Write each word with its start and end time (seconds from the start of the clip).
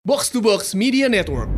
Box 0.00 0.32
to 0.32 0.40
Box 0.40 0.72
Media 0.72 1.12
Network. 1.12 1.52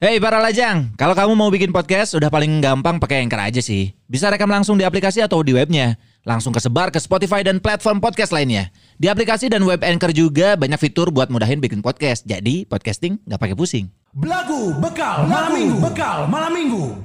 Hey 0.00 0.16
para 0.16 0.40
lajang, 0.40 0.96
kalau 0.96 1.12
kamu 1.12 1.36
mau 1.36 1.52
bikin 1.52 1.68
podcast 1.68 2.16
udah 2.16 2.32
paling 2.32 2.64
gampang 2.64 2.96
pakai 2.96 3.20
Anchor 3.20 3.36
aja 3.36 3.60
sih. 3.60 3.92
Bisa 4.08 4.32
rekam 4.32 4.48
langsung 4.48 4.80
di 4.80 4.84
aplikasi 4.88 5.20
atau 5.20 5.44
di 5.44 5.52
webnya. 5.52 6.00
Langsung 6.24 6.56
kesebar 6.56 6.88
ke 6.88 6.96
Spotify 6.96 7.44
dan 7.44 7.60
platform 7.60 8.00
podcast 8.00 8.32
lainnya. 8.32 8.72
Di 8.96 9.12
aplikasi 9.12 9.52
dan 9.52 9.68
web 9.68 9.84
Anchor 9.84 10.08
juga 10.16 10.56
banyak 10.56 10.80
fitur 10.80 11.12
buat 11.12 11.28
mudahin 11.28 11.60
bikin 11.60 11.84
podcast. 11.84 12.24
Jadi 12.24 12.64
podcasting 12.64 13.20
nggak 13.28 13.44
pakai 13.44 13.56
pusing. 13.60 13.92
Belagu 14.16 14.72
bekal 14.80 15.28
malam 15.28 15.52
minggu 15.52 15.76
bekal 15.84 16.24
malam 16.32 16.52
minggu. 16.56 16.96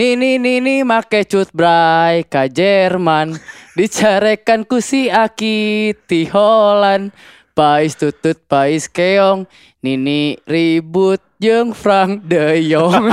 Nini 0.00 0.40
nini 0.40 0.80
make 0.80 1.28
cut 1.28 1.52
bray 1.52 2.24
ka 2.24 2.48
Jerman. 2.48 3.36
Dicarekan 3.76 4.64
ku 4.64 4.80
si 4.80 5.12
Aki 5.12 5.92
ti 6.08 6.24
Holland. 6.24 7.12
Pais 7.52 7.92
tutut 8.00 8.40
pais 8.48 8.88
keong. 8.88 9.44
Nini 9.84 10.40
ribut 10.48 11.20
jeung 11.36 11.76
Frank 11.76 12.24
de 12.24 12.64
Jong. 12.64 13.12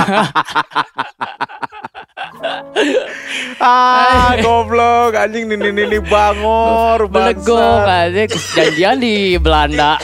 Ah, 3.60 4.38
goblok. 4.40 5.12
Anjing 5.12 5.44
nini 5.44 5.68
nini 5.68 6.00
bangor 6.00 7.04
Belegong 7.12 7.84
bangsa. 7.84 8.24
aja. 8.24 8.24
Janjian 8.32 8.96
di 8.96 9.36
Belanda. 9.36 10.00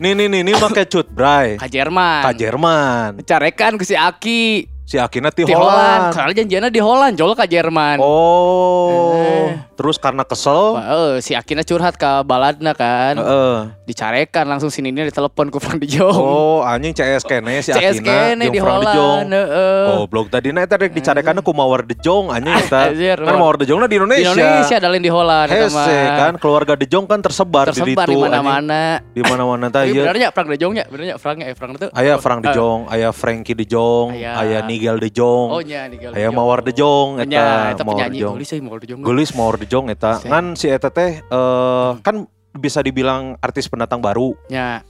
Nini 0.00 0.24
nini 0.24 0.56
make 0.56 0.88
cut 0.88 1.08
bray. 1.12 1.60
ka 1.60 1.68
Jerman. 1.68 2.22
Ka 2.24 2.32
Jerman. 2.32 3.20
dicarekan 3.20 3.76
ku 3.76 3.84
si 3.84 3.92
Aki 3.92 4.71
Si 4.84 4.98
Akina 4.98 5.30
ti 5.30 5.42
di 5.42 5.54
Holland 5.54 5.72
Holland. 5.72 6.12
soalnya 6.12 6.36
janjiannya 6.38 6.68
di 6.68 6.80
Holland 6.80 7.14
jol 7.14 7.32
ka 7.32 7.46
Jerman 7.46 7.96
Oh, 7.96 9.14
Eh. 9.14 9.54
terus 9.72 9.96
karena 9.96 10.20
kesel, 10.22 10.74
Wah, 10.74 10.84
eh, 11.14 11.14
si 11.18 11.32
Akina 11.32 11.62
curhat 11.62 11.94
ke 11.94 12.10
baladna 12.22 12.70
kan 12.72 13.14
Heeh. 13.14 13.56
dicarekan 13.84 14.44
langsung 14.44 14.68
sini 14.68 14.90
ini 14.90 15.06
ditelepon 15.06 15.48
ku 15.48 15.56
Frank 15.56 15.78
de 15.78 15.88
Jong 15.88 16.12
Oh, 16.12 16.60
anjing 16.60 16.92
CS 16.92 17.22
kene 17.22 17.62
si 17.62 17.70
CS 17.70 17.98
Akina 17.98 18.42
di. 18.42 18.58
Holland 18.58 19.30
heeh. 19.30 19.86
Goblok 19.96 20.26
tadi 20.28 20.50
na 20.50 20.60
eta 20.60 20.76
rek 20.76 20.90
dicarekan 20.90 21.40
ku 21.40 21.52
Mawar 21.52 21.82
de 21.82 21.94
Jong 21.96 22.28
anjing 22.28 22.52
eta. 22.52 22.80
Anjir, 22.92 23.16
Kan 23.16 23.34
Mawar 23.34 23.56
de 23.56 23.64
Jongna 23.64 23.86
di 23.86 23.90
di 23.90 23.96
Indonesia. 23.96 24.34
Indonesia 24.34 24.76
ada 24.76 24.88
lain 24.88 25.00
di 25.00 25.10
Holland 25.10 25.48
Hese 25.48 25.96
kan 26.12 26.32
keluarga 26.36 26.74
de 26.74 26.86
Jong 26.86 27.06
kan 27.06 27.22
tersebar, 27.22 27.70
tersebar 27.70 28.04
di 28.04 28.12
di 28.12 28.12
ditu, 28.12 28.20
mana-mana 28.20 28.98
anjing. 28.98 29.14
Di 29.14 29.22
mana-mana 29.24 29.64
tah 29.72 29.82
ieu. 29.86 30.02
benernya 30.02 30.28
Frank 30.28 30.48
de 30.48 30.58
Jongnya 30.58 30.84
benernya 30.84 31.16
Franknya 31.16 31.46
eh 31.46 31.54
Frank 31.54 31.72
itu 31.76 31.86
Aya 31.88 32.18
Frank 32.18 32.40
de 32.42 32.50
Eh, 32.52 32.78
aya 32.88 33.08
Frankie 33.10 33.54
de 33.54 33.64
Jong, 33.64 34.12
Aya. 34.12 34.60
Nigel 34.72 34.96
de 34.96 35.10
Jong. 35.12 35.48
oh 35.52 35.60
nya 35.60 35.84
Nigel 35.92 36.16
Aya 36.16 36.32
Jong. 36.32 36.36
Mawar 36.40 36.60
de 36.64 36.72
Jong 36.72 37.20
eta, 37.20 37.28
Nya, 37.28 37.76
penyanyi 37.76 38.16
de 38.16 38.24
Jong. 38.24 38.36
euy 38.40 38.60
Mawar 38.64 38.80
de 38.80 38.86
Jong 38.88 39.00
Gelis 39.04 39.30
Mawar 39.36 39.56
de 39.60 39.66
Jong 39.68 39.86
eta. 39.92 40.12
Ngan 40.24 40.46
si 40.56 40.66
eta 40.72 40.88
teh 40.88 41.20
eh, 41.20 41.90
kan 42.00 42.24
bisa 42.56 42.80
dibilang 42.80 43.36
artis 43.44 43.68
pendatang 43.68 44.00
baru. 44.00 44.32
nya 44.48 44.80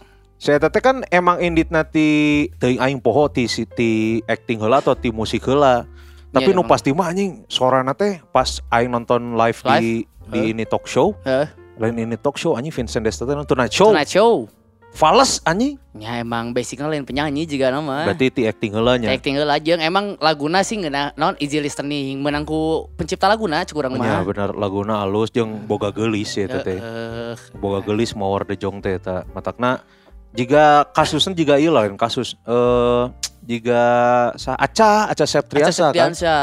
Si 0.42 0.50
eta 0.50 0.70
teh 0.70 0.82
kan 0.82 1.06
emang 1.10 1.38
indit 1.38 1.70
nanti 1.70 2.46
teuing 2.58 2.82
aing 2.82 2.98
poho 2.98 3.30
ti 3.30 3.46
si 3.46 3.62
ti 3.62 4.18
acting 4.26 4.58
heula 4.58 4.82
atau 4.82 4.98
ti 4.98 5.14
musik 5.14 5.46
heula. 5.46 5.86
Tapi 6.32 6.50
Iya, 6.50 6.56
nu 6.58 6.64
pasti 6.64 6.90
mah 6.90 7.12
anjing 7.12 7.44
suarana 7.46 7.94
teh 7.94 8.18
pas 8.34 8.58
aing 8.72 8.90
nonton 8.90 9.38
live, 9.38 9.60
di 9.78 10.02
di 10.32 10.50
ini 10.50 10.66
talk 10.66 10.90
show. 10.90 11.14
Heh. 11.22 11.46
Lain 11.78 11.94
ini 11.94 12.18
talk 12.18 12.40
show 12.40 12.58
anjing 12.58 12.74
Vincent 12.74 13.06
Desta 13.06 13.22
teh 13.22 13.38
nonton 13.38 13.54
show. 13.70 13.94
Tonight 13.94 14.10
Show 14.10 14.61
Fales 14.92 15.40
anjing. 15.48 15.80
nya 15.92 16.20
emang 16.20 16.56
basicnya 16.56 16.88
lain 16.88 17.04
penyanyi 17.04 17.44
juga 17.44 17.68
nama 17.68 18.08
Berarti 18.08 18.32
ti 18.32 18.42
acting 18.48 18.72
heula 18.72 18.96
nya. 18.96 19.12
acting 19.12 19.36
heula 19.36 19.60
jeung 19.60 19.80
emang 19.80 20.16
laguna 20.20 20.64
sih 20.64 20.80
ngeuna 20.80 21.12
non 21.20 21.36
easy 21.36 21.60
listening 21.60 22.16
menangku 22.20 22.88
pencipta 22.96 23.28
laguna 23.28 23.60
cek 23.64 23.76
urang 23.76 23.96
Nya 23.96 24.20
mah 24.20 24.24
bener 24.24 24.50
laguna 24.56 25.04
alus 25.04 25.28
jeung 25.32 25.68
boga 25.68 25.92
gelis 25.92 26.32
ya 26.36 26.48
teh. 26.48 26.80
Heeh. 26.80 27.36
boga 27.56 27.84
gelis 27.84 28.16
mawar 28.16 28.44
de 28.48 28.56
jong 28.56 28.80
teh 28.80 28.96
eta 28.96 29.24
matakna 29.36 29.84
jika 30.32 30.88
kasusnya 30.96 31.36
juga 31.36 31.60
ieu 31.60 31.72
lain 31.72 31.96
kasus 32.00 32.36
eh 32.48 33.04
jika 33.44 33.82
sa 34.40 34.56
aca 34.56 35.12
aca 35.12 35.24
Septriasa 35.28 35.90
Aca 35.90 35.98
kan 35.98 36.12
Septriansyah, 36.14 36.40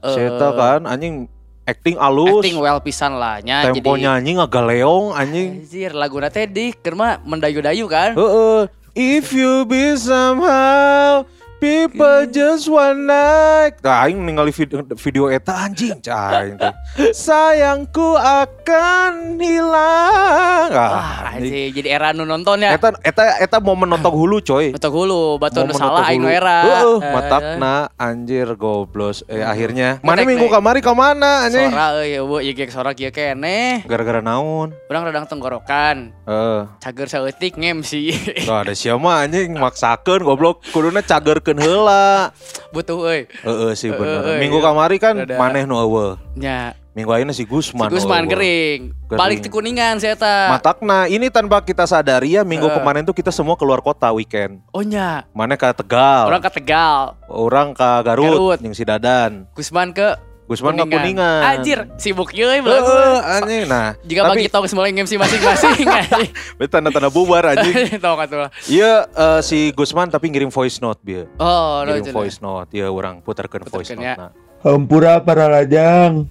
eh, 0.00 0.26
eta 0.32 0.48
kan 0.58 0.80
anjing 0.90 1.28
acting 1.68 2.00
alus 2.00 2.40
acting 2.40 2.56
well 2.56 2.80
pisan 2.80 3.20
lah 3.20 3.44
nya. 3.44 3.68
Tempo 3.68 3.92
jadi 3.92 4.08
nyanyi 4.08 4.40
ngagaleong 4.40 5.12
anjing. 5.12 5.60
Anjir, 5.60 5.92
laguna 5.92 6.32
teh 6.32 6.48
di 6.48 6.72
keur 6.72 6.96
mah 6.96 7.20
mendayu-dayu 7.28 7.84
kan. 7.84 8.16
heeh. 8.16 8.60
If 8.98 9.30
you 9.30 9.68
be 9.68 9.94
somehow 9.94 11.22
people 11.58 12.22
just 12.30 12.70
one 12.70 13.06
night 13.06 13.74
nah, 13.82 14.06
aing 14.06 14.22
ningali 14.22 14.54
video, 14.54 14.82
video 14.86 15.26
eta 15.28 15.66
anjing 15.66 15.98
cai 15.98 16.54
sayangku 17.26 18.14
akan 18.14 19.38
hilang 19.38 20.70
ah, 20.70 21.34
anjing. 21.34 21.74
jadi 21.74 21.88
era 21.90 22.08
nu 22.14 22.22
nonton 22.22 22.62
ya. 22.62 22.74
Eta 22.74 22.94
eta 23.02 23.22
eta 23.38 23.56
momen 23.58 23.88
nonton 23.88 24.10
hulu 24.10 24.38
coy. 24.42 24.70
Betul 24.74 24.90
hulu, 24.92 25.38
batu 25.38 25.62
nu 25.62 25.72
salah 25.74 26.02
nonton 26.02 26.10
aing 26.10 26.20
nu 26.22 26.28
era. 26.30 26.58
Heeh, 26.64 26.96
Eh, 26.98 27.12
matakna 27.14 27.74
anjir 27.96 28.48
goblos. 28.54 29.22
Eh 29.28 29.42
akhirnya 29.42 29.98
mana 30.02 30.22
minggu 30.22 30.46
kamari 30.48 30.80
ke 30.80 30.90
mana 30.92 31.46
anjing? 31.46 31.70
Sora 31.70 31.98
euy 32.00 32.18
eueuh 32.18 32.40
ieu 32.42 32.52
ge 32.54 32.66
sora 32.68 32.92
kieu 32.92 33.10
keneh. 33.10 33.82
Gara-gara 33.86 34.20
naon? 34.20 34.74
Urang 34.90 35.02
radang 35.08 35.26
tenggorokan. 35.26 36.12
Eh, 36.26 36.60
Cager 36.82 37.08
saeutik 37.08 37.56
ngemsi. 37.56 38.12
tuh 38.44 38.56
ada 38.56 38.74
siapa 38.74 39.24
anjing 39.24 39.54
maksakeun 39.56 40.22
goblok 40.22 40.62
kuduna 40.70 41.00
cagerkeun 41.48 41.58
heula. 41.64 42.30
Butuh 42.72 42.98
euy. 43.08 43.20
Heeh 43.24 43.72
sih 43.72 43.90
bener. 43.92 44.36
Minggu 44.36 44.60
iya. 44.60 44.64
kamari 44.68 44.96
kan 45.00 45.14
maneh 45.16 45.64
nu 45.64 45.80
eueuh. 45.80 46.20
Nya, 46.36 46.76
Minggu 46.92 47.14
ayeuna 47.14 47.32
si 47.32 47.46
si 47.46 47.48
Gusman. 47.48 47.88
Gusman 47.88 48.26
eueuh. 48.26 48.32
gering. 48.36 48.80
Gering. 49.08 49.18
Balik 49.18 49.38
ti 49.40 49.48
Kuningan 49.48 50.02
saya 50.02 50.18
eta. 50.18 50.52
Matakna 50.52 51.08
ini 51.08 51.32
tanpa 51.32 51.64
kita 51.64 51.88
sadari 51.88 52.36
ya 52.36 52.42
minggu 52.44 52.68
Heeh. 52.68 52.76
kemarin 52.76 53.02
tuh 53.06 53.16
kita 53.16 53.32
semua 53.32 53.56
keluar 53.56 53.80
kota 53.80 54.12
weekend. 54.12 54.60
Oh 54.74 54.84
nya, 54.84 55.24
Mana 55.32 55.56
ke 55.56 55.70
Tegal, 55.72 56.28
orang 56.28 56.42
ke 56.44 56.50
Tegal. 56.60 57.16
orang 57.30 57.68
ke 57.72 57.90
Garut, 58.04 58.28
Garut. 58.28 58.58
yang 58.60 58.74
si 58.76 58.84
Dadan. 58.84 59.48
Gusman 59.56 59.94
ke 59.94 60.27
Gusman 60.48 60.80
ke 60.80 60.88
Kuningan. 60.88 61.44
Anjir, 61.44 61.78
sibuk 62.00 62.32
ieu 62.32 62.48
euy 62.48 62.64
Heeh, 62.64 63.16
anjing. 63.36 63.68
Nah, 63.68 63.92
Jika 64.00 64.24
tapi- 64.24 64.40
bagi 64.40 64.48
tong 64.48 64.64
mulai 64.72 64.96
ngemsi 64.96 65.20
masing-masing 65.20 65.84
anjing. 66.00 66.30
Tanda-tanda 66.72 67.12
bubar 67.12 67.52
anjing. 67.52 67.92
Tahu 68.04 68.14
kan 68.16 68.26
tuh. 68.26 68.48
Iya 68.66 69.04
eh, 69.06 69.40
si 69.44 69.76
Gusman 69.76 70.08
tapi 70.08 70.32
ngirim 70.32 70.48
voice 70.48 70.80
note. 70.80 71.04
Oh, 71.36 71.84
no, 71.84 71.92
Ngirim 71.92 72.16
voice 72.16 72.40
note. 72.40 72.72
Iya 72.72 72.88
orang 72.88 73.20
putarkeun 73.20 73.68
voice 73.68 73.92
Puterkeun, 73.92 74.00
note. 74.00 74.08
ya. 74.08 74.14
Nah. 74.16 74.32
Hampura 74.58 75.22
para 75.22 75.46
lajang 75.46 76.26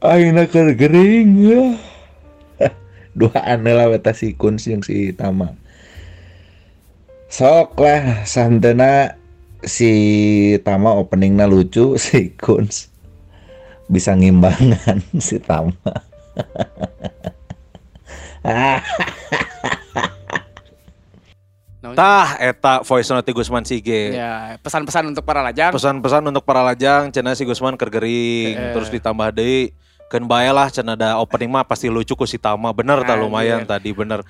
Aina 0.00 0.48
keur 0.48 0.72
gering 0.72 1.28
ya. 1.38 1.62
Dua 3.18 3.34
ane 3.44 3.76
lah 3.76 3.92
weta 3.92 4.10
si 4.10 4.32
Kuns 4.32 4.64
yang 4.66 4.80
si 4.80 5.12
Tama 5.12 5.52
Sok 7.28 7.76
lah 7.76 8.24
santena 8.24 9.20
si 9.60 9.90
Tama 10.64 10.96
openingnya 10.96 11.44
lucu 11.44 11.98
si 12.00 12.32
Kuns 12.32 12.88
bisa 13.88 14.12
ngimbangan 14.12 15.00
si 15.18 15.36
Tama 15.38 15.72
ah 18.42 18.80
No, 21.78 21.94
Tah 21.94 22.34
eta 22.42 22.82
voice 22.82 23.06
note 23.06 23.30
Gusman 23.30 23.62
Sige. 23.62 24.10
Ya, 24.10 24.58
pesan-pesan 24.58 25.08
untuk 25.08 25.22
para 25.22 25.46
lajang. 25.46 25.70
Pesan-pesan 25.70 26.26
untuk 26.26 26.42
para 26.42 26.58
lajang 26.60 27.06
cenah 27.08 27.38
si 27.38 27.46
Gusman 27.46 27.78
keur 27.78 27.86
gering 27.88 28.50
Eh. 28.50 28.74
terus 28.74 28.90
ditambah 28.90 29.30
deui 29.30 29.70
keun 30.10 30.26
bae 30.26 30.50
lah 30.50 30.66
cenah 30.66 30.92
ada 30.92 31.14
opening 31.16 31.46
mah 31.46 31.62
pasti 31.62 31.86
lucu 31.86 32.18
ku 32.18 32.26
si 32.26 32.34
Tama. 32.34 32.74
Bener 32.74 32.98
tah 33.00 33.14
Anjir. 33.14 33.22
lumayan 33.22 33.62
tadi 33.62 33.94
bener. 33.94 34.26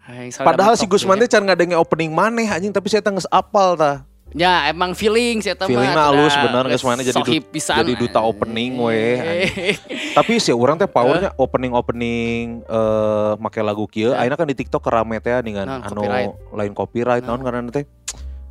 Ay, 0.00 0.30
Padahal 0.30 0.78
si 0.78 0.86
Gusman 0.86 1.18
ya. 1.18 1.26
teh 1.26 1.34
can 1.34 1.42
ngadenge 1.42 1.74
opening 1.74 2.14
maneh 2.14 2.46
anjing 2.46 2.70
tapi 2.70 2.86
saya 2.86 3.02
teh 3.02 3.10
geus 3.10 3.26
apal 3.26 3.74
tah. 3.74 4.06
Ya, 4.34 4.66
emang 4.66 4.98
feeling 4.98 5.38
sih 5.38 5.54
eta 5.54 5.62
mah. 5.62 5.70
Feeling 5.70 5.94
mah 5.94 6.04
halus 6.10 6.34
bener 6.34 6.64
mana 6.66 7.00
jadi 7.00 7.14
du- 7.16 7.38
jadi 7.54 7.92
duta 7.94 8.18
opening 8.18 8.74
we. 8.76 8.98
Eh. 9.14 9.78
Tapi 10.18 10.42
sih 10.42 10.50
orang 10.50 10.74
teh 10.74 10.90
powernya 10.90 11.38
opening 11.38 11.70
opening 11.70 12.42
eh 12.60 13.30
make 13.38 13.62
lagu 13.62 13.86
kieu 13.86 14.10
Ya. 14.10 14.20
ayeuna 14.20 14.34
kan 14.34 14.50
di 14.50 14.58
TikTok 14.58 14.82
kerame 14.82 15.22
teh 15.22 15.38
dengan 15.40 15.70
Naon, 15.70 15.80
anu 15.80 16.00
copyright. 16.02 16.30
lain 16.50 16.72
copyright 16.74 17.22
naon 17.22 17.40
ngaranna 17.40 17.70
teh 17.70 17.86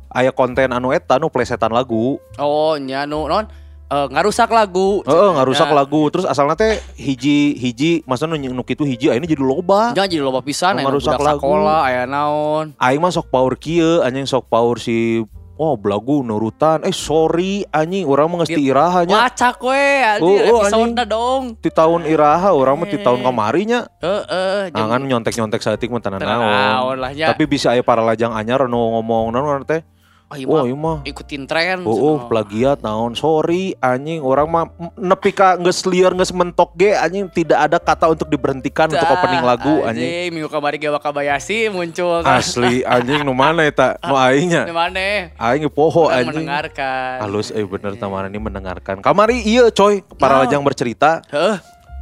aya 0.08 0.32
konten 0.32 0.72
anu 0.72 0.88
eta 0.88 1.16
anu 1.16 1.28
plesetan 1.28 1.68
lagu 1.68 2.16
Oh, 2.36 2.74
nya 2.74 3.04
nu 3.04 3.28
non 3.28 3.44
eh, 3.84 4.06
ngarusak 4.08 4.48
lagu. 4.48 5.04
Heeh, 5.04 5.28
nggak 5.30 5.46
rusak 5.46 5.68
Nah, 5.68 5.76
lagu. 5.78 6.08
Terus 6.08 6.24
asalnya 6.24 6.56
teh 6.56 6.80
hiji 6.96 7.54
hiji 7.54 8.00
maksudnya 8.02 8.40
nu 8.40 8.56
nu 8.56 8.64
kitu 8.64 8.82
hiji 8.82 9.12
ayeuna 9.12 9.28
jadi 9.28 9.44
loba. 9.44 9.92
Jangan 9.92 10.08
jadi 10.08 10.24
loba 10.24 10.40
pisan 10.40 10.74
aya 10.74 10.88
ngarusak 10.88 11.20
lagu. 11.20 11.44
sekolah 11.44 11.80
aya 11.84 12.02
naon. 12.08 12.72
Aing 12.74 12.98
mah 12.98 13.12
sok 13.12 13.28
power 13.28 13.52
kieu 13.54 14.00
anjing 14.00 14.24
sok 14.24 14.48
power 14.48 14.80
si 14.80 15.20
Oh 15.54 15.78
belagu 15.78 16.26
nurutan 16.26 16.82
Eh 16.82 16.90
sorry 16.90 17.62
anjing 17.70 18.10
Orang 18.10 18.34
mah 18.34 18.42
geus 18.42 18.50
ti 18.50 18.58
iraha 18.58 19.06
nya 19.06 19.22
Wacak 19.22 19.62
we 19.62 19.70
Oh, 19.70 20.10
anjir 20.18 20.50
oh, 20.50 20.58
episode 20.66 20.82
anjing. 20.98 21.06
dong. 21.06 21.42
Ti 21.62 21.70
tahun 21.70 22.00
iraha 22.10 22.50
Orang 22.50 22.82
mah 22.82 22.90
ti 22.90 22.98
tahun 22.98 23.22
Eh. 23.22 23.24
kamarinya 23.24 23.80
Heeh, 24.02 24.74
kan 24.74 25.00
nyontek-nyontek 25.00 25.62
saeutik 25.62 25.94
mah 25.94 26.02
tenan 26.02 26.18
naon. 26.18 26.98
Tapi 26.98 27.46
bisa 27.46 27.70
aya 27.70 27.86
para 27.86 28.02
lajang 28.02 28.34
anyar 28.34 28.66
nu 28.66 28.98
ngomong 28.98 29.30
naon 29.30 29.62
teh 29.62 29.86
Oh, 30.34 30.38
iya 30.42 30.46
Wah 30.50 30.62
mah 30.62 30.66
ieu 30.66 30.78
mah. 30.78 30.98
Ikutin 31.06 31.42
tren. 31.46 31.86
Oh, 31.86 31.94
oh 31.94 32.16
plagiat 32.26 32.82
naon. 32.82 33.14
Sorry 33.14 33.78
anjing. 33.78 34.18
Orang 34.18 34.50
mah 34.50 34.66
nepi 34.98 35.30
ka 35.30 35.54
geus 35.62 35.86
lieur 35.86 36.10
geus 36.18 36.34
mentok 36.34 36.74
ge 36.74 36.98
anjing. 36.98 37.30
Tidak 37.30 37.54
ada 37.54 37.78
kata 37.78 38.10
untuk 38.10 38.26
diberhentikan 38.26 38.90
untuk 38.90 39.06
opening 39.06 39.46
lagu 39.46 39.86
anjing. 39.86 40.34
Minggu 40.34 40.50
kemarin 40.50 40.78
Gawa 40.82 40.98
Kabayashi 40.98 41.70
muncul 41.70 42.26
kan. 42.26 42.42
asli 42.42 42.82
anjing 42.82 43.22
nu 43.22 43.30
mana 43.30 43.62
eta? 43.62 43.94
Nu 44.10 44.18
aingnya. 44.18 44.66
Di 44.66 44.74
mana? 44.74 45.30
aing 45.38 45.62
ge 45.64 45.70
poho 45.70 46.10
anjing. 46.10 46.42
mendengarkan. 46.44 47.22
halus 47.22 47.54
eh 47.54 47.62
bener 47.62 47.94
tamara 47.94 48.26
ini 48.26 48.42
mendengarkan. 48.42 48.98
Kamari 49.00 49.38
iya 49.46 49.70
coy. 49.70 50.02
Para 50.18 50.42
lajang 50.42 50.66
bercerita. 50.66 51.22
Heuh, 51.30 51.56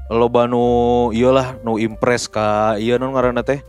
loba 0.08 0.48
nu 0.48 1.12
iyalah 1.12 1.60
nu 1.60 1.76
impress 1.76 2.28
ka 2.28 2.80
iya 2.80 2.96
nu 2.96 3.12
ngaranna 3.12 3.44
teh 3.44 3.60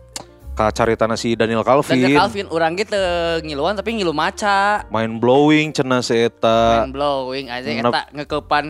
ka 0.54 0.70
caritana 0.70 1.14
si 1.14 1.34
Daniel 1.34 1.62
Calvin, 1.62 1.98
Dan 2.00 2.14
Calvin 2.16 2.46
orang 2.48 2.72
gitu 2.76 3.02
ngiluan 3.42 3.74
tapi 3.74 3.94
ngilu 3.94 4.14
maca. 4.14 4.86
mind 4.88 5.18
blowing 5.18 5.70
cenah 5.70 6.00
si 6.00 6.14
eta 6.16 6.80
Mind 6.80 6.94
blowing 6.94 7.46
aja 7.50 7.66
Nep- 7.66 7.90
eta 7.90 8.02
ngekepan 8.14 8.66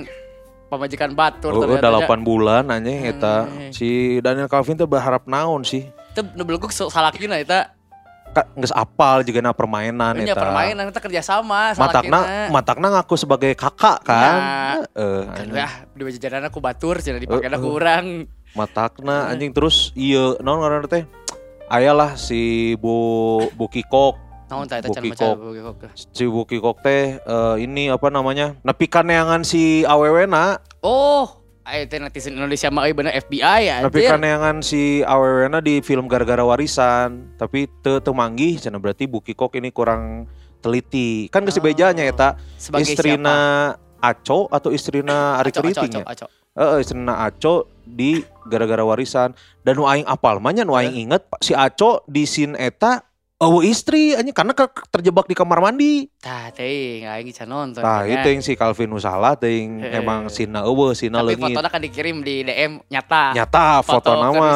pemajikan 0.67 1.11
batur 1.11 1.51
Oh, 1.51 1.67
udah 1.69 1.77
8 2.01 2.23
bulan 2.23 2.63
anjing 2.65 3.03
eta 3.05 3.45
Hmm. 3.45 3.69
si 3.69 4.17
Daniel 4.19 4.47
Calvin 4.47 4.73
tuh 4.73 4.85
berharap 4.85 5.23
naon 5.25 5.61
sih 5.61 5.83
Itu 6.09 6.23
nebelguk 6.31 6.71
salakina 6.71 7.35
eta. 7.35 7.75
Geus 8.55 8.71
apal 8.71 9.21
juga 9.21 9.41
na 9.41 9.51
permainan 9.51 10.17
eta 10.17 10.33
permainan 10.33 10.89
eta 10.89 10.97
kerja 10.97 11.21
sama 11.21 11.69
matakna 11.71 12.49
matakna 12.49 12.87
ngaku 12.91 13.13
sebagai 13.13 13.53
kakak 13.53 14.01
kan 14.01 14.33
Heeh, 14.89 15.21
Kan 15.27 15.45
anjing. 15.45 15.53
ya 15.53 15.69
di 15.85 16.01
bajajaran 16.01 16.43
aku 16.43 16.57
batur 16.57 16.97
cenah 16.97 17.19
dipake 17.19 17.43
Eh, 17.43 17.51
aku 17.51 17.67
eh. 17.67 17.75
urang. 17.75 18.05
matakna 18.53 19.29
anjing 19.29 19.49
terus 19.49 19.93
iya 19.93 20.33
naon 20.39 20.61
ngaranna 20.61 20.85
teh 20.87 21.05
ayalah 21.67 22.15
si 22.15 22.73
Bu 22.75 22.95
Bu 23.51 23.65
Kikok 23.67 24.15
Naon 24.45 24.67
tah 24.67 24.77
eta 24.77 24.87
can 24.87 25.01
Buki 25.01 25.09
maca 25.09 25.25
Kok. 25.25 25.35
buki 25.39 25.61
kok. 25.61 25.75
si 26.09 26.23
Bu 26.25 26.41
Kikok 26.43 26.77
teh 26.79 27.03
eh, 27.17 27.55
ini 27.57 27.87
apa 27.87 28.07
namanya 28.07 28.53
nepi 28.61 28.85
kaneangan 28.85 29.41
si 29.41 29.81
awewena 29.83 30.59
Oh, 30.79 31.25
ayo 31.63 31.87
teh 31.87 31.97
netizen 31.97 32.35
Indonesia 32.35 32.67
mah 32.67 32.83
euy 32.83 32.93
bener 32.93 33.15
FBI 33.17 33.61
ya. 33.63 33.75
anjir. 33.81 34.05
kaneangan 34.05 34.59
si 34.59 34.81
awewena 35.01 35.57
di 35.57 35.79
film 35.79 36.05
gara-gara 36.05 36.43
warisan 36.43 37.33
tapi 37.33 37.65
teu 37.79 37.97
teu 37.97 38.11
manggih 38.11 38.59
cenah 38.59 38.77
berarti 38.77 39.05
Bu 39.05 39.19
Kikok 39.19 39.55
ini 39.55 39.69
kurang 39.69 40.27
teliti 40.59 41.27
kan 41.27 41.41
geus 41.41 41.55
Oh. 41.55 41.63
bejanya 41.63 42.03
eta 42.03 42.35
istrina 42.77 43.73
Aco 43.97 44.51
atau 44.51 44.67
istrina 44.69 45.39
Ari 45.39 45.49
Keriting 45.49 45.91
ya? 45.93 46.03
aco, 46.03 46.27
aco. 46.27 46.42
Heeh, 46.53 46.77
istrina 46.79 47.17
Aco 47.19 47.65
di 47.81 48.21
gara-gara 48.45 48.85
warisan 48.85 49.33
dan 49.59 49.73
nu 49.73 49.83
aing 49.83 50.05
apal 50.05 50.37
mah 50.37 50.53
nya 50.53 50.61
nu 50.61 50.77
aing 50.77 50.93
inget 50.93 51.25
si 51.41 51.57
Aco 51.57 52.05
di 52.05 52.23
scene 52.23 52.53
eta 52.55 53.01
eueuh 53.35 53.65
istri 53.65 54.13
anjing 54.13 54.31
karena 54.31 54.53
ke- 54.53 54.85
terjebak 54.87 55.25
di 55.25 55.33
kamar 55.33 55.59
mandi. 55.59 56.05
Tah 56.15 56.53
teuing 56.53 57.03
aing 57.03 57.33
can 57.33 57.49
nonton. 57.49 57.81
Tah 57.81 58.05
ya. 58.05 58.21
itu 58.21 58.27
yang 58.29 58.39
si 58.39 58.53
Calvin 58.53 58.85
nu 58.85 59.01
salah 59.01 59.33
teuing 59.33 59.81
emang 59.81 60.29
sina 60.29 60.61
eueuh 60.61 60.93
sina 60.93 61.19
Tapi 61.19 61.33
leungit. 61.33 61.57
fotonya 61.57 61.69
kan 61.69 61.81
dikirim 61.81 62.21
di 62.21 62.45
DM 62.45 62.85
nyata. 62.85 63.33
Nyata 63.33 63.81
foto 63.81 64.11
kan 64.13 64.21
nama. 64.21 64.47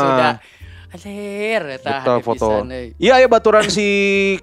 Anjir, 0.87 1.61
eta 1.73 2.21
foto. 2.21 2.63
Iya 2.95 3.19
ya 3.19 3.27
baturan 3.27 3.67
si 3.67 3.87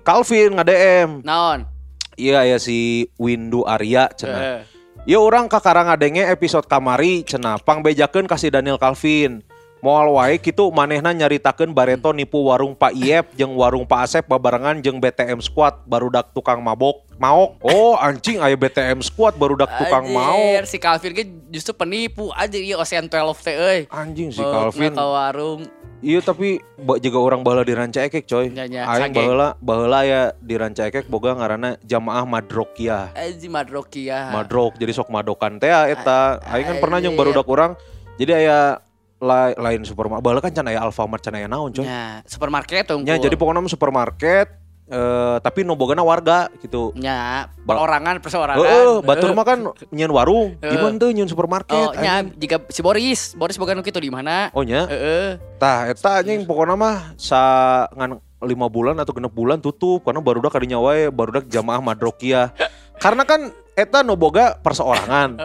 Calvin 0.03 0.59
nge-DM. 0.59 1.23
Naon? 1.23 1.65
Iya 2.19 2.45
ya 2.45 2.59
si 2.59 3.09
Windu 3.15 3.63
Arya 3.63 4.11
cenah. 4.11 4.74
Ya 5.05 5.21
orang 5.21 5.53
kakarang 5.53 5.93
ngadenge 5.93 6.25
episode 6.33 6.65
kamari 6.65 7.21
cenah 7.29 7.61
pangbejakeun 7.61 8.25
kasih 8.25 8.49
Daniel 8.49 8.81
Calvin. 8.81 9.45
Moal 9.85 10.17
wae 10.17 10.41
kitu 10.41 10.65
manehna 10.73 11.13
nyaritakeun 11.13 11.77
Bareto 11.77 12.09
nipu 12.17 12.41
warung 12.41 12.73
Pak 12.73 12.97
Iep 12.97 13.37
jeung 13.37 13.53
warung 13.53 13.85
Pak 13.85 14.09
Asep 14.09 14.25
babarengan 14.25 14.81
jeung 14.81 14.97
BTM 14.97 15.45
Squad 15.45 15.85
barudak 15.85 16.33
tukang 16.33 16.65
mabok 16.65 17.05
maok. 17.21 17.61
Oh 17.61 17.93
anjing 18.01 18.41
aya 18.41 18.57
BTM 18.57 19.05
Squad 19.05 19.37
barudak 19.37 19.69
tukang 19.77 20.09
maok. 20.09 20.65
si 20.65 20.81
Calvin 20.81 21.13
ge 21.13 21.29
justru 21.53 21.77
penipu 21.77 22.33
aja 22.33 22.57
ieu 22.57 22.81
Ocean 22.81 23.13
12 23.13 23.45
teh 23.45 23.53
euy. 23.61 23.81
Anjing 23.93 24.33
si 24.33 24.41
Calvin. 24.41 24.97
Ke 24.97 25.05
warung. 25.05 25.69
Iya 26.01 26.25
tapi 26.25 26.65
juga 27.05 27.19
orang 27.21 27.45
baheula 27.45 27.61
di 27.61 27.77
Ranca 27.77 28.01
Ekek 28.09 28.25
coy. 28.25 28.57
Nya, 28.57 28.89
Aing 28.89 29.13
baheula 29.13 29.53
baheula 29.61 30.01
ya 30.09 30.33
di 30.41 30.57
Ranca 30.57 30.89
Ekek 30.89 31.13
boga 31.13 31.37
ngaranna 31.37 31.77
Jamaah 31.85 32.25
Madrokia. 32.25 33.13
Aji 33.13 33.53
Madrokia. 33.53 34.33
Madrok 34.33 34.81
jadi 34.81 34.97
sok 34.97 35.13
madokan 35.13 35.61
teh 35.61 35.69
eta. 35.69 36.41
Aing 36.49 36.73
kan 36.73 36.77
pernah 36.81 37.05
yang 37.05 37.13
Anjir. 37.13 37.21
barudak 37.21 37.45
orang. 37.53 37.77
Jadi 38.15 38.31
aya 38.31 38.84
la- 39.25 39.57
lain 39.57 39.83
supermarket. 39.83 40.23
Baheula 40.23 40.41
kan 40.45 40.53
can 40.53 40.69
aya 40.69 40.85
Alfamart 40.85 41.25
can 41.25 41.35
aya 41.35 41.49
naon 41.49 41.73
coy. 41.73 41.83
Nya, 41.83 42.21
supermarket 42.29 42.85
tuh. 42.85 43.01
Nya 43.01 43.17
jadi 43.17 43.35
pokoknya 43.35 43.65
mah 43.65 43.73
supermarket 43.73 44.49
eh 44.85 45.41
tapi 45.41 45.65
nu 45.65 45.73
bogana 45.81 46.05
warga 46.05 46.53
gitu. 46.61 46.93
Ba- 46.93 47.49
perorangan 47.65 48.21
perseorangan. 48.21 48.61
Heeh, 48.61 49.01
batur 49.01 49.33
mah 49.33 49.45
kan 49.49 49.59
nyeun 49.89 50.13
warung. 50.13 50.49
Heeh. 50.61 50.77
Gimana 50.77 51.01
tuh 51.01 51.09
nyeun 51.09 51.25
supermarket? 51.25 51.73
Oh, 51.73 51.97
nya 51.97 52.21
jika 52.21 52.61
si 52.69 52.85
Boris, 52.85 53.33
Boris 53.33 53.57
boga 53.57 53.73
nu 53.73 53.81
kitu 53.81 53.97
di 53.97 54.13
mana? 54.13 54.53
Oh 54.53 54.61
nya. 54.61 54.85
Heeh. 54.85 55.41
Tah 55.57 55.89
eta 55.89 56.21
anjing 56.21 56.45
pokoknya 56.45 56.77
mah 56.77 57.17
sa 57.17 57.41
ngan 57.97 58.21
lima 58.45 58.69
bulan 58.69 59.01
atau 59.01 59.17
genep 59.17 59.33
bulan 59.33 59.57
tutup 59.57 60.05
karena 60.05 60.21
barudak 60.21 60.53
kadinya 60.53 60.77
wae 60.77 61.09
barudak 61.09 61.49
jamaah 61.49 61.81
madrokia. 61.81 62.53
karena 63.05 63.25
kan 63.25 63.57
eta 63.73 64.05
nu 64.05 64.21
boga 64.21 64.61
perseorangan. 64.61 65.41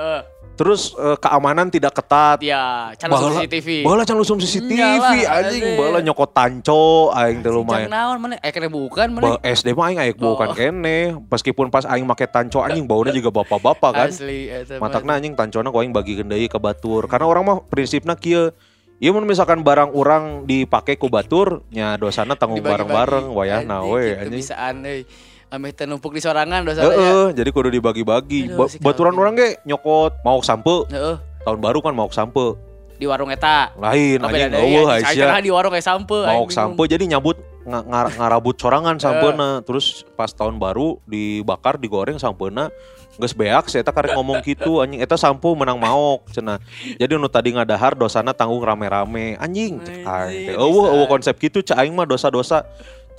Terus 0.60 0.92
eh, 0.92 1.16
keamanan 1.16 1.72
tidak 1.72 1.96
ketat. 1.96 2.44
Ya, 2.44 2.92
channel 3.00 3.16
Baheula- 3.16 3.48
CCTV. 3.48 3.88
Baheula 3.88 4.04
can 4.04 4.20
lusum 4.20 4.36
CCTV 4.36 4.76
anjing, 5.24 5.80
baheula 5.80 6.04
nyokot 6.04 6.36
tanco 6.36 7.16
aing 7.16 7.40
teh 7.40 7.48
lumayan. 7.48 7.88
Jang 7.88 7.96
naon 7.96 8.18
mana? 8.20 8.36
Eh 8.44 8.52
kena 8.52 8.68
bukan 8.68 9.08
mana? 9.08 9.40
SD 9.40 9.72
mah 9.72 9.88
aing 9.88 10.04
aek 10.04 10.20
bukan 10.20 10.52
Oh. 10.52 10.54
kene. 10.54 11.16
Meskipun 11.32 11.72
pas 11.72 11.88
aing 11.88 12.04
make 12.04 12.28
tanco 12.28 12.60
anjing 12.60 12.84
baunya 12.84 13.16
juga 13.16 13.32
bapak-bapak 13.32 13.92
kan. 13.96 14.10
Asli 14.12 14.52
mah. 14.76 14.84
Matakna 14.84 15.16
anjing 15.16 15.32
tancona 15.32 15.72
ku 15.72 15.80
aing 15.80 15.96
bagi 15.96 16.20
deui 16.20 16.52
ke 16.52 16.60
batur. 16.60 17.08
Karena 17.08 17.24
orang 17.26 17.44
mah 17.48 17.58
prinsipna 17.64 18.20
kieu 18.20 18.52
Ieu 19.00 19.16
mun 19.16 19.24
misalkan 19.24 19.64
barang 19.64 19.96
orang 19.96 20.44
dipake 20.44 21.00
ku 21.00 21.08
batur 21.08 21.64
nya 21.72 21.96
dosana 21.96 22.36
tanggung 22.36 22.60
bareng-bareng 22.60 23.32
wayahna 23.32 23.80
Anjing, 23.80 23.96
we 23.96 24.04
anjing. 24.12 24.40
bisaan 24.44 24.76
euy. 24.84 25.02
Ameh 25.50 25.74
teh 25.74 25.90
numpuk 25.90 26.14
di 26.14 26.22
sorangan 26.22 26.62
dosa 26.62 26.86
Heeh, 26.86 27.34
jadi 27.34 27.50
kudu 27.50 27.74
dibagi-bagi. 27.74 28.54
Ba- 28.54 28.70
baturan 28.80 29.18
orang 29.18 29.34
ge 29.34 29.58
nyokot 29.66 30.22
mau 30.22 30.38
sampe 30.40 30.86
Heeh. 30.88 31.18
tahun 31.42 31.58
baru 31.58 31.82
kan 31.82 31.90
mau 31.92 32.06
sampe. 32.08 32.54
Di 32.96 33.10
warung 33.10 33.34
eta. 33.34 33.74
Lain 33.74 34.22
Oh, 34.22 34.30
anjing 34.30 34.54
eueuh. 34.54 34.86
Saya 35.02 35.34
Aisyah. 35.34 35.42
di 35.42 35.50
warung 35.50 35.74
kayak 35.74 35.88
sampe. 35.88 36.20
mau 36.20 36.46
sampe 36.48 36.86
jadi 36.86 37.02
nyabut 37.08 37.42
nga- 37.66 37.82
ngar- 37.82 38.14
ngarabut 38.14 38.56
sorangan 38.56 38.98
sampena 38.98 39.62
terus 39.62 40.06
pas 40.14 40.30
tahun 40.30 40.58
baru 40.58 41.02
dibakar 41.04 41.78
digoreng 41.78 42.18
sampena 42.18 42.70
geus 43.16 43.36
beak 43.36 43.68
saya 43.68 43.84
eta 43.84 43.92
karek 43.92 44.16
ngomong 44.16 44.40
gitu 44.42 44.80
anjing 44.80 45.04
eta 45.04 45.14
sampo 45.14 45.52
menang 45.52 45.76
maok 45.76 46.32
cenah 46.32 46.56
jadi 46.96 47.20
nu 47.20 47.28
tadi 47.28 47.52
ngadahar 47.52 47.92
dosana 47.92 48.32
tanggung 48.32 48.64
rame-rame 48.64 49.36
anjing 49.36 49.76
cek 49.78 49.92
aing 49.92 50.08
Anjing, 50.08 50.56
eueuh 50.56 50.88
eueuh 50.88 51.04
konsep 51.06 51.36
gitu 51.36 51.60
cek 51.60 51.76
aing 51.76 51.92
mah 51.92 52.08
dosa-dosa 52.08 52.64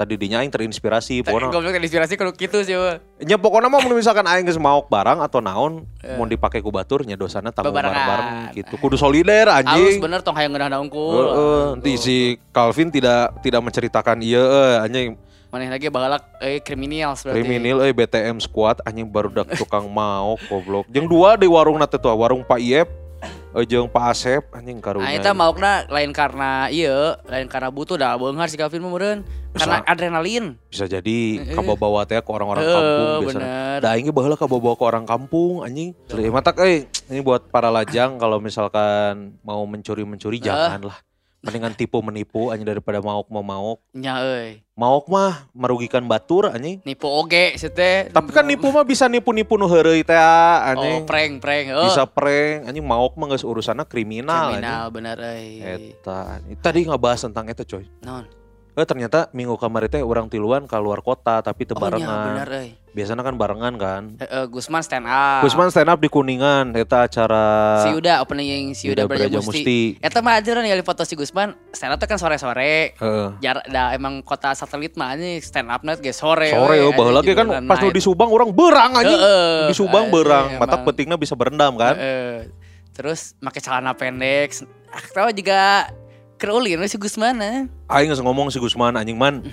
tadi 0.01 0.17
dinya 0.17 0.41
aing 0.41 0.49
terinspirasi 0.49 1.21
pokoknya 1.29 1.53
Goblok 1.53 1.77
terinspirasi 1.77 2.17
kalau 2.17 2.33
gitu 2.33 2.65
sih. 2.65 2.73
nya 3.21 3.37
pokoknya 3.37 3.69
mah 3.69 3.85
mun 3.85 4.01
misalkan 4.01 4.25
aing 4.25 4.49
geus 4.49 4.57
maok 4.57 4.89
barang 4.89 5.21
atau 5.21 5.45
naon 5.45 5.85
mau 6.17 6.25
dipake 6.25 6.65
ku 6.65 6.73
batur 6.73 7.05
nya 7.05 7.21
dosana 7.21 7.53
tanggung 7.53 7.77
Bebarengan. 7.77 7.93
bareng-bareng 7.93 8.29
gitu 8.57 8.75
kudu 8.81 8.97
solider 8.97 9.53
anjing 9.53 10.01
bener 10.01 10.25
tong 10.25 10.33
hayang 10.33 10.57
ngeunah 10.57 10.81
unggul. 10.81 11.21
Heeh, 11.21 11.65
nanti 11.77 11.93
si 12.01 12.17
Calvin 12.49 12.89
tidak 12.89 13.37
tidak 13.45 13.61
menceritakan 13.61 14.25
iya 14.25 14.41
eh, 14.41 14.77
anjing 14.89 15.11
Maneh 15.51 15.67
lagi 15.67 15.91
bahalak 15.91 16.23
eh 16.39 16.63
kriminal 16.63 17.19
berarti. 17.19 17.35
kriminal 17.35 17.83
euy 17.83 17.91
BTM 17.91 18.39
squad 18.39 18.79
anjing 18.87 19.11
barudak 19.11 19.51
tukang 19.59 19.91
mau 19.91 20.39
goblok. 20.47 20.87
Jeung 20.87 21.11
dua 21.11 21.35
di 21.35 21.51
warung 21.51 21.75
nate 21.75 21.99
tuh, 21.99 22.15
warung 22.15 22.47
Pak 22.47 22.63
Iep 22.63 22.87
eh, 23.23 23.65
jeung 23.65 23.87
Pak 23.87 24.05
Asep 24.11 24.43
anjing 24.51 24.77
Nah, 24.77 24.85
karunya. 24.85 25.13
eta 25.13 25.31
maukna 25.31 25.85
lain 25.87 26.11
karena 26.11 26.67
iya, 26.69 27.21
lain 27.25 27.47
karena 27.47 27.69
butuh 27.69 27.95
dah 27.95 28.17
beunghar 28.17 28.47
si 28.47 28.57
mah 28.57 28.71
meureun. 28.71 29.21
Karena 29.51 29.83
Bisa. 29.83 29.91
adrenalin. 29.91 30.45
bisa 30.71 30.87
jadi 30.87 31.19
Eh, 31.43 31.55
kababawa 31.59 32.07
teh 32.07 32.15
ke 32.17 32.31
orang-orang 32.31 32.63
Heeh, 32.63 32.71
kampung 32.71 33.19
biasanya. 33.19 33.43
bener. 33.43 33.79
Da 33.83 33.89
aing 33.91 34.07
ge 34.07 34.15
baheula 34.15 34.39
kababawa 34.39 34.79
ke 34.79 34.85
orang 34.87 35.03
kampung 35.03 35.67
anjing. 35.67 35.91
Asli, 36.07 36.31
matak 36.31 36.55
euy, 36.63 36.87
ini 37.11 37.19
buat 37.19 37.51
para 37.51 37.67
lajang 37.67 38.15
kalau 38.15 38.39
misalkan 38.39 39.35
mau 39.43 39.67
mencuri-mencuri 39.67 40.39
janganlah. 40.39 40.95
Mendingan 41.41 41.73
tipu 41.73 42.05
menipu 42.05 42.53
anjing 42.53 42.69
daripada 42.69 43.01
maok 43.01 43.33
mau 43.33 43.41
maok. 43.41 43.79
nya 43.97 44.21
euy 44.21 44.61
Maok 44.77 45.09
mah 45.09 45.49
merugikan 45.57 46.05
batur 46.05 46.53
anjing. 46.53 46.85
nipu 46.85 47.09
oge 47.09 47.57
sih 47.57 47.73
teh 47.73 48.13
Tapi 48.13 48.29
kan 48.29 48.45
nipu 48.45 48.69
mah 48.69 48.85
bisa 48.85 49.09
nipu-nipu 49.09 49.57
nu 49.57 49.65
heureuy 49.65 50.05
teh 50.05 50.17
oh 50.21 50.59
anjing. 50.69 51.09
prank 51.09 51.41
prank 51.41 51.73
oh 51.73 51.89
Bisa 51.89 52.05
prank 52.05 52.69
anjing 52.69 52.85
maok 52.85 53.17
mah 53.17 53.33
geus 53.33 53.45
urusanna 53.49 53.89
kriminal, 53.89 54.53
kriminal 54.53 54.93
bener 54.93 55.17
euy 55.17 55.65
anjing. 55.65 55.97
Eta. 55.97 56.45
Tadi 56.61 56.79
ngebahas 56.85 57.25
tentang 57.25 57.49
eta 57.49 57.65
coy. 57.65 57.89
non 58.05 58.29
Eh 58.79 58.87
ternyata 58.87 59.29
minggu 59.37 59.61
kemarin 59.61 59.91
teh 59.93 60.01
orang 60.01 60.31
tiluan 60.31 60.65
keluar 60.65 61.05
kota 61.05 61.45
tapi 61.45 61.69
teu 61.69 61.77
oh 61.77 61.89
nya 61.93 62.09
bener 62.37 62.49
euy 62.65 62.80
Biasanya 62.91 63.23
kan 63.23 63.39
barengan 63.39 63.75
kan. 63.79 64.03
Heeh, 64.19 64.45
Gusman 64.51 64.83
stand 64.83 65.07
up 65.07 65.47
Gusman 65.47 65.71
stand 65.71 65.87
up 65.87 66.03
di 66.03 66.11
Kuningan 66.11 66.75
eta 66.75 67.07
acara 67.07 67.87
si 67.87 67.95
Yuda 67.95 68.19
opening 68.19 68.75
si 68.75 68.91
Yuda 68.91 69.07
Yuda 69.07 69.11
Braja 69.15 69.39
Musti. 69.39 69.95
Eta 70.03 70.19
mah 70.19 70.43
aja 70.43 70.59
ningali 70.59 70.83
foto 70.83 71.07
si 71.07 71.15
Gusman 71.15 71.55
stand 71.71 71.95
up 71.95 72.03
tuh 72.03 72.11
kan 72.11 72.19
sore-sore 72.19 72.99
Heeh. 72.99 73.29
jarak 73.39 73.63
dah 73.71 73.95
emang 73.95 74.27
kota 74.27 74.51
satelit 74.59 74.99
mah 74.99 75.15
ini 75.15 75.39
stand 75.39 75.71
up 75.71 75.87
net 75.87 76.03
ge 76.03 76.11
sore 76.11 76.51
Sore 76.51 76.83
we, 76.83 76.83
oh, 76.83 76.91
baheula 76.91 77.23
ge 77.23 77.39
kan 77.39 77.47
pas 77.71 77.79
lu 77.79 77.95
di 77.95 78.03
Subang 78.03 78.27
orang 78.35 78.51
berang 78.51 78.99
anjing. 78.99 79.15
Heeh, 79.15 79.71
Di 79.71 79.75
Subang 79.79 80.11
anjing, 80.11 80.15
berang, 80.19 80.47
mata 80.59 80.75
emang. 80.75 80.87
petingnya 80.91 81.15
bisa 81.15 81.39
berendam 81.39 81.79
kan. 81.79 81.95
Heeh. 81.95 82.51
terus 82.91 83.39
pakai 83.39 83.63
celana 83.63 83.95
pendek 83.95 84.67
ah 84.91 85.05
tahu 85.15 85.31
juga 85.31 85.89
kerulin 86.43 86.83
we 86.83 86.91
si 86.91 86.99
Gusman 86.99 87.39
eh. 87.39 87.59
Aing 87.87 88.11
ngomong 88.19 88.51
si 88.51 88.59
Gusman 88.59 88.99
anjing 88.99 89.15
man. 89.15 89.47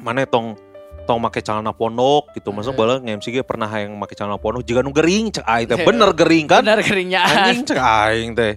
Mana 0.00 0.24
tong 0.24 0.56
tong 1.04 1.20
make 1.22 1.40
celana 1.42 1.74
pondok 1.74 2.32
gitu. 2.34 2.50
Masuk 2.54 2.78
bala 2.78 3.02
nge-MC 3.02 3.26
ge 3.34 3.42
pernah 3.42 3.68
yang 3.68 3.94
make 3.98 4.14
celana 4.14 4.38
pondok 4.38 4.62
juga 4.66 4.80
nu 4.80 4.94
gering 4.94 5.34
cek 5.34 5.44
aing 5.46 5.66
teh. 5.68 5.76
Bener 5.82 6.10
gering 6.14 6.46
kan? 6.48 6.62
bener 6.62 6.80
keringnya 6.80 7.20
Anjing 7.26 7.66
cek 7.66 7.80
aing 7.80 8.30
teh. 8.38 8.52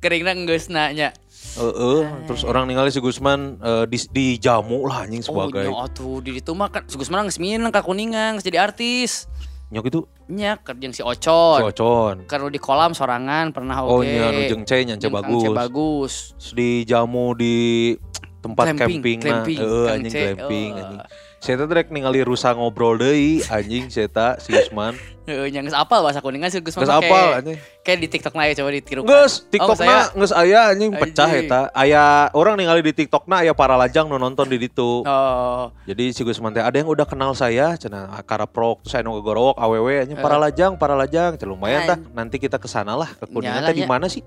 keringna 0.00 0.32
geus 0.48 0.72
nanya 0.72 1.12
Heeh, 1.50 2.00
terus 2.30 2.46
orang 2.46 2.70
ningali 2.70 2.94
si 2.94 3.02
Gusman 3.02 3.58
eh, 3.58 3.84
di 3.90 3.98
di 4.14 4.26
jamu 4.38 4.86
lah 4.86 5.02
anjing 5.02 5.24
sebagai 5.24 5.66
oh 5.66 5.82
atuh 5.82 6.22
di 6.22 6.38
ditu 6.38 6.54
mah 6.54 6.70
kan 6.70 6.86
si 6.86 6.94
Gusman 6.94 7.26
geus 7.26 7.42
minang 7.42 7.74
ka 7.74 7.82
kuningan 7.82 8.38
geus 8.38 8.46
jadi 8.46 8.62
artis 8.62 9.26
nyok 9.70 9.84
itu 9.86 10.00
nya 10.30 10.58
kerjang 10.62 10.94
si 10.94 11.02
si 11.02 11.02
Ocon 11.02 11.74
Ocon. 11.74 12.16
Kan 12.30 12.38
di 12.50 12.60
kolam 12.62 12.94
sorangan 12.94 13.50
pernah 13.50 13.82
Oh 13.82 13.98
oke 13.98 14.06
nya 14.06 14.30
nu 14.30 14.46
jeung 14.46 14.62
C 14.62 14.86
Kang 14.86 15.10
bagus. 15.10 15.42
Bagus 15.50 16.14
Terus 16.38 16.52
di 16.54 16.70
jamu 16.86 17.34
di 17.34 17.94
tempat 18.42 18.72
Glamping, 18.72 19.18
camping, 19.18 19.18
nah. 19.26 19.94
anjing 19.94 20.12
C. 20.12 20.18
glamping 20.18 20.70
Oh. 20.74 20.80
anjing. 20.80 21.00
Saya 21.40 21.64
rek 21.64 21.88
ningali 21.88 22.20
rusa 22.20 22.52
ngobrol 22.52 23.00
deui 23.00 23.40
anjing 23.48 23.88
saya 23.88 24.36
si 24.36 24.52
Gusman. 24.52 24.92
Heeh, 25.24 25.48
yang 25.48 25.64
geus 25.64 25.72
apal 25.72 26.04
bahasa 26.04 26.20
kuningan 26.20 26.52
sih 26.52 26.60
Gusman 26.60 26.84
Geus 26.84 26.92
mah 26.92 27.00
apal 27.00 27.26
anjing. 27.40 27.56
Kayak 27.80 27.98
di 28.04 28.08
TikTok 28.12 28.34
na 28.36 28.44
ya 28.44 28.60
coba 28.60 28.68
ditirukan. 28.76 29.08
Geus 29.08 29.32
Oh, 29.40 29.48
TikTokna 29.48 29.80
saya 29.80 30.00
geus 30.12 30.32
aya 30.36 30.60
anjing 30.68 30.92
pecah 30.92 31.32
eta. 31.32 31.60
Aya 31.72 32.28
orang 32.36 32.60
ningali 32.60 32.84
di 32.84 32.92
TikTokna 32.92 33.40
aya 33.40 33.56
para 33.56 33.72
lajang 33.80 34.12
nu 34.12 34.20
nonton 34.20 34.52
di 34.52 34.60
ditu. 34.60 35.00
Oh, 35.00 35.72
Jadi 35.88 36.12
si 36.12 36.20
Gusman 36.28 36.52
teh 36.52 36.60
ada 36.60 36.76
yang 36.76 36.92
udah 36.92 37.08
kenal 37.08 37.32
saya 37.32 37.72
cenah 37.72 38.20
akara 38.20 38.44
prok 38.44 38.84
terus 38.84 38.92
saya 38.92 39.00
nu 39.00 39.16
gegorok 39.16 39.56
awewe 39.56 40.04
anjing 40.04 40.20
para 40.20 40.36
lajang 40.36 40.76
para 40.76 40.92
lajang 40.92 41.40
Cen, 41.40 41.48
lumayan 41.48 41.88
tah 41.88 41.96
nanti 42.12 42.36
kita 42.36 42.60
ke 42.60 42.68
sana 42.68 42.92
lah 42.92 43.16
ke 43.16 43.24
Kuningan 43.24 43.64
teh 43.64 43.80
di 43.80 43.88
mana 43.88 44.12
sih? 44.12 44.20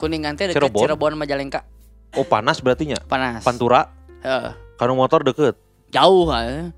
kuningan 0.00 0.40
teh 0.40 0.48
deket 0.48 0.60
Cirebon. 0.60 0.82
Cirebon, 0.88 1.12
Majalengka. 1.20 1.64
Oh 2.16 2.24
panas 2.24 2.64
berarti 2.64 2.88
nya. 2.88 3.00
Panas. 3.04 3.44
Pantura 3.44 3.92
Heeh. 4.24 4.52
kanu 4.80 4.96
motor 4.96 5.20
deket. 5.20 5.65
Jauh 5.88 6.24
kan. 6.26 6.72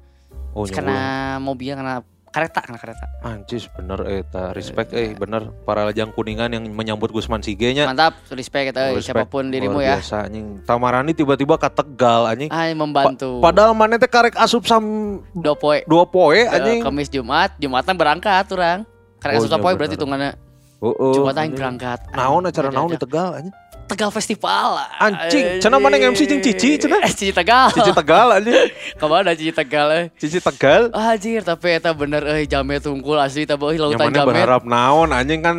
Oh 0.52 0.64
karena 0.64 0.98
mobil 1.38 1.70
karena 1.70 2.00
kereta 2.28 2.60
karena 2.60 2.76
kereta. 2.76 3.04
Anjis 3.22 3.70
bener 3.70 4.00
eta 4.06 4.52
respect 4.52 4.92
eh 4.92 5.12
bener 5.12 5.48
para 5.62 5.82
lajang 5.82 6.10
kuningan 6.10 6.50
yang 6.50 6.64
menyambut 6.66 7.08
Gusman 7.08 7.40
Sige 7.40 7.72
nya. 7.72 7.84
Mantap, 7.84 8.20
respect 8.28 8.68
kita 8.68 8.92
Respect. 8.92 9.04
siapa 9.06 9.24
pun 9.24 9.48
dirimu 9.48 9.76
Luar 9.76 9.86
ya. 9.86 9.94
Biasa 9.96 10.16
anjing. 10.24 10.60
Tamarani 10.62 11.12
tiba-tiba 11.12 11.56
ke 11.56 11.68
Tegal 11.68 12.28
anjing. 12.28 12.50
Ah, 12.50 12.68
membantu. 12.70 13.40
Padahal 13.40 13.72
mana 13.72 13.96
teh 13.96 14.06
karek 14.06 14.36
asup 14.36 14.64
sam 14.64 14.84
dua 15.32 15.54
poe. 15.54 15.80
dua 15.84 16.04
poe 16.04 16.36
Eh, 16.36 16.44
anjing. 16.46 16.84
Kamis 16.84 17.08
Jumat, 17.08 17.56
Jumatan 17.56 17.94
berangkat 17.94 18.44
orang. 18.50 18.84
Karena 19.18 19.34
Oh, 19.34 19.40
oh, 19.40 19.46
iya 19.46 19.56
poe 19.56 19.64
bener. 19.64 19.78
berarti 19.78 19.94
hitungannya 19.96 20.30
Heeh. 20.78 21.12
Jumatan 21.12 21.34
yang 21.34 21.42
anjing. 21.42 21.56
berangkat. 21.56 21.98
Naon 22.12 22.42
acara 22.44 22.68
naon 22.68 22.88
di. 22.88 22.98
Tegal 22.98 23.28
anjing. 23.34 23.54
Tegal 23.88 24.10
Festival. 24.10 24.68
Anjing, 24.94 25.58
cenah 25.58 25.76
mana 25.76 25.96
yang 25.96 26.12
MC 26.12 26.24
jeung 26.24 26.38
Cici, 26.38 26.76
cenah? 26.76 27.00
Eh, 27.00 27.10
Cici 27.10 27.32
Tegal. 27.32 27.72
Cici 27.72 27.90
Tegal 27.90 28.28
anjing. 28.30 28.54
Ke 29.00 29.04
mana 29.04 29.32
Cici 29.32 29.50
Tegal 29.50 29.88
eh? 29.90 30.04
Cici 30.14 30.38
Tegal. 30.38 30.92
Anjir, 30.92 31.40
tapi 31.40 31.72
eta 31.72 31.90
bener 31.90 32.22
euy 32.28 32.44
jamet 32.44 32.80
tungkul 32.80 33.16
asli 33.16 33.42
eta 33.42 33.56
euy 33.56 33.74
Yang 33.74 33.82
lautan 33.90 34.04
mana 34.04 34.14
jamet. 34.14 34.28
berharap 34.30 34.62
naon 34.62 35.08
anjing 35.10 35.40
kan 35.40 35.56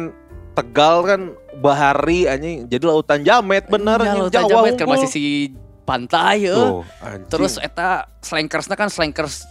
Tegal 0.51 0.95
kan 1.03 1.21
bahari 1.57 2.25
anjing. 2.25 2.65
Jadi 2.65 2.83
lautan 2.83 3.19
jamet 3.21 3.65
bener 3.65 3.97
Ya, 3.97 4.05
anjing. 4.07 4.21
lautan 4.23 4.35
Jawa 4.39 4.51
jamet 4.51 4.73
kan 4.75 4.87
masih 4.87 5.09
si 5.09 5.23
pantai 5.83 6.45
ya. 6.45 6.85
Anjing. 7.01 7.25
Terus 7.27 7.57
eta 7.57 7.89
slankersnya 8.19 8.75
kan 8.75 8.87
slankers 8.87 9.43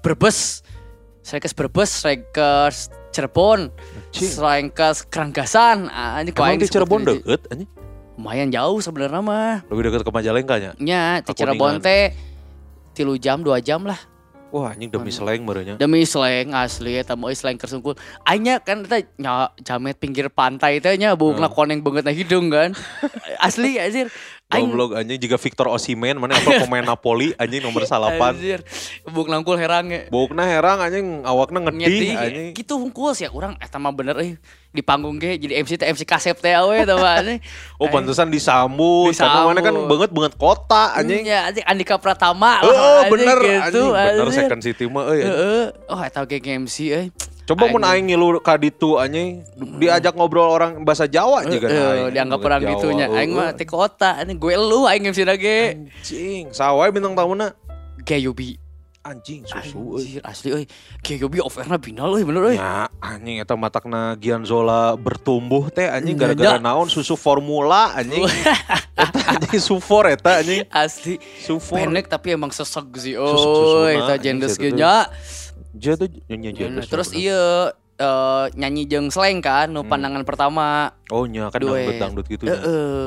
Brebes. 0.00 0.66
Slankers 1.20 1.52
Brebes, 1.52 1.90
slankers 1.96 2.78
Cirebon, 3.10 3.72
Anjing. 3.72 4.28
slankers 4.28 5.02
Keranggasan. 5.04 5.88
Ah, 5.88 6.20
Ini 6.20 6.30
Emang 6.30 6.54
di 6.54 6.68
Cirebon 6.68 7.00
deket 7.02 7.40
anjing. 7.48 7.66
Lumayan 8.16 8.48
jauh 8.48 8.80
sebenarnya 8.80 9.20
mah. 9.20 9.54
Lebih 9.68 9.92
dekat 9.92 10.02
ke 10.08 10.10
Majalengka 10.12 10.54
nya. 10.56 10.70
Nya, 10.80 11.20
di 11.20 11.32
Cirebon 11.36 11.84
teh 11.84 12.16
tilu 12.96 13.20
jam, 13.20 13.44
dua 13.44 13.60
jam 13.60 13.84
lah. 13.84 14.00
Wah 14.54 14.72
anjing 14.72 14.88
demi 14.88 15.12
seleng 15.12 15.44
merenya. 15.44 15.76
Demi 15.76 16.06
slang 16.08 16.56
asli 16.56 16.96
eta 16.96 17.12
mah 17.12 17.28
euy 17.28 17.36
slankers 17.36 17.76
unggul. 17.76 17.98
Anya 18.24 18.56
kan 18.62 18.88
eta 18.88 19.04
nya 19.20 19.52
jamet 19.60 20.00
pinggir 20.00 20.32
pantai 20.32 20.80
teh 20.80 20.96
nya 20.96 21.12
bungna 21.12 21.52
koneng 21.52 21.84
banget 21.84 22.08
hidung 22.16 22.48
kan. 22.48 22.72
asli 23.46 23.76
anjir. 23.76 24.08
Goblok 24.46 24.94
anjing 24.94 25.18
juga 25.18 25.34
Victor 25.36 25.66
Osimhen 25.66 26.16
mana 26.16 26.38
apa 26.38 26.62
pemain 26.62 26.86
Napoli 26.86 27.34
anjing 27.34 27.58
nomor 27.58 27.82
salapan. 27.82 28.30
Anjir. 28.30 28.62
Buk 29.04 29.26
langkul 29.26 29.58
herang 29.58 29.90
ya. 29.90 30.06
Bokna 30.06 30.46
herang 30.46 30.78
anjing 30.78 31.26
awakna 31.26 31.58
Ngedi 31.58 32.14
anjing. 32.14 32.46
gitu 32.54 32.78
hungkul 32.78 33.10
sih 33.10 33.26
urang 33.26 33.58
eta 33.58 33.74
mah 33.76 33.90
bener 33.90 34.14
euy 34.14 34.38
di 34.70 34.84
panggung 34.84 35.16
ge 35.16 35.34
jadi 35.34 35.58
MC 35.58 35.74
teh 35.74 35.88
MC 35.88 36.06
kasep 36.06 36.38
teh 36.38 36.54
we 36.62 36.78
tah 36.80 36.94
anjing. 36.94 37.42
Oh 37.82 37.90
pantesan 37.90 38.30
disambut. 38.30 39.10
Karena 39.12 39.50
mana 39.50 39.58
kan 39.58 39.74
Disambut. 39.74 39.90
banget 39.90 40.10
banget 40.14 40.32
kota 40.38 40.84
anjing. 40.94 41.26
Ya, 41.26 41.50
anjing 41.50 41.66
Andika 41.66 41.98
Pratama 41.98 42.62
Oh, 42.62 42.70
lah, 42.70 42.78
anjing, 43.02 43.12
bener 43.18 43.38
gitu, 43.42 43.50
anjing. 43.58 43.90
Bener 43.90 44.14
anjing. 44.22 44.38
second 44.38 44.60
city 44.62 44.84
mah 44.86 45.10
euy. 45.10 45.26
Heeh. 45.26 45.64
Oh 45.90 45.98
eta 45.98 46.22
ge 46.22 46.38
MC 46.38 46.76
euy. 46.94 47.06
Coba 47.46 47.70
mun 47.70 47.78
Anjing. 47.78 48.10
aing 48.10 48.18
ngilu 48.18 48.42
ka 48.42 48.58
ditu 48.58 48.98
anjing 48.98 49.46
diajak 49.78 50.18
ngobrol 50.18 50.50
orang 50.50 50.82
bahasa 50.82 51.06
Jawa 51.06 51.46
juga 51.46 51.70
Heeh, 51.70 52.10
dianggap 52.10 52.42
orang 52.42 52.74
gitunya. 52.74 53.06
Aing 53.06 53.32
mah 53.32 53.54
ti 53.54 53.62
kota 53.62 54.18
anjing 54.18 54.34
gue 54.34 54.54
lu 54.54 54.82
aing 54.82 55.06
MC 55.06 55.22
na 55.22 55.38
ge. 55.38 55.78
Anjing, 55.78 56.50
sawai 56.50 56.90
bintang 56.90 57.14
tamuna. 57.14 57.54
Gayubi. 58.02 58.58
Anjing 59.00 59.46
susu. 59.46 60.02
Anjir 60.02 60.22
asli 60.26 60.48
euy. 60.50 60.64
Gayubi 60.98 61.38
off 61.38 61.54
airna 61.54 61.78
binal 61.78 62.10
euy 62.10 62.26
bener 62.26 62.42
euy. 62.50 62.58
Ya, 62.58 62.90
anjing 62.98 63.38
eta 63.38 63.54
matakna 63.54 64.18
Gianzola 64.18 64.98
bertumbuh 64.98 65.70
teh 65.70 65.86
anjing 65.86 66.18
gara-gara 66.18 66.58
naon 66.58 66.90
susu 66.90 67.14
formula 67.14 67.94
anjing. 67.94 68.26
eta 68.98 69.38
anjing 69.38 69.62
sufor 69.62 70.10
eta 70.10 70.42
anjing. 70.42 70.66
Asli 70.66 71.22
Sufor. 71.38 71.78
pendek 71.78 72.10
tapi 72.10 72.34
emang 72.34 72.50
sesek 72.50 72.90
sih. 72.98 73.14
Oh, 73.14 73.86
eta 73.86 74.18
jendes 74.18 74.58
ge 74.58 74.74
nya. 74.74 75.06
Dia 75.76 75.92
tuh 75.94 76.08
nyanyi 76.26 76.56
Ya, 76.56 76.72
jelas. 76.72 76.88
Terus 76.88 77.08
iya 77.12 77.70
eh, 78.00 78.44
nyanyi 78.56 78.88
jeung 78.88 79.08
slang 79.12 79.44
kan 79.44 79.68
nu 79.68 79.84
pandangan 79.84 80.24
pertama. 80.24 80.92
Oh 81.12 81.28
nya 81.28 81.52
kan 81.52 81.60
dangdut 81.60 81.96
dangdut 82.00 82.26
gitu. 82.26 82.44
nya. 82.48 82.56
Heeh. 82.56 83.04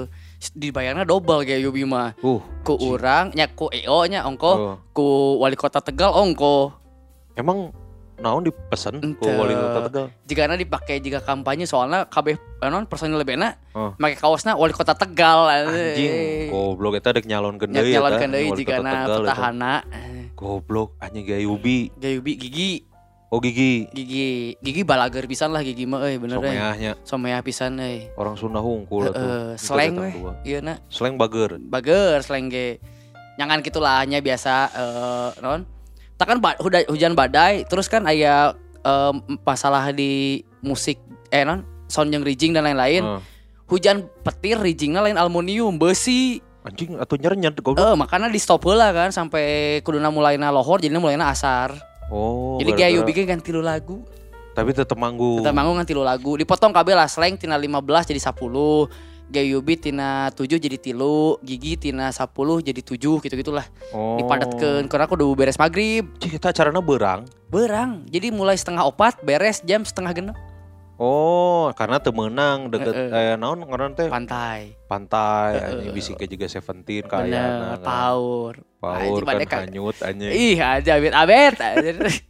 Dibayarnya 0.56 1.04
double 1.04 1.44
kayak 1.44 1.68
Yubi 1.68 1.84
mah. 1.84 2.16
Uh, 2.24 2.40
Ku 2.64 2.80
urang 2.80 3.36
nya 3.36 3.52
ku 3.52 3.68
EO 3.68 4.08
nya 4.08 4.24
ongko, 4.24 4.52
Oh. 4.56 4.76
ku 4.96 5.08
wali 5.44 5.60
kota 5.60 5.84
Tegal 5.84 6.16
ongko. 6.16 6.72
emang 7.40 7.72
naon 8.20 8.44
dipesan 8.44 9.00
ku 9.16 9.28
wali 9.28 9.56
kota 9.56 9.80
Tegal? 9.88 10.06
Jika 10.28 10.52
dipakai 10.56 11.00
jika 11.00 11.20
kampanye 11.24 11.64
soalnya 11.64 12.04
kabeh 12.08 12.36
non 12.68 12.84
personil 12.88 13.20
lebena 13.20 13.56
Oh. 13.76 13.96
make 13.96 14.16
kaosna 14.20 14.56
wali 14.56 14.72
kota 14.72 14.92
Tegal 14.96 15.48
Anjing, 15.48 16.52
goblok 16.52 17.00
eta 17.00 17.16
dek 17.16 17.28
nyalon 17.28 17.56
Nya 17.56 17.80
gendeuy 17.80 17.92
nyalon 17.96 18.12
wali 18.52 18.60
jika 18.60 18.76
na 18.80 18.92
Tegal 19.08 19.24
eta. 19.24 19.74
Goblok 20.40 20.96
anjing 21.04 21.28
Gayubi. 21.28 21.92
Gayubi 22.00 22.40
gigi 22.40 22.72
Oh 23.30 23.38
gigi. 23.38 23.86
gigi 23.94 24.58
gigi 24.58 24.82
balager 24.82 25.28
pisan 25.30 25.54
lah 25.54 25.62
gigi 25.62 25.86
mah 25.86 26.02
euy 26.02 26.18
bener 26.18 26.40
euy. 26.42 26.50
Someahnya 26.50 26.92
Someah 27.06 27.44
pisan 27.44 27.78
euy. 27.78 28.08
orang 28.16 28.40
Sunda 28.40 28.58
hungkul 28.58 29.12
atuh. 29.12 29.54
Weh. 29.54 30.16
dua. 30.16 30.32
Iya 30.42 30.60
na. 30.64 30.82
Slang 30.90 31.20
bager. 31.20 31.60
Bager 31.62 32.24
slang 32.24 32.48
ge. 32.48 32.80
Nyangan 33.38 33.62
gitulah 33.62 34.02
nya 34.08 34.24
biasa 34.24 34.54
eh 34.72 35.30
non. 35.44 35.68
Takan 36.18 36.42
ba 36.42 36.56
huda- 36.58 36.88
hujan 36.90 37.14
badai 37.14 37.68
terus 37.70 37.86
kan 37.86 38.08
aya 38.10 38.56
em, 38.82 39.16
masalah 39.46 39.94
di 39.94 40.42
musik 40.64 40.98
eh 41.30 41.46
non 41.46 41.62
sound 41.86 42.10
yang 42.10 42.26
rijing 42.26 42.58
dan 42.58 42.66
lain-lain. 42.66 43.04
Heeh. 43.06 43.22
Hujan 43.70 44.10
petir 44.26 44.58
rijingnya 44.58 45.06
lain 45.06 45.22
aluminium 45.22 45.78
besi. 45.78 46.42
Anjing 46.60 47.00
atau 47.00 47.16
nyerenyet 47.16 47.56
goblok. 47.64 47.80
Eh 47.80 47.96
makanya 47.96 48.28
di 48.28 48.40
stop 48.42 48.68
heula 48.68 48.92
kan 48.92 49.16
sampai 49.16 49.80
kuduna 49.80 50.12
mulainya 50.12 50.52
lohor 50.52 50.84
jadinya 50.84 51.00
mulainya 51.00 51.32
asar. 51.32 51.72
Oh. 52.12 52.60
Jadi 52.60 52.76
gara-gara- 52.76 52.92
kayak 53.00 53.08
bikin 53.08 53.24
ganti 53.30 53.50
lu 53.56 53.64
lagu. 53.64 54.04
Tapi 54.52 54.76
tetep 54.76 54.98
manggung. 55.00 55.40
Kita 55.40 55.56
manggung 55.56 55.80
ganti 55.80 55.96
lu 55.96 56.04
lagu. 56.04 56.36
Dipotong 56.36 56.76
kabel 56.76 57.00
lah 57.00 57.08
slang 57.08 57.40
tina 57.40 57.56
15 57.56 58.12
jadi 58.12 58.20
10. 58.20 58.92
Gayubi 59.30 59.78
tina 59.78 60.34
7 60.34 60.58
jadi 60.58 60.82
tilu, 60.82 61.38
Gigi 61.46 61.78
tina 61.78 62.10
10 62.10 62.66
jadi 62.66 62.82
7 62.82 63.22
gitu-gitulah. 63.22 63.64
Oh. 63.94 64.18
Dipadatkeun 64.18 64.90
karena 64.90 65.06
aku 65.06 65.14
udah 65.16 65.28
beres 65.38 65.56
maghrib. 65.62 66.10
Kita 66.18 66.50
acarana 66.50 66.82
berang. 66.82 67.30
Berang. 67.48 68.10
Jadi 68.10 68.34
mulai 68.34 68.58
setengah 68.58 68.90
opat 68.90 69.22
beres 69.22 69.62
jam 69.64 69.86
setengah 69.86 70.12
genep 70.18 70.49
Oh, 71.00 71.72
karena 71.74 71.96
temenang 71.98 72.68
deket 72.68 72.92
Heeh. 72.92 73.32
eh 73.32 73.40
naon 73.40 73.64
ngaran 73.64 73.96
teh 73.96 74.12
pantai. 74.12 74.76
pantai 74.84 75.56
Heeh. 75.56 75.68
anjing 75.72 75.92
bisike 75.96 76.28
juga 76.28 76.46
Seventeen 76.46 77.08
Bener, 77.08 77.24
kayana. 77.24 77.80
paur. 77.80 78.60
Paur 78.78 79.24
kan 79.24 79.40
ka- 79.48 79.64
hanyut 79.64 79.96
anjing. 80.04 80.28
Ih, 80.30 80.60
aja 80.60 81.00
abet 81.00 81.16
abet. 81.16 81.56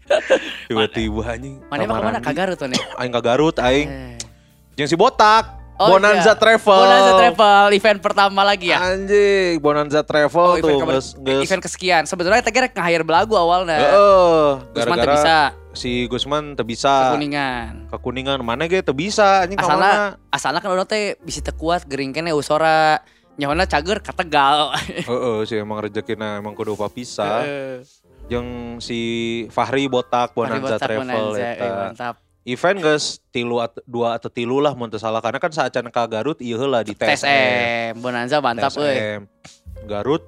Tiba-tiba 0.70 1.22
anjing. 1.28 1.66
Mana 1.66 1.82
emang 1.84 1.98
ke 1.98 2.06
mana? 2.06 2.20
Kagarut 2.22 2.56
tuh 2.56 2.70
nih. 2.70 2.78
Aing 2.96 3.10
ka 3.10 3.22
Garut 3.22 3.58
aing. 3.58 3.90
Eh. 3.90 4.18
Yang 4.78 4.94
si 4.94 4.96
botak. 4.96 5.59
Oh, 5.80 5.96
Bonanza 5.96 6.36
iya. 6.36 6.36
Travel. 6.36 6.76
Bonanza 6.84 7.12
Travel 7.16 7.66
event 7.72 8.00
pertama 8.04 8.44
lagi 8.44 8.68
ya. 8.68 8.84
Anjing, 8.84 9.64
Bonanza 9.64 10.04
Travel 10.04 10.48
Oh, 10.52 10.56
tuh 10.60 10.68
event, 10.76 10.92
geus. 10.92 11.16
event 11.40 11.62
kesekian. 11.64 12.04
Sebetulnya 12.04 12.44
kita 12.44 12.52
kira 12.52 12.68
nge-hire 12.68 13.08
belagu 13.08 13.32
awalnya. 13.34 13.80
Heeh, 13.80 14.48
Gusman 14.76 14.76
teu 14.76 15.08
gara-gara 15.08 15.16
bisa 15.16 15.36
si 15.72 16.04
Gusman 16.12 16.60
bisa. 16.68 17.16
kuningan. 17.16 17.88
Ke 17.88 17.96
Kuningan 17.96 18.44
mana 18.44 18.68
ge 18.68 18.84
bisa 18.92 19.48
anjing. 19.48 19.56
Asalnya 19.56 20.20
asalnya 20.28 20.60
kan 20.60 20.76
orang 20.76 20.84
teh 20.84 21.16
bisa 21.24 21.40
teu 21.40 21.56
kuat 21.56 21.88
gering 21.88 22.12
kene 22.12 22.36
usora. 22.36 23.00
Nyahona 23.40 23.64
cager 23.64 24.04
ka 24.04 24.12
Tegal. 24.12 24.76
Heeh, 25.08 25.38
sih 25.48 25.64
emang 25.64 25.80
rezekina 25.80 26.44
emang 26.44 26.52
kudu 26.52 26.76
papisah. 26.76 27.48
Heeh. 27.48 27.88
Jeung 28.28 28.78
si 28.84 29.00
Fahri 29.48 29.88
botak 29.88 30.36
Bonanza 30.36 30.76
Botak 30.76 30.80
Travel 30.84 31.08
Bonanza, 31.08 31.40
eta. 31.40 31.64
eh, 31.64 31.72
mantap. 31.72 32.16
Event 32.50 32.82
guys 32.82 33.22
tilu 33.29 33.62
at, 33.62 33.77
dua 33.86 34.18
atau 34.18 34.34
tilu 34.34 34.58
lah 34.58 34.74
mun 34.74 34.89
teu 34.89 34.98
salah 34.98 35.22
karena 35.22 35.38
kan 35.38 35.53
saacan 35.53 35.94
ka 35.94 36.10
Garut 36.10 36.41
ieu 36.41 36.58
heula 36.58 36.82
di 36.82 36.98
TSM. 36.98 37.13
TSM 37.13 37.91
Bonanza 38.01 38.41
mantap 38.41 38.74
euy. 38.82 39.22
Garut 39.86 40.25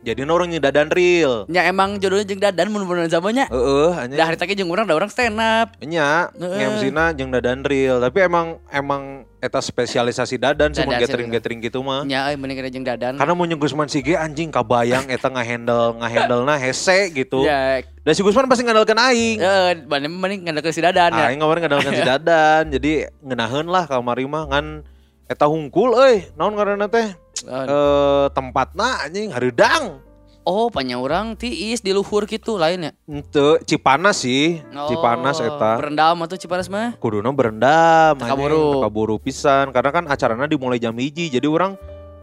jadi 0.00 0.24
orang 0.24 0.48
nyedadan 0.48 0.88
real. 0.88 1.44
Nya 1.52 1.68
emang 1.68 2.00
jodohnya 2.00 2.24
jeung 2.24 2.40
Dadan 2.40 2.72
mun 2.72 2.88
Bonanza 2.88 3.20
mah 3.20 3.32
nya. 3.36 3.46
Heeh, 3.52 3.90
Da 3.92 4.00
hanya 4.08 4.24
hari 4.24 4.38
tadi 4.40 4.56
jeung 4.56 4.72
urang 4.72 4.88
da 4.88 4.96
urang 4.96 5.12
stand 5.12 5.36
up. 5.36 5.76
nya 5.84 6.32
ngemsina 6.36 7.12
jeung 7.12 7.28
dadan 7.28 7.60
real, 7.60 8.00
tapi 8.00 8.24
emang 8.24 8.56
emang 8.72 9.28
eta 9.40 9.60
spesialisasi 9.60 10.40
dadan 10.40 10.72
sih 10.72 10.84
mun 10.84 10.96
Dadan, 10.96 11.04
gathering-gathering 11.04 11.60
gitu 11.60 11.84
mah. 11.84 12.08
Nya 12.08 12.32
euy 12.32 12.40
mending 12.40 12.56
kena 12.64 12.70
jeung 12.72 12.86
Dadan. 12.88 13.20
Karena 13.20 13.32
mau 13.36 13.44
nyeng 13.44 13.60
Gusman 13.60 13.88
Sige 13.92 14.16
anjing 14.16 14.48
kabayang 14.48 15.04
eta 15.12 15.28
ngahandle 15.28 16.00
ngahandle 16.00 16.48
na 16.48 16.56
hese 16.56 17.12
gitu. 17.12 17.44
Ya, 17.44 17.84
Dan 18.00 18.12
si 18.16 18.24
Gusman 18.24 18.48
pasti 18.48 18.64
ngandalkeun 18.64 18.96
aing. 18.96 19.36
eh 19.36 19.72
mending 19.84 20.12
mending 20.16 20.40
ngandalkeun 20.48 20.72
si 20.72 20.80
Dadan 20.80 21.12
ya. 21.12 21.28
Aing 21.28 21.40
kemarin 21.44 21.60
ngandalkeun 21.68 21.96
si 21.96 22.04
dadan. 22.08 22.62
Jadi 22.72 22.92
ngeunaheun 23.20 23.68
lah 23.68 23.84
kamari 23.84 24.24
mah 24.24 24.48
ngan 24.48 24.80
eta 25.28 25.44
hungkul 25.44 25.92
euy. 25.92 26.24
Naon 26.40 26.56
ngaranna 26.56 26.88
teh? 26.88 27.12
Eh, 27.42 28.26
tempatna 28.30 29.02
anjing 29.02 29.30
hareudang. 29.30 30.02
Oh, 30.40 30.66
panya 30.66 30.96
orang 30.96 31.36
tiis 31.36 31.78
di 31.78 31.92
luhur 31.92 32.24
gitu 32.24 32.56
lain 32.56 32.80
ya. 32.82 32.92
Ente 33.06 33.60
Cipanas 33.62 34.18
sih. 34.18 34.58
Cipanas 34.88 35.36
Oh, 35.36 35.46
eta. 35.46 35.72
Berendam 35.76 36.16
atau 36.18 36.34
Cipanas 36.34 36.66
mah? 36.66 36.96
Kuduna 36.96 37.28
berendam 37.30 38.16
Teka 38.16 38.24
anjing, 38.26 38.40
buru. 38.40 38.64
teka 38.74 38.88
buru 38.88 39.16
pisan 39.16 39.68
karena 39.68 39.90
kan 39.90 40.04
acaranya 40.06 40.46
dimulai 40.46 40.76
jam 40.76 40.92
hiji 40.92 41.28
jadi 41.28 41.44
orang 41.44 41.76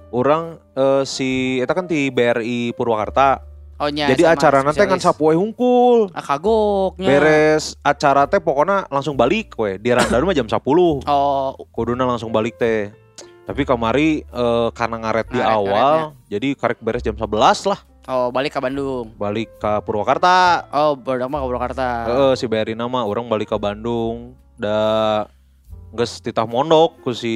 orang 0.09 0.57
eh, 0.73 1.03
si 1.03 1.29
eta 1.57 1.71
kan 1.71 1.85
di 1.85 2.09
BRI 2.09 2.73
Purwakarta 2.73 3.43
Oh 3.77 3.93
nya. 3.93 4.09
jadi 4.09 4.33
acarana 4.33 4.73
teh 4.73 4.83
kan 4.83 4.97
sapoe 4.97 5.37
hungkul 5.37 6.09
Ah 6.09 6.25
kagoknya. 6.25 7.05
beres 7.05 7.77
acara 7.79 8.25
teh 8.25 8.39
pokoknya 8.39 8.89
langsung 8.89 9.13
balik 9.13 9.53
we 9.53 9.77
di 9.77 9.93
Randaru 9.93 10.25
mah 10.25 10.33
jam 10.33 10.49
10 10.49 10.57
Oh, 11.05 11.53
kuduna 11.69 12.01
langsung 12.03 12.33
balik 12.33 12.57
teh 12.57 12.89
tapi 13.47 13.63
kamari 13.63 14.09
eh, 14.21 14.69
karena 14.71 14.99
ngaret 14.99 15.27
di 15.29 15.39
awal 15.39 16.11
jadi 16.27 16.51
karek 16.53 16.79
beres 16.79 16.99
jam 16.99 17.15
11 17.15 17.31
lah 17.65 17.79
oh 18.05 18.27
balik 18.29 18.51
ke 18.51 18.59
Bandung. 18.59 19.15
balik 19.15 19.49
ke 19.55 19.71
Purwakarta 19.81 20.67
Oh, 20.69 20.93
berdampak 20.93 21.31
mah 21.33 21.39
ke 21.39 21.47
Purwakarta. 21.47 21.87
Heeh, 22.05 22.31
si 22.35 22.45
BRI 22.45 22.71
nama 22.71 23.03
orang 23.03 23.27
balik 23.27 23.49
ke 23.49 23.57
Bandung 23.57 24.35
da 24.53 24.77
geus 25.87 26.19
titah 26.19 26.43
mondok 26.43 26.99
ku 26.99 27.11
si 27.11 27.31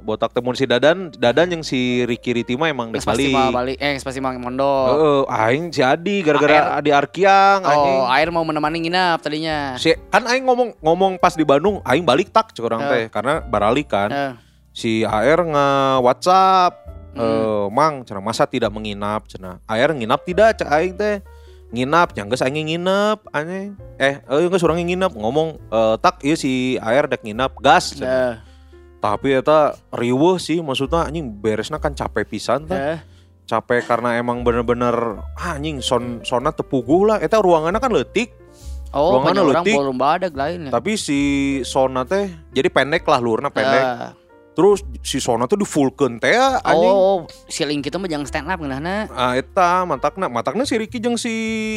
botak 0.00 0.30
temun 0.30 0.54
si 0.54 0.62
Dadan 0.64 1.10
Dadan 1.12 1.50
yang 1.50 1.62
si 1.62 2.02
Riki 2.02 2.30
Ritima 2.32 2.66
emang 2.66 2.90
dek 2.90 3.02
mah 3.02 3.50
balik. 3.52 3.74
Eh, 3.76 3.98
pasti 3.98 4.18
mah 4.18 4.34
mondok. 4.34 4.86
Heeh, 4.88 5.20
aing 5.28 5.64
si 5.68 5.82
Adi 5.82 6.22
gara-gara 6.22 6.78
Adi 6.78 6.90
Arkiang 6.90 7.58
anjing 7.60 7.96
Oh, 7.96 8.06
air 8.06 8.30
mau 8.30 8.42
menemani 8.42 8.78
nginap 8.80 9.18
tadinya. 9.18 9.74
si 9.74 9.94
kan 10.08 10.22
aing 10.24 10.42
ngomong 10.42 10.78
ngomong 10.78 11.12
pas 11.16 11.34
di 11.34 11.42
Bandung 11.42 11.82
aing 11.82 12.02
balik 12.02 12.30
tak 12.30 12.50
cek 12.52 12.62
orang 12.64 12.82
Eh. 12.84 12.88
teh 12.88 13.04
karena 13.08 13.38
baralik 13.40 13.86
kan 13.86 14.10
Eh, 14.10 14.32
si 14.78 15.02
AR 15.02 15.42
nge 15.42 15.68
WhatsApp 16.00 16.74
Hmm. 17.08 17.24
eh 17.24 17.66
mang 17.68 18.06
cenah 18.06 18.22
masa 18.22 18.46
tidak 18.46 18.70
menginap? 18.70 19.26
Cenah 19.26 19.58
AR 19.66 19.90
nginap 19.90 20.22
tidak 20.22 20.54
cek 20.54 20.70
aing 20.70 20.94
teh? 20.94 21.18
Nginap 21.68 22.14
yang 22.14 22.30
geus 22.30 22.40
aing 22.40 22.54
nginep 22.62 23.26
anjing 23.28 23.74
eh 23.98 24.22
eh 24.22 24.46
geus 24.46 24.62
urang 24.62 24.78
nginep? 24.78 25.12
Ngomong 25.12 25.58
eh, 25.58 25.96
tak 25.98 26.22
ieu 26.22 26.32
si 26.32 26.52
AR 26.78 27.10
dek 27.10 27.20
nginap 27.20 27.58
gas 27.58 27.92
cenah. 27.92 28.06
eh, 28.06 28.34
tapi 28.98 29.34
eta 29.34 29.74
riweuh 29.90 30.38
sih 30.38 30.62
maksudnya 30.62 31.04
anjing 31.04 31.26
beresna 31.26 31.76
kan 31.76 31.90
capek 31.90 32.22
pisan 32.24 32.70
tah. 32.70 32.78
Eh. 32.94 32.98
capek 33.44 33.88
karena 33.88 34.14
emang 34.14 34.44
bener-bener 34.44 34.94
ah, 35.34 35.56
anjing 35.56 35.80
son 35.80 36.22
sonna 36.22 36.52
tepuguh 36.52 37.02
lah. 37.04 37.18
Eta 37.18 37.40
ruangannya 37.40 37.80
kan 37.80 37.90
leutik. 37.90 38.30
Oh, 38.88 39.18
Ruanganna 39.18 39.42
banyak 39.58 39.74
orang 39.74 39.98
badak 39.98 40.32
lain 40.32 40.58
ya. 40.64 40.70
tapi 40.70 40.94
si 40.94 41.18
sona 41.60 42.04
teh 42.04 42.24
jadi 42.48 42.68
pendek 42.68 43.02
lah 43.04 43.18
lurna 43.18 43.48
pendek. 43.48 43.84
Eh, 43.84 44.10
terus 44.58 44.82
si 45.06 45.22
sona 45.22 45.46
tuh 45.46 45.54
di 45.54 45.62
fullkeun 45.62 46.18
teh 46.18 46.34
anjing 46.34 46.90
Oh, 46.90 47.30
si 47.46 47.62
Link 47.62 47.86
kita 47.86 47.94
mah 47.94 48.10
jangan 48.10 48.26
stand 48.26 48.50
up 48.50 48.58
ngeunahna. 48.58 49.06
Ah 49.08 49.38
eta 49.38 49.86
matakna 49.86 50.26
matakna 50.26 50.66
si 50.66 50.74
Ricky 50.74 50.98
jeung 50.98 51.14
si 51.14 51.30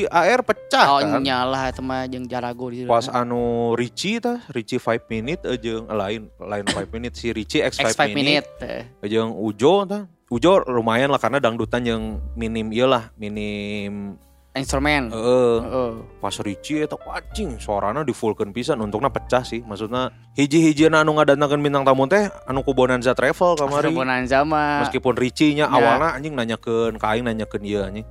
AR 0.10 0.42
pecah 0.42 0.90
Oh, 0.90 0.98
kan. 0.98 1.22
nyalah 1.22 1.70
eta 1.70 1.78
mah 1.80 2.10
jeung 2.10 2.26
Jarago 2.26 2.74
di 2.74 2.90
Pas 2.90 3.06
anu 3.06 3.78
Richie 3.78 4.18
tah, 4.18 4.42
Richie 4.50 4.82
5 4.82 4.98
minute 5.08 5.46
eh, 5.46 5.62
jeung 5.62 5.86
eh, 5.86 5.94
lain 5.94 6.22
lain 6.36 6.66
5 6.66 6.90
minute 6.90 7.14
si 7.14 7.30
Richie 7.30 7.62
X 7.62 7.78
5 7.78 7.94
X5 7.94 8.02
minute, 8.10 8.50
minute. 8.58 8.90
eh. 8.98 9.06
jeung 9.06 9.30
Ujo 9.30 9.86
tah. 9.86 10.10
Ujo 10.28 10.66
lumayan 10.66 11.12
lah 11.12 11.20
karena 11.20 11.38
dangdutan 11.38 11.84
yang 11.84 12.02
minim 12.34 12.72
ieu 12.72 12.88
lah, 12.88 13.12
minim 13.14 14.16
Instrumen. 14.52 15.08
heeh. 15.16 15.56
Heeh. 15.64 15.92
Pas 16.20 16.36
Richie 16.44 16.84
eta 16.84 17.00
wacing 17.00 17.56
suarana 17.56 18.04
di 18.04 18.12
fullkeun 18.12 18.52
pisan 18.52 18.84
untungna 18.84 19.08
pecah 19.08 19.48
sih. 19.48 19.64
Maksudna 19.64 20.12
hiji-hijieuna 20.36 21.08
anu 21.08 21.16
ngadatangkeun 21.16 21.64
bintang 21.64 21.88
tamu 21.88 22.04
teh 22.12 22.28
anu 22.44 22.60
ku 22.60 22.76
Bonanza 22.76 23.16
Travel 23.16 23.56
kamari. 23.56 23.96
Bonanza 23.96 24.44
mah. 24.44 24.84
Meskipun 24.84 25.16
Richie-nya 25.16 25.72
Ya. 25.72 25.76
awalnya 25.76 26.20
anjing 26.20 26.36
nanyakeun 26.36 27.00
ka 27.00 27.16
aing 27.16 27.24
nanyakeun 27.24 27.64
ieu 27.64 27.80
anjing. 27.80 28.04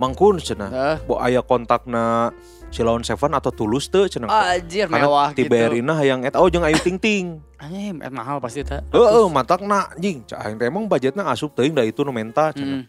Mangkun 0.00 0.40
cenah. 0.40 0.70
Eh, 0.72 0.96
Bo 1.04 1.20
aya 1.20 1.44
kontakna 1.44 2.32
Cilaun 2.72 3.04
Seven 3.04 3.36
atau 3.36 3.52
Tulus 3.52 3.92
teu 3.92 4.08
cenah. 4.08 4.32
Anjir 4.32 4.88
Karena 4.88 5.04
mewah 5.04 5.30
gitu. 5.36 5.52
BRI 5.52 5.84
na 5.84 5.92
hayang 6.00 6.24
eta 6.24 6.40
oh 6.40 6.48
jeung 6.48 6.64
Ayu 6.64 6.80
Ting 6.80 6.96
Ting. 6.96 7.36
Anjir 7.62 8.00
eh, 8.00 8.08
mahal 8.08 8.40
pasti 8.40 8.64
eta. 8.64 8.80
Heeh, 8.88 9.26
matakna 9.28 9.92
anjing. 9.92 10.24
Cak 10.24 10.40
aing 10.40 10.56
teh 10.56 10.72
emang 10.72 10.88
budgetna 10.88 11.28
asup 11.28 11.52
teuing 11.52 11.76
da 11.76 11.84
itu 11.84 12.00
nu 12.00 12.16
menta 12.16 12.48
cenah. 12.56 12.80
Hmm. 12.80 12.88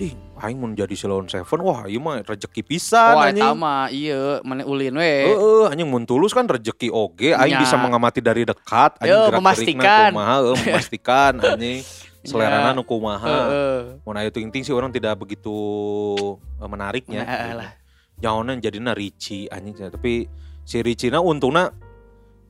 Anjing, 0.00 0.16
aing 0.34 0.56
mun 0.56 0.72
jadi 0.72 0.94
Cilaun 0.96 1.28
Seven 1.28 1.60
wah 1.60 1.84
ieu 1.84 2.00
mah 2.00 2.24
rezeki 2.24 2.64
pisan 2.64 3.12
Wah, 3.12 3.28
anjing. 3.28 3.44
iya 3.92 4.40
mana 4.40 4.64
ulin 4.64 4.96
we. 4.96 5.14
Heeh, 5.28 5.64
anjing 5.68 5.84
mun 5.84 6.02
tulus 6.02 6.32
kan 6.32 6.48
rezeki 6.48 6.88
oge, 6.88 7.36
aing 7.36 7.60
bisa 7.60 7.76
mengamati 7.76 8.18
dari 8.18 8.48
dekat, 8.48 8.96
anjing 8.96 9.12
Yo, 9.12 9.28
gerak-gerikna 9.28 9.40
memastikan. 9.44 10.10
kumaha, 10.10 10.34
heuh, 10.40 10.56
memastikan 10.56 11.32
anjing. 11.44 11.80
Selerana 12.20 12.72
Ya. 12.72 12.76
nu 12.76 12.82
kumaha. 12.82 13.28
Heeh. 13.28 13.78
Mun 14.00 14.16
Ayu 14.16 14.28
Ting 14.28 14.48
Ting 14.48 14.60
sih 14.60 14.72
orang 14.72 14.88
tidak 14.88 15.16
begitu 15.16 15.52
eh, 16.56 16.68
menariknya. 16.68 17.24
Nah, 17.24 17.52
lah. 17.60 17.70
Jauhnya 18.16 18.56
jadinya 18.58 18.92
Ricci 18.92 19.48
anjing 19.48 19.76
tapi 19.76 20.28
si 20.60 20.80
Ricci 20.80 21.08
na 21.08 21.20
untungna 21.20 21.72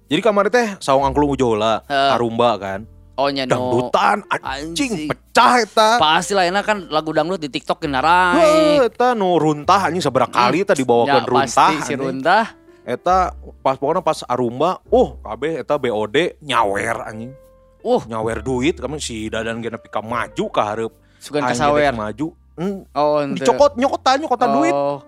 jadi 0.07 0.19
kamar 0.19 0.51
teh 0.51 0.75
saung 0.79 1.03
angklung 1.03 1.31
ujola 1.31 1.87
Heeh. 1.87 2.11
Arumba 2.15 2.59
kan 2.59 2.83
Oh 3.21 3.29
nya 3.29 3.45
no. 3.45 3.53
dangdutan 3.53 4.25
anjing 4.25 4.73
Anjing. 4.73 4.93
pecah 5.07 5.55
eta 5.61 5.89
Pasti 5.97 6.33
lah 6.33 6.43
enak 6.43 6.65
kan 6.65 6.89
lagu 6.89 7.13
dangdut 7.13 7.37
di 7.37 7.47
TikTok. 7.47 7.85
Heuh, 7.85 8.81
eta 8.83 9.13
nu 9.13 9.37
runtah 9.37 9.85
anjing 9.85 10.01
seberapa 10.01 10.27
kali 10.27 10.65
eta 10.65 10.73
dibawakeun 10.73 11.13
Ya, 11.15 11.21
runtah 11.23 11.71
pasti 11.71 11.85
si 11.85 11.95
runtah. 11.95 12.47
eta 12.83 13.31
pas 13.61 13.77
pokoknya 13.77 14.01
pas 14.01 14.25
Arumba 14.25 14.81
oh 14.87 15.21
kabeh 15.21 15.61
eta 15.61 15.77
BOD 15.77 16.41
nyawer 16.41 17.05
anjing 17.05 17.33
Uh, 17.81 18.01
nyawer 18.05 18.41
duit 18.41 18.77
kami 18.77 18.97
si 18.99 19.25
dadan 19.27 19.57
gena 19.59 19.77
pika 19.77 20.01
maju 20.01 20.45
ka 20.49 20.63
hareup 20.63 20.93
sugan 21.17 21.41
kasawer. 21.43 21.93
maju 21.93 22.37
hmm, 22.55 22.93
Oh, 22.93 23.21
ente. 23.21 23.41
dicokot 23.41 23.73
nyokotan 23.75 24.21
nyokotan 24.21 24.49
duit 24.51 24.69
Oh, 24.71 25.01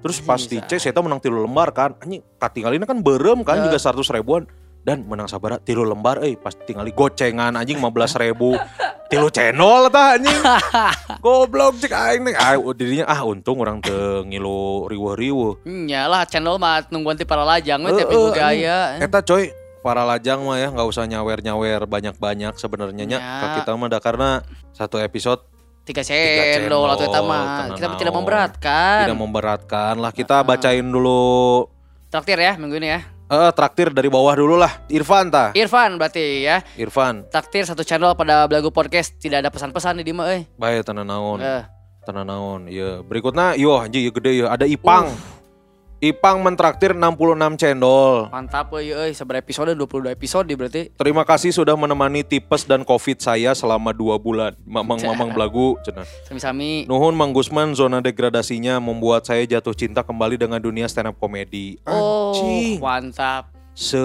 terus 0.00 0.18
pas 0.18 0.38
dicek 0.38 0.78
saya 0.78 0.94
menang 0.96 1.18
tilu 1.18 1.38
lembar 1.40 1.70
kan 1.70 1.90
anjing 1.98 2.22
katinggalina 2.36 2.82
kan 2.82 2.98
berem 2.98 3.42
kan 3.42 3.58
Ya. 3.58 3.66
juga 3.66 3.78
seratus 3.78 4.06
ribuan 4.08 4.46
dan 4.80 5.04
menang 5.04 5.28
sabara 5.28 5.60
tilu 5.60 5.84
lembar 5.84 6.24
eh 6.24 6.36
pas 6.40 6.56
tinggali 6.56 6.92
gocengan 6.96 7.52
anjing 7.52 7.76
15 7.76 8.22
ribu 8.24 8.56
tilu 9.12 9.28
channel 9.28 9.92
tah 9.92 10.16
anjing 10.16 10.40
goblok 11.24 11.76
cek 11.76 11.92
aing 11.92 12.22
nih 12.24 12.34
ah 12.38 12.56
dirinya 12.72 13.04
ah 13.04 13.20
untung 13.28 13.60
orang 13.60 13.84
teu 13.84 14.24
ngilu 14.24 14.88
riweuh-riweuh 14.88 15.68
Nya 15.68 16.08
lah 16.08 16.24
channel 16.24 16.56
mah 16.56 16.88
nungguan 16.88 17.20
ti 17.20 17.28
para 17.28 17.44
lajang 17.44 17.82
minggu 17.82 18.08
anjing. 18.08 18.32
gaya. 18.32 18.78
Eta 19.02 19.20
coy 19.20 19.52
para 19.84 20.04
lajang 20.04 20.40
mah 20.44 20.56
ya 20.56 20.68
nggak 20.72 20.88
usah 20.88 21.04
nyawer-nyawer 21.08 21.84
banyak-banyak 21.84 22.56
sebenarnya 22.56 23.04
nya. 23.04 23.18
Ya. 23.20 23.60
Kita 23.60 23.76
mah 23.76 23.88
dah 23.90 24.00
karena 24.00 24.30
satu 24.72 24.96
episode 25.00 25.44
Tiga 25.80 26.04
cendol, 26.04 26.86
cendol 26.86 26.88
atau 26.92 27.04
eta 27.08 27.20
mah. 27.24 27.44
Kita 27.74 27.96
tidak 27.98 28.14
memberatkan. 28.14 29.10
tidak 29.10 29.20
memberatkan 29.20 29.94
lah. 29.98 30.12
Kita 30.12 30.44
bacain 30.44 30.84
dulu 30.84 31.66
Traktir 32.12 32.38
ya 32.38 32.54
minggu 32.58 32.78
ini 32.78 32.88
ya. 32.94 33.19
Eh 33.30 33.50
traktir 33.54 33.94
dari 33.94 34.10
bawah 34.10 34.34
dulu 34.34 34.58
lah. 34.58 34.82
Irfan 34.90 35.30
tah. 35.30 35.54
Irfan 35.54 35.94
berarti 35.94 36.42
ya. 36.42 36.66
Irfan. 36.74 37.30
Traktir 37.30 37.62
satu 37.62 37.86
channel 37.86 38.18
pada 38.18 38.44
Belagu 38.50 38.74
Podcast 38.74 39.14
tidak 39.22 39.46
ada 39.46 39.50
pesan-pesan 39.54 40.02
di 40.02 40.10
Dima 40.10 40.26
euy. 40.34 40.50
Baik 40.58 40.82
tenan 40.82 41.06
naon. 41.06 41.38
Eh, 41.38 41.62
Tenan 42.02 42.26
naon. 42.26 42.66
Iya. 42.66 43.06
Berikutnya 43.06 43.54
yo 43.54 43.78
anjing 43.78 44.02
ieu 44.02 44.12
gede 44.12 44.42
ya. 44.42 44.50
Ada 44.50 44.66
Ipang. 44.66 45.06
Ipang 46.00 46.40
mentraktir 46.40 46.96
66 46.96 47.60
cendol. 47.60 48.32
mantap 48.32 48.72
euy 48.72 48.88
euy 48.88 49.12
sabar 49.12 49.36
episode 49.36 49.76
22 49.76 50.08
episode 50.08 50.48
berarti. 50.56 50.88
Terima 50.96 51.28
kasih 51.28 51.52
sudah 51.52 51.76
menemani 51.76 52.24
tipes 52.24 52.64
dan 52.64 52.88
covid 52.88 53.20
saya 53.20 53.52
selama 53.52 53.92
dua 53.92 54.16
bulan. 54.16 54.56
Mamang-mamang 54.64 55.36
belagu. 55.36 55.76
cenah. 55.84 56.08
Sami-sami. 56.24 56.88
Nuhun 56.88 57.12
Mang 57.12 57.36
Gusman 57.36 57.76
zona 57.76 58.00
degradasinya 58.00 58.80
membuat 58.80 59.28
saya 59.28 59.44
jatuh 59.44 59.76
cinta 59.76 60.00
kembali 60.00 60.40
dengan 60.40 60.56
dunia 60.56 60.88
stand 60.88 61.12
up 61.12 61.20
komedi. 61.20 61.76
Oh, 61.84 62.32
Anjing. 62.32 62.80
mantap. 62.80 63.52
Se 63.76 64.00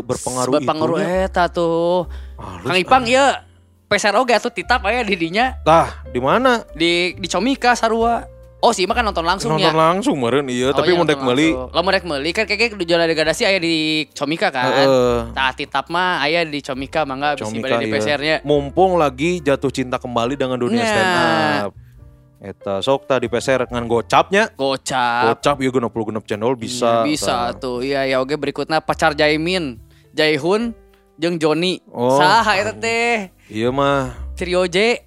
berpengaruh, 0.00 0.56
Berpengaruh 0.56 0.98
eta 1.04 1.52
tuh. 1.52 2.08
Halus, 2.40 2.64
Kang 2.64 2.80
Ipang 2.80 3.04
ya 3.04 3.44
peser 3.92 4.16
oge 4.16 4.32
atuh 4.32 4.48
titap 4.48 4.80
aya 4.88 5.04
di 5.04 5.18
dinya 5.18 5.58
Tah, 5.66 6.00
di 6.08 6.22
mana? 6.22 6.64
di 6.72 7.12
di 7.20 7.28
Comika 7.28 7.76
sarua. 7.76 8.24
Oh 8.60 8.70
sih 8.70 8.84
mah 8.84 8.92
kan 8.92 9.00
nonton 9.02 9.24
langsung 9.24 9.50
Nonton 9.50 9.66
ya. 9.66 9.72
langsung 9.72 10.20
meren 10.20 10.44
iya, 10.46 10.68
Oh, 10.68 10.76
tapi 10.76 10.92
iya, 10.92 10.94
mau 10.94 11.08
nonton 11.08 11.16
meuli. 11.18 11.48
langsung. 11.48 11.72
Lamun 11.72 11.90
dek 11.90 12.04
meuli 12.04 12.30
kan 12.30 12.44
kayak 12.44 12.76
di 12.76 12.84
zona 12.84 13.04
degradasi 13.04 13.42
aya 13.42 13.56
di 13.56 13.76
Comika 14.12 14.48
kan. 14.48 14.68
Heeh. 14.68 15.16
Tah 15.32 15.50
titap 15.50 15.88
mah 15.88 16.20
aya 16.20 16.44
di 16.44 16.60
Comika 16.60 17.02
mangga 17.02 17.34
bisa 17.34 17.48
di 17.48 17.58
iya. 17.58 17.88
pesernya. 17.88 18.36
Mumpung 18.42 18.94
lagi 18.94 19.40
jatuh 19.40 19.68
cinta 19.68 19.96
kembali 19.96 20.36
dengan 20.36 20.56
dunia 20.56 20.76
Nah. 20.78 20.86
stand 20.86 21.12
up. 21.64 21.72
Eta 22.38 22.74
sok 22.80 23.04
tadi 23.04 23.28
peser 23.28 23.64
ngan 23.64 23.84
gocapnya. 23.84 24.52
Gocap. 24.52 25.24
Gocap 25.30 25.56
ieu 25.58 25.68
genep 25.70 25.88
puluh 25.88 26.08
genep 26.08 26.24
channel 26.24 26.52
bisa. 26.52 27.00
Iya, 27.00 27.04
bisa 27.06 27.36
tah. 27.48 27.56
tuh. 27.56 27.80
Iya 27.80 28.04
ya 28.06 28.16
oke 28.18 28.32
berikutnya 28.34 28.80
pacar 28.80 29.12
Jaimin, 29.12 29.80
Jaihun 30.12 30.76
jeung 31.16 31.36
Joni. 31.36 31.80
Oh. 31.88 32.16
Saha 32.16 32.56
eta 32.56 32.72
teh? 32.72 33.32
Iya 33.48 33.68
mah 33.68 34.12
Trio 34.36 34.64
J 34.64 35.00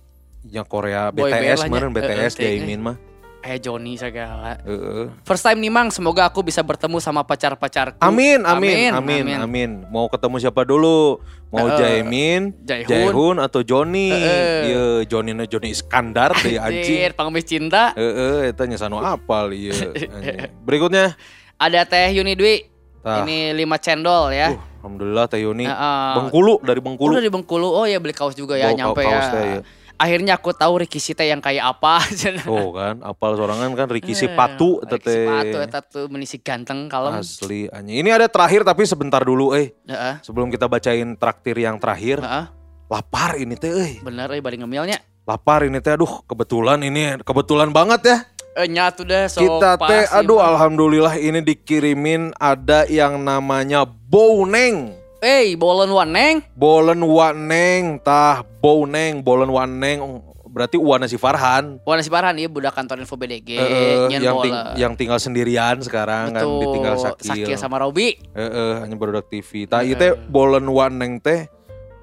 yang 0.44 0.66
Korea 0.66 1.10
Boy 1.10 1.30
BTS 1.30 1.66
meren 1.66 1.90
BTS 1.90 2.34
Jaimin 2.36 2.82
mah. 2.82 2.98
Eh 3.44 3.60
Joni 3.60 4.00
segala. 4.00 4.58
Heeh. 4.64 5.12
First 5.28 5.44
time 5.44 5.60
nih 5.60 5.72
Mang, 5.72 5.92
semoga 5.92 6.26
aku 6.26 6.40
bisa 6.42 6.64
bertemu 6.64 6.98
sama 7.04 7.22
pacar-pacarku. 7.28 8.00
Amin, 8.00 8.40
amin, 8.48 8.96
amin, 8.96 9.24
amin, 9.38 9.70
Mau 9.92 10.08
ketemu 10.08 10.40
siapa 10.40 10.64
dulu? 10.64 11.20
Mau 11.54 11.70
Heeh. 11.70 12.02
Jaimin, 12.02 12.56
Jaihun. 12.66 12.90
Jaihun 12.90 13.36
atau? 13.38 13.62
Heeh. 13.62 14.60
Iya, 14.66 14.86
Johnny 15.06 15.38
na 15.38 15.46
Johnny 15.46 15.70
Iskandar 15.70 16.34
teh 16.34 16.58
anjing. 16.58 16.82
Anjir, 16.82 17.10
pengemis 17.14 17.46
cinta. 17.46 17.94
Heeh, 17.94 18.50
eta 18.50 18.66
nya 18.66 18.80
sanu 18.80 18.98
apal 18.98 19.54
ieu. 19.54 19.76
anjing. 20.18 20.50
Berikutnya, 20.66 21.14
Ada 21.62 21.86
Teh 21.86 22.18
Yuni 22.18 22.34
Dwi. 22.34 22.74
Tah. 23.04 23.28
Ini 23.28 23.52
5 23.52 23.84
cendol 23.84 24.32
ya. 24.32 24.56
uh, 24.56 24.80
alhamdulillah 24.80 25.28
Teh 25.28 25.44
Yuni. 25.44 25.68
Heeh. 25.68 26.12
Bengkulu 26.18 26.64
dari 26.64 26.80
Bengkulu. 26.80 27.12
Udah 27.20 27.22
di 27.22 27.30
Bengkulu. 27.30 27.68
Oh 27.68 27.84
ya 27.84 28.00
beli 28.00 28.16
kaos 28.16 28.32
juga 28.32 28.56
ya 28.56 28.72
Bawa 28.72 28.80
nyampe 28.80 29.02
kaos 29.04 29.28
ya. 29.28 29.34
teh, 29.36 29.44
ya. 29.44 29.60
Akhirnya 30.04 30.36
aku 30.36 30.52
tahu 30.52 30.84
Ricky 30.84 31.00
Sita 31.00 31.24
yang 31.24 31.40
kayak 31.40 31.64
apa. 31.64 32.04
Oh 32.52 32.76
kan, 32.76 33.00
apal 33.00 33.34
sorangan 33.34 33.72
kan 33.72 33.88
Ricky 33.88 34.12
Eh, 34.12 34.20
Sipatu 34.20 34.84
eta 34.84 35.00
Ricky 35.00 35.16
Sipatu 35.16 35.56
teh. 35.56 35.64
eta 35.64 35.80
tuh 35.80 36.06
menisi 36.08 36.38
ganteng 36.38 36.92
kalem. 36.92 37.16
Asli 37.16 37.72
anjing. 37.72 38.04
Ini 38.04 38.10
ada 38.12 38.28
terakhir 38.28 38.62
tapi 38.62 38.84
sebentar 38.84 39.24
dulu 39.24 39.56
eh. 39.56 39.72
Heeh. 39.88 40.20
Sebelum 40.20 40.52
kita 40.52 40.68
bacain 40.68 41.16
traktir 41.16 41.56
yang 41.56 41.80
terakhir, 41.80 42.20
Heeh. 42.20 42.46
lapar 42.86 43.40
ini 43.40 43.56
teh 43.56 43.72
euy. 43.72 44.04
Bener 44.04 44.28
euy 44.28 44.44
bari 44.44 44.60
ngemilnya. 44.60 45.00
Lapar 45.24 45.64
ini 45.64 45.80
teh 45.80 45.96
aduh 45.96 46.20
kebetulan 46.24 46.84
ini 46.84 47.16
kebetulan 47.18 47.72
banget 47.72 48.02
ya. 48.04 48.18
Eh 48.54 48.68
nyatu 48.68 49.02
deh 49.02 49.26
sok 49.26 49.40
Kita 49.40 49.80
teh 49.80 50.04
aduh 50.12 50.38
Bang. 50.38 50.52
alhamdulillah 50.52 51.16
ini 51.16 51.40
dikirimin 51.40 52.36
ada 52.36 52.84
yang 52.86 53.18
namanya 53.18 53.88
Bouneng. 53.88 55.00
Eh, 55.24 55.56
bolen 55.56 55.88
waneng. 55.88 56.44
Bolen 56.52 57.00
Waneng 57.00 58.04
tah 58.04 58.44
Bouneng, 58.60 59.24
Bolen 59.24 59.48
Waneng 59.48 60.20
berarti 60.52 60.76
Wana 60.76 61.08
si 61.08 61.16
Farhan. 61.16 61.80
Wana 61.88 62.04
si 62.04 62.12
Farhan 62.12 62.36
iya 62.36 62.52
budak 62.52 62.76
kantor 62.76 63.00
info 63.00 63.16
BDG, 63.16 63.56
Eh, 63.56 64.06
nyen 64.12 64.20
yang, 64.20 64.38
ting- 64.44 64.64
yang 64.76 64.94
tinggal 64.94 65.18
sendirian 65.18 65.80
sekarang 65.80 66.36
kan 66.36 66.44
Betul. 66.44 66.60
ditinggal 66.62 66.96
Sakil. 67.00 67.48
Sakil 67.48 67.56
sama 67.56 67.80
Robi. 67.80 68.20
Heeh, 68.36 68.84
hanya 68.84 68.96
baru 69.00 69.24
TV. 69.24 69.64
Tah 69.64 69.80
ieu 69.82 69.96
teh 69.96 70.12
Bolen 70.28 70.68
Waneng 70.68 71.24
teh 71.24 71.48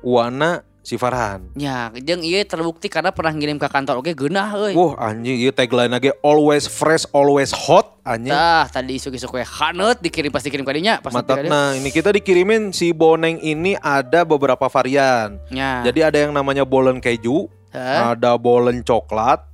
Wana 0.00 0.64
si 0.80 0.96
Farhan. 0.96 1.52
Ya, 1.56 1.92
jeung 1.92 2.24
ieu 2.24 2.40
terbukti 2.44 2.88
karena 2.88 3.12
pernah 3.12 3.32
ngirim 3.36 3.60
ke 3.60 3.68
kantor 3.68 4.00
oke 4.00 4.12
geunah 4.16 4.56
euy. 4.56 4.72
Wah 4.72 4.96
anjing 5.12 5.36
ieu 5.36 5.52
tagline 5.52 5.92
lagi 5.92 6.10
always 6.24 6.64
fresh 6.64 7.04
always 7.12 7.52
hot 7.52 8.00
anjing. 8.04 8.32
Tah, 8.32 8.66
tadi 8.68 8.96
isu-isu 8.96 9.28
kue 9.28 9.44
haneut 9.44 10.00
dikirim 10.00 10.32
pas 10.32 10.42
dikirim 10.42 10.64
kadinya 10.64 10.98
pas. 10.98 11.12
Nah, 11.12 11.76
ini 11.76 11.92
kita 11.92 12.10
dikirimin 12.10 12.72
si 12.72 12.90
boneng 12.96 13.38
ini 13.44 13.76
ada 13.78 14.24
beberapa 14.24 14.66
varian. 14.72 15.36
Ya. 15.52 15.84
Jadi 15.84 16.00
ada 16.00 16.18
yang 16.18 16.32
namanya 16.32 16.64
bolen 16.64 16.98
keju, 16.98 17.46
Hah? 17.70 18.16
ada 18.16 18.34
bolen 18.40 18.80
coklat, 18.80 19.44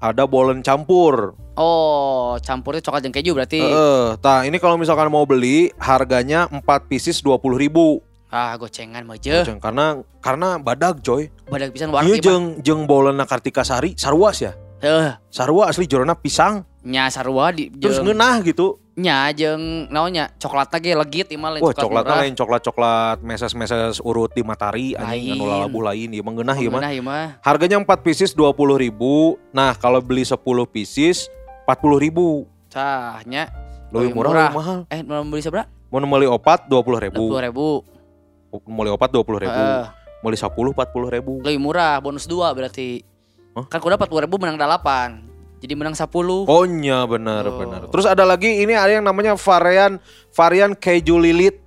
ada 0.00 0.24
bolen 0.24 0.64
campur. 0.64 1.36
Oh, 1.60 2.40
campurnya 2.40 2.80
coklat 2.80 3.04
jeung 3.04 3.12
keju 3.12 3.36
berarti. 3.36 3.60
Heeh. 3.60 4.16
Nah, 4.16 4.40
ini 4.48 4.56
kalau 4.56 4.80
misalkan 4.80 5.12
mau 5.12 5.28
beli 5.28 5.68
harganya 5.76 6.48
4 6.48 6.64
pieces 6.88 7.20
20.000 7.20 7.60
ribu. 7.60 8.00
Ah, 8.30 8.54
gocengan 8.54 9.02
mah 9.02 9.18
je. 9.18 9.42
Karena 9.58 9.98
karena 10.22 10.54
badag 10.56 11.02
coy. 11.02 11.26
Badak 11.46 11.74
pisan 11.74 11.90
warna 11.90 12.06
Iya 12.06 12.14
ieu. 12.14 12.22
jeung 12.22 12.44
jeung 12.62 12.80
bolen 12.86 13.18
Kartika 13.26 13.60
Sari 13.60 13.98
sarua 13.98 14.30
ya. 14.32 14.54
Heuh, 14.80 15.12
Sarua 15.28 15.68
asli 15.68 15.84
jorona 15.84 16.14
pisang. 16.14 16.64
nya 16.80 17.12
sarua 17.12 17.52
di 17.52 17.68
Terus 17.68 18.00
jeung 18.00 18.08
ngeunah 18.08 18.40
gitu. 18.40 18.80
nya 18.96 19.28
jeung 19.30 19.84
naonnya 19.88 20.32
coklatna 20.36 20.76
ge 20.76 20.92
legit 20.92 21.28
lain 21.28 21.60
Wah, 21.60 21.72
coklat 21.72 21.76
coklatnya 21.76 22.08
murah. 22.08 22.20
lain 22.20 22.34
coklat-coklat 22.34 23.16
meses-meses 23.20 24.00
urut 24.00 24.28
di 24.30 24.40
matahari 24.40 24.92
anjing 24.92 25.32
Lain. 25.32 25.36
anu 25.36 25.44
lalabu 25.44 25.80
lain 25.80 26.08
ieu 26.10 26.24
mah 26.24 26.32
ngeunah 26.32 26.56
ieu 26.56 26.68
mah. 26.68 26.80
Mengenah 26.80 26.92
ieu 26.92 27.04
mah. 27.04 27.26
Harganya 27.40 27.76
4 27.76 27.84
pieces 28.00 28.32
20.000 28.32 28.56
ribu. 28.78 29.36
Nah 29.50 29.72
kalau 29.74 30.00
beli 30.00 30.24
10 30.24 30.40
pieces 30.66 31.28
40.000 31.66 32.00
ribu. 32.00 32.48
Cahnya 32.70 33.52
Lebih 33.90 34.14
murah, 34.14 34.30
murah. 34.30 34.44
lebih 34.48 34.56
mahal. 34.56 34.78
eh 34.88 35.00
mau 35.02 35.24
beli 35.26 35.42
seberapa? 35.42 35.66
Mau 35.90 35.98
beli 36.00 36.24
opat 36.24 36.64
20.000 36.64 37.04
ribu. 37.10 37.24
20 37.34 37.46
ribu. 37.50 37.68
Mau 38.50 38.82
beli 38.82 38.90
opat 38.90 39.10
20.000 39.10 39.46
ribu. 39.46 39.62
Heeh. 39.62 39.84
Mau 40.20 40.28
beli 40.28 40.38
10 40.38 40.50
40.000 40.50 41.14
ribu. 41.16 41.32
Lebih 41.40 41.60
murah, 41.62 41.96
bonus 42.02 42.26
2 42.26 42.50
berarti. 42.50 43.06
Hah? 43.54 43.66
Kan 43.66 43.78
kuda 43.78 43.94
40 43.94 44.26
ribu 44.26 44.36
menang 44.36 44.58
8. 44.58 45.30
Jadi 45.60 45.74
menang 45.76 45.94
10. 45.94 46.08
Oh 46.48 46.64
iya 46.64 47.04
benar 47.04 47.44
Oh. 47.46 47.58
benar. 47.60 47.80
Terus 47.92 48.06
ada 48.08 48.24
lagi 48.24 48.64
ini 48.64 48.72
ada 48.72 48.90
yang 48.90 49.04
namanya 49.04 49.36
varian 49.36 50.00
varian 50.32 50.72
keju 50.72 51.20
lilit. 51.20 51.60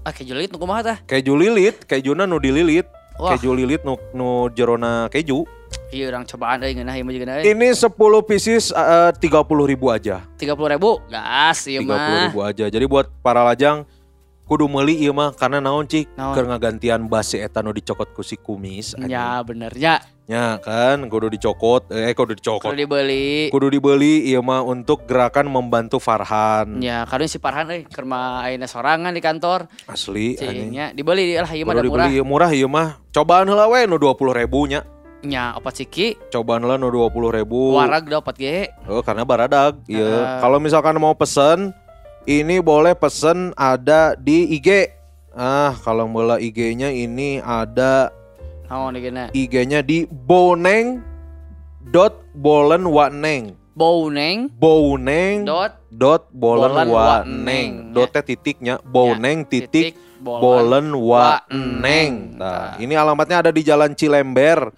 Ah 0.00 0.12
keju 0.12 0.32
lilit 0.32 0.52
nu 0.52 0.58
kumaha 0.58 0.80
tah? 0.84 0.96
Keju 1.04 1.32
lilit, 1.36 1.84
kejuna 1.84 2.24
nu 2.24 2.40
dililit. 2.40 2.88
Wah. 3.20 3.36
Keju 3.36 3.52
lilit 3.52 3.84
nu, 3.84 3.94
nu 4.12 4.48
jerona 4.52 5.12
keju. 5.12 5.44
Iya 5.92 6.10
orang 6.10 6.24
cobaan 6.26 6.62
euy 6.62 6.74
ngeunah 6.74 6.94
ieu 6.96 7.04
mah 7.04 7.12
jeung 7.12 7.30
euy. 7.30 7.44
Ini 7.46 7.68
10 7.72 7.94
pieces 8.26 8.72
eh, 8.72 9.10
30.000 9.12 9.70
ribu 9.70 9.86
aja. 9.92 10.24
30 10.40 10.74
ribu. 10.74 10.98
Gas 11.06 11.68
30 11.68 11.84
mah. 11.84 12.30
ribu 12.30 12.38
aja. 12.42 12.64
Jadi 12.66 12.84
buat 12.88 13.06
para 13.20 13.44
lajang 13.44 13.84
kudu 14.44 14.68
meuli 14.68 14.96
ieu 14.98 15.10
mah 15.10 15.32
karena 15.32 15.56
naon 15.58 15.84
cik 15.84 16.12
Naon? 16.14 16.32
keur 16.32 16.44
ngagantian 16.46 17.00
base 17.04 17.40
eta 17.40 17.58
nu 17.58 17.72
dicokot 17.72 18.12
ku 18.12 18.20
si 18.20 18.36
kumis 18.36 18.92
anjing. 18.92 19.08
Ya 19.08 19.40
bener 19.40 19.72
ya. 19.72 20.04
nya 20.24 20.56
kan 20.58 21.04
kudu 21.04 21.28
dicokot 21.28 21.88
eh 21.90 22.12
kudu 22.12 22.32
dicokot 22.34 22.64
Kalau 22.66 22.76
dibeli. 22.76 23.48
kudu 23.48 23.68
dibeli 23.68 24.24
ieu 24.26 24.40
mah 24.40 24.60
untuk 24.60 25.04
gerakan 25.04 25.48
membantu 25.48 25.96
Farhan 25.96 26.80
Ya, 26.80 27.04
karena 27.04 27.24
si 27.24 27.36
Farhan 27.36 27.68
euy 27.68 27.84
keur 27.84 28.04
mah 28.04 28.40
ayeuna 28.42 28.64
sorangan 28.64 29.12
di 29.12 29.20
kantor. 29.20 29.68
asli 29.84 30.36
Cingnya 30.36 30.92
dibeli 30.92 31.32
lah 31.34 31.48
ieu 31.50 31.64
mah 31.64 31.72
kudu 31.74 31.88
murah. 31.88 32.04
dibeli 32.04 32.12
ieu 32.14 32.24
murah 32.24 32.50
ieu 32.50 32.64
mah 32.66 33.00
cobaan 33.10 33.44
heula 33.46 33.64
we 33.66 33.84
nu 33.84 33.96
20 33.96 34.12
ribu 34.34 34.64
nya 34.66 34.84
Nya 35.20 35.56
opat 35.56 35.72
siki 35.78 36.20
cobaan 36.28 36.60
heula 36.60 36.76
nu 36.76 36.88
20 36.88 37.12
ribu 37.34 37.72
warag 37.72 38.04
dapat 38.06 38.34
ge. 38.34 38.58
oh 38.84 39.00
karena 39.00 39.24
baradag 39.24 39.80
iya 39.84 40.04
Heeh. 40.04 40.36
kalau 40.38 40.56
misalkan 40.56 40.96
mau 40.96 41.12
pesen 41.12 41.72
ini 42.24 42.56
boleh 42.60 42.96
pesen 42.96 43.52
ada 43.52 44.16
di 44.16 44.56
IG 44.56 44.88
ah 45.36 45.76
kalau 45.84 46.08
bola 46.08 46.40
IG-nya 46.40 46.88
ini 46.88 47.42
ada? 47.44 48.08
IG-nya 49.36 49.84
di 49.84 50.08
boneng 50.08 51.04
dot 51.92 52.24
bolen 52.32 52.88
waneng 52.88 53.52
Bouneng 53.74 54.48
boneng? 54.54 55.42
Dot 55.44 55.82
dot 55.90 56.30
bolen 56.30 56.72
Bolen 56.72 56.88
waneng 56.88 57.70
dotnya 57.92 58.22
titiknya 58.22 58.74
boneng 58.86 59.44
titik 59.44 59.98
bolen 60.22 60.40
bolen 60.40 60.86
waneng 60.96 61.28
waneng. 61.84 62.12
nah 62.40 62.78
Nah. 62.78 62.80
ini 62.80 62.94
alamatnya 62.96 63.44
ada 63.44 63.50
di 63.52 63.60
Jalan 63.66 63.92
Cilember 63.92 64.72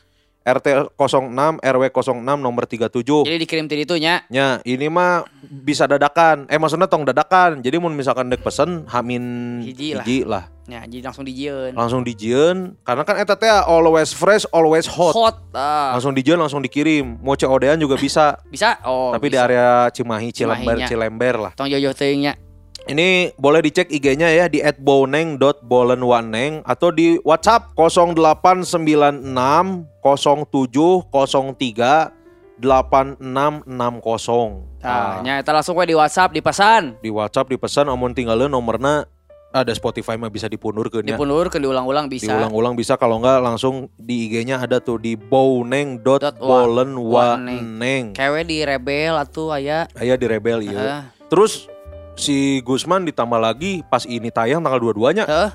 RT 0.46 0.94
06 0.94 1.58
RW 1.58 1.82
06 1.90 2.22
nomor 2.38 2.70
37 2.70 3.02
Jadi 3.26 3.36
dikirim 3.36 3.66
tadi 3.66 3.82
itu 3.82 3.98
nya. 3.98 4.22
Ya, 4.30 4.62
ini 4.62 4.86
mah 4.86 5.26
bisa 5.42 5.90
dadakan. 5.90 6.46
Eh 6.46 6.54
maksudnya 6.54 6.86
tong 6.86 7.02
dadakan. 7.02 7.58
Jadi 7.58 7.82
mun 7.82 7.90
misalkan 7.92 8.30
dek 8.30 8.46
pesen 8.46 8.86
hamin 8.86 9.24
Hiji 9.66 9.98
lah. 9.98 10.04
hiji 10.06 10.18
lah. 10.22 10.44
Ya, 10.66 10.82
jadi 10.82 11.02
langsung 11.02 11.22
dijieun. 11.22 11.78
langsung 11.78 12.02
dijieun 12.02 12.74
karena 12.82 13.02
kan 13.02 13.14
eta 13.14 13.38
teh 13.38 13.46
always 13.46 14.10
fresh 14.10 14.42
always 14.50 14.90
hot, 14.90 15.14
Hot. 15.14 15.38
ah. 15.54 15.94
langsung 15.94 16.10
dijieun 16.10 16.34
langsung 16.34 16.58
dikirim 16.58 17.22
mau 17.22 17.38
COD-an 17.38 17.78
juga 17.78 17.94
bisa 17.94 18.34
Bisa? 18.50 18.74
Oh, 18.82 19.14
tapi 19.14 19.30
di 19.30 19.38
bisa. 19.38 19.46
area 19.46 19.66
Cimahi 19.94 20.34
Cilember. 20.34 20.82
Cilember 20.90 21.34
lah 21.38 21.52
Tong 21.54 21.70
jojo 21.70 21.94
teuing 21.94 22.26
nya. 22.26 22.34
Ini 22.86 23.34
boleh 23.34 23.66
dicek 23.66 23.90
IG-nya 23.90 24.30
ya 24.30 24.46
di 24.46 24.62
@boneng.bolenwaneng 24.62 26.62
atau 26.62 26.94
di 26.94 27.18
WhatsApp 27.26 27.74
0896 27.74 29.26
0703 30.02 32.14
8660 32.56 34.80
Tah, 34.80 35.20
nya 35.20 35.36
eta 35.36 35.52
langsung 35.52 35.76
we 35.76 35.84
di 35.84 35.92
WhatsApp 35.98 36.32
dipesan. 36.32 36.96
di 37.04 37.12
WhatsApp 37.12 37.52
dipesan 37.52 37.84
omong 37.92 38.16
tinggalin 38.16 38.48
nomornya 38.48 39.04
ada 39.56 39.72
Spotify 39.72 40.20
mah 40.20 40.28
bisa 40.28 40.52
dipundurkeun 40.52 41.08
ya. 41.08 41.16
Dipundurkeun 41.16 41.64
diulang-ulang 41.64 42.12
bisa. 42.12 42.28
Diulang-ulang 42.28 42.76
bisa 42.76 43.00
kalau 43.00 43.24
enggak 43.24 43.40
langsung 43.40 43.88
di 43.96 44.28
IG-nya 44.28 44.60
ada 44.60 44.84
tuh 44.84 45.00
di 45.00 45.16
bowneng.bolenwaneng. 45.16 48.12
Kewe 48.12 48.44
di 48.44 48.68
rebel 48.68 49.16
atuh 49.16 49.56
aya. 49.56 49.88
Aya 49.96 50.20
di 50.20 50.28
Rebel 50.28 50.60
iya. 50.60 50.76
Heeh. 50.76 51.08
Terus 51.32 51.72
si 52.16 52.64
Gusman 52.64 53.04
ditambah 53.06 53.38
lagi 53.38 53.84
pas 53.86 54.02
ini 54.08 54.32
tayang 54.32 54.64
tanggal 54.64 54.80
22-nya 54.80 55.24
Heeh. 55.28 55.50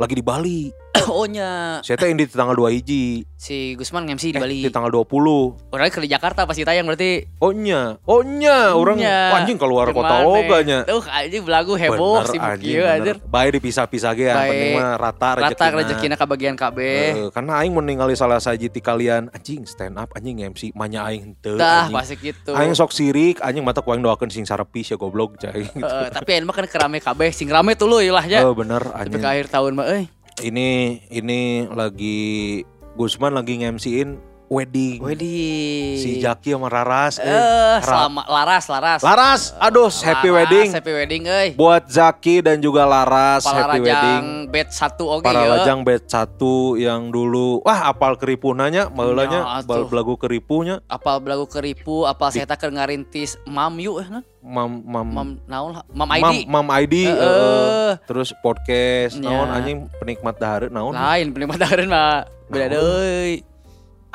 lagi 0.00 0.14
di 0.16 0.24
Bali. 0.24 0.60
Oh 1.08 1.24
nya. 1.24 1.78
Saya 1.80 1.96
teh 1.96 2.08
ini 2.08 2.22
di 2.22 2.30
tanggal 2.30 2.54
2 2.54 2.72
hiji. 2.72 3.24
Si 3.32 3.74
Gusman 3.74 4.04
MC 4.06 4.30
di 4.30 4.36
Eh, 4.36 4.40
Bali. 4.40 4.58
di 4.58 4.70
tanggal 4.70 4.88
20. 4.88 5.70
Orangnya 5.70 5.90
ke 5.90 6.00
di 6.00 6.08
Jakarta 6.08 6.42
pasti 6.42 6.62
tayang 6.62 6.84
berarti. 6.84 7.24
Oh 7.38 7.50
nya, 7.50 8.00
oh 8.02 8.20
nya, 8.20 8.72
orang 8.72 8.96
Nya. 8.96 9.36
anjing 9.36 9.54
keluar 9.54 9.88
kota 9.88 10.18
Gimana? 10.18 10.26
oganya. 10.26 10.78
Tuh 10.82 11.04
anjing 11.04 11.42
belagu 11.42 11.72
heboh 11.74 12.24
sih 12.24 12.36
anjing, 12.36 12.72
kieu 12.72 12.82
bener. 12.82 12.96
anjir. 12.96 13.16
Baik 13.22 13.50
dipisah-pisah 13.54 14.10
ge 14.12 14.24
yang 14.26 14.38
penting 14.42 14.72
mah 14.74 14.90
rata 14.96 15.28
Rata 15.38 15.66
rezekina. 15.70 16.14
ka 16.14 16.24
bagian 16.24 16.54
KB. 16.54 16.78
Eh, 16.80 17.28
karena 17.30 17.60
aing 17.60 17.72
meninggali 17.72 18.14
salah 18.14 18.38
saji 18.38 18.66
ti 18.66 18.80
kalian 18.80 19.28
anjing 19.30 19.62
stand 19.62 19.94
up 19.94 20.10
anjing 20.12 20.40
MC 20.42 20.72
manya 20.72 21.04
aing 21.06 21.36
teu 21.36 21.54
Dah 21.54 21.86
pasti 21.88 22.16
gitu. 22.16 22.50
Aing 22.50 22.72
sok 22.72 22.90
sirik 22.90 23.38
anjing 23.38 23.62
mata 23.62 23.78
ku 23.78 23.90
aing 23.90 24.00
doakeun 24.00 24.28
sing 24.28 24.42
sarepis 24.42 24.90
ya 24.90 24.96
goblok 24.96 25.36
cai. 25.36 25.68
Gitu. 25.68 25.78
Heeh, 25.78 26.08
tapi 26.08 26.34
ini 26.34 26.44
mah 26.44 26.54
kan 26.54 26.66
kerame 26.66 26.98
KB 26.98 27.20
sing 27.30 27.46
rame 27.46 27.74
tuh 27.74 27.86
lu 27.86 28.00
lah 28.02 28.24
ya. 28.24 28.42
Oh 28.42 28.52
bener 28.52 28.80
Tapi 28.80 29.06
anjing. 29.06 29.20
ke 29.20 29.28
akhir 29.28 29.46
tahun 29.48 29.72
mah 29.72 29.86
euy. 29.88 30.04
Ini 30.36 31.00
ini 31.08 31.64
lagi 31.72 32.60
Gusman 33.00 33.32
lagi 33.32 33.56
nge-MC-in 33.56 34.35
wedding. 34.46 34.98
Wedi. 34.98 35.96
Si 35.96 36.10
Jaki 36.18 36.52
sama 36.52 36.66
Raras. 36.66 37.18
Eh, 37.18 37.26
Ra- 37.26 37.80
selama 37.80 38.22
laras 38.24 38.64
laras. 38.66 39.00
Laras, 39.00 39.42
aduh 39.56 39.90
happy 39.92 40.28
Laras, 40.28 40.36
wedding. 40.40 40.68
Happy 40.70 40.92
wedding 40.92 41.22
euy. 41.24 41.48
Buat 41.52 41.86
Zaki 41.86 42.40
dan 42.40 42.58
juga 42.58 42.82
Laras 42.82 43.42
Para 43.42 43.66
happy 43.66 43.80
wedding. 43.80 44.22
rajang 44.22 44.26
bet 44.48 44.68
1 44.70 45.02
oge 45.04 45.22
Para 45.22 45.40
ya. 45.40 45.48
lajang 45.52 45.78
bet 45.82 46.02
satu 46.06 46.54
yang 46.74 47.08
dulu 47.08 47.60
wah 47.60 47.86
apal 47.86 48.14
keripunanya 48.14 48.86
Ya, 48.86 48.92
maulanya 48.92 49.62
bal 49.62 49.82
atuh. 49.82 49.88
belagu 49.88 50.14
keripunya 50.14 50.78
Apal 50.86 51.18
belagu 51.18 51.44
keripu, 51.44 52.04
apal 52.04 52.30
saya 52.30 52.44
tak 52.44 52.62
ngarintis 52.62 53.36
Mam 53.44 53.76
Yu 53.76 53.98
eh 53.98 54.08
nah. 54.08 54.22
mam 54.40 54.80
mam 54.80 55.06
Mam 55.06 55.28
naon? 55.44 55.82
Mam 55.90 56.06
mam, 56.06 56.12
ID. 56.12 56.34
mam 56.46 56.66
ID 56.70 56.94
Heeh. 57.04 57.18
eh, 57.18 57.92
terus 58.04 58.30
podcast 58.36 59.16
Ya. 59.16 59.26
naon 59.26 59.48
anjing 59.50 59.78
penikmat 59.96 60.36
dahar 60.36 60.68
naon 60.68 60.92
Lain 60.92 61.26
penikmat 61.30 61.58
dahareun 61.58 61.88
mah. 61.88 62.30
Beda 62.46 62.66
deui. 62.72 63.55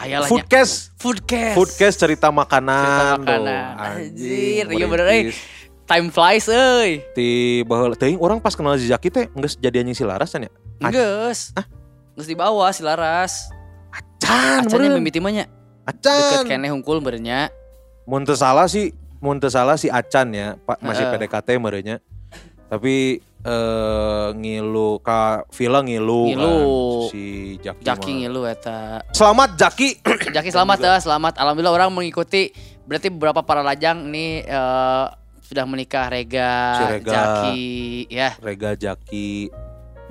Aya 0.02 0.18
lah 0.18 0.26
nya. 0.26 0.32
foodcast 0.32 0.74
Foodcast. 0.98 1.54
foodcast 1.54 1.96
cerita 1.98 2.28
makanan 2.28 2.82
Cerita 2.82 3.06
makanan. 3.16 3.74
anjing 3.78 4.10
Anjir, 4.10 4.66
iya 4.72 4.86
bener 4.86 5.06
euy. 5.06 5.22
merintis. 5.30 5.38
Time 5.84 6.08
flies 6.08 6.46
euy. 6.48 6.92
ti 7.12 7.30
baheula 7.64 7.94
teuing 7.94 8.18
orang 8.18 8.38
pas 8.38 8.52
kenal 8.52 8.74
si 8.76 8.88
Zaki 8.88 9.08
teh 9.08 9.26
geus 9.30 9.54
jadi 9.56 9.80
anjing 9.80 9.94
si 9.94 10.02
Laras 10.02 10.30
kan 10.30 10.42
ya 10.42 10.52
Geus. 10.84 11.54
Geus 12.12 12.26
di 12.26 12.34
bawah 12.34 12.70
si 12.70 12.82
Laras. 12.82 13.46
can 14.18 14.66
Acannya 14.66 14.90
mimiti 14.92 15.18
mah 15.18 15.30
nya. 15.30 15.46
Deket 15.84 16.02
acan 16.02 16.46
keneh 16.48 16.70
hungkul 16.70 16.98
berenya. 16.98 17.50
mun 18.02 18.22
teu 18.22 18.34
salah 18.34 18.66
sih 18.66 18.90
mun 19.18 19.38
teu 19.38 19.48
salah 19.48 19.78
si 19.78 19.86
Acan 19.86 20.30
ya 20.30 20.58
Pak 20.60 20.82
masih 20.82 21.06
Heeh. 21.06 21.22
PDKT 21.22 21.48
merenya 21.58 22.02
tapi 22.66 23.22
eh 23.42 24.28
ngilu 24.34 25.00
ka 25.00 25.44
Villa 25.50 25.82
ngilu, 25.82 26.30
Ngilu. 26.30 26.46
kan, 26.46 27.10
si 27.10 27.24
Jaki, 27.58 27.82
Jaki 27.82 28.12
mah. 28.12 28.18
ngilu 28.22 28.42
eta. 28.46 28.80
selamat 29.10 29.50
Jaki 29.56 29.90
Jaki 30.36 30.50
selamat 30.50 30.78
ya, 30.78 30.98
selamat. 30.98 31.34
Alhamdulillah 31.36 31.74
orang 31.76 31.90
mengikuti 31.90 32.54
berarti 32.84 33.10
beberapa 33.10 33.42
para 33.42 33.62
lajang 33.62 34.06
ini 34.06 34.42
eh, 34.42 35.06
sudah 35.42 35.66
menikah 35.66 36.08
Rega, 36.08 36.54
Si 36.72 36.84
Rega. 36.88 37.12
Jaki, 37.12 37.62
ya. 38.08 38.30
Rega 38.38 38.72
Jaki 38.72 39.52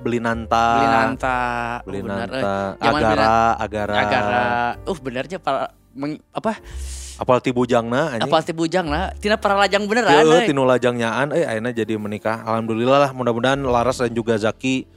Belinanta 0.01 0.67
Beli 0.75 0.89
Nanta, 0.89 1.39
oh, 1.77 1.87
Belinanta 1.87 2.37
eh. 2.37 2.69
Zaman 2.81 3.01
Agara 3.01 3.33
Agara 3.55 3.95
Agara. 3.95 4.45
Uh 4.85 4.97
benernya 4.97 5.37
para 5.37 5.71
meng- 5.93 6.25
apa? 6.31 6.57
Apal 7.21 7.37
ti 7.39 7.53
bujangna 7.53 8.17
anjing 8.17 8.25
Apa 8.27 8.41
sih 8.41 8.51
bujang 8.51 8.89
lah? 8.89 9.13
Tina 9.15 9.37
para 9.37 9.53
lajang 9.55 9.85
beneran. 9.85 10.25
Euy. 10.25 10.49
tinu 10.49 10.65
lajangnyaan 10.65 11.31
eh 11.31 11.45
akhirnya 11.45 11.77
jadi 11.77 11.95
menikah 11.95 12.41
alhamdulillah 12.43 12.97
lah 12.99 13.11
mudah-mudahan 13.13 13.61
Laras 13.61 14.01
dan 14.01 14.11
juga 14.11 14.35
Zaki 14.35 14.89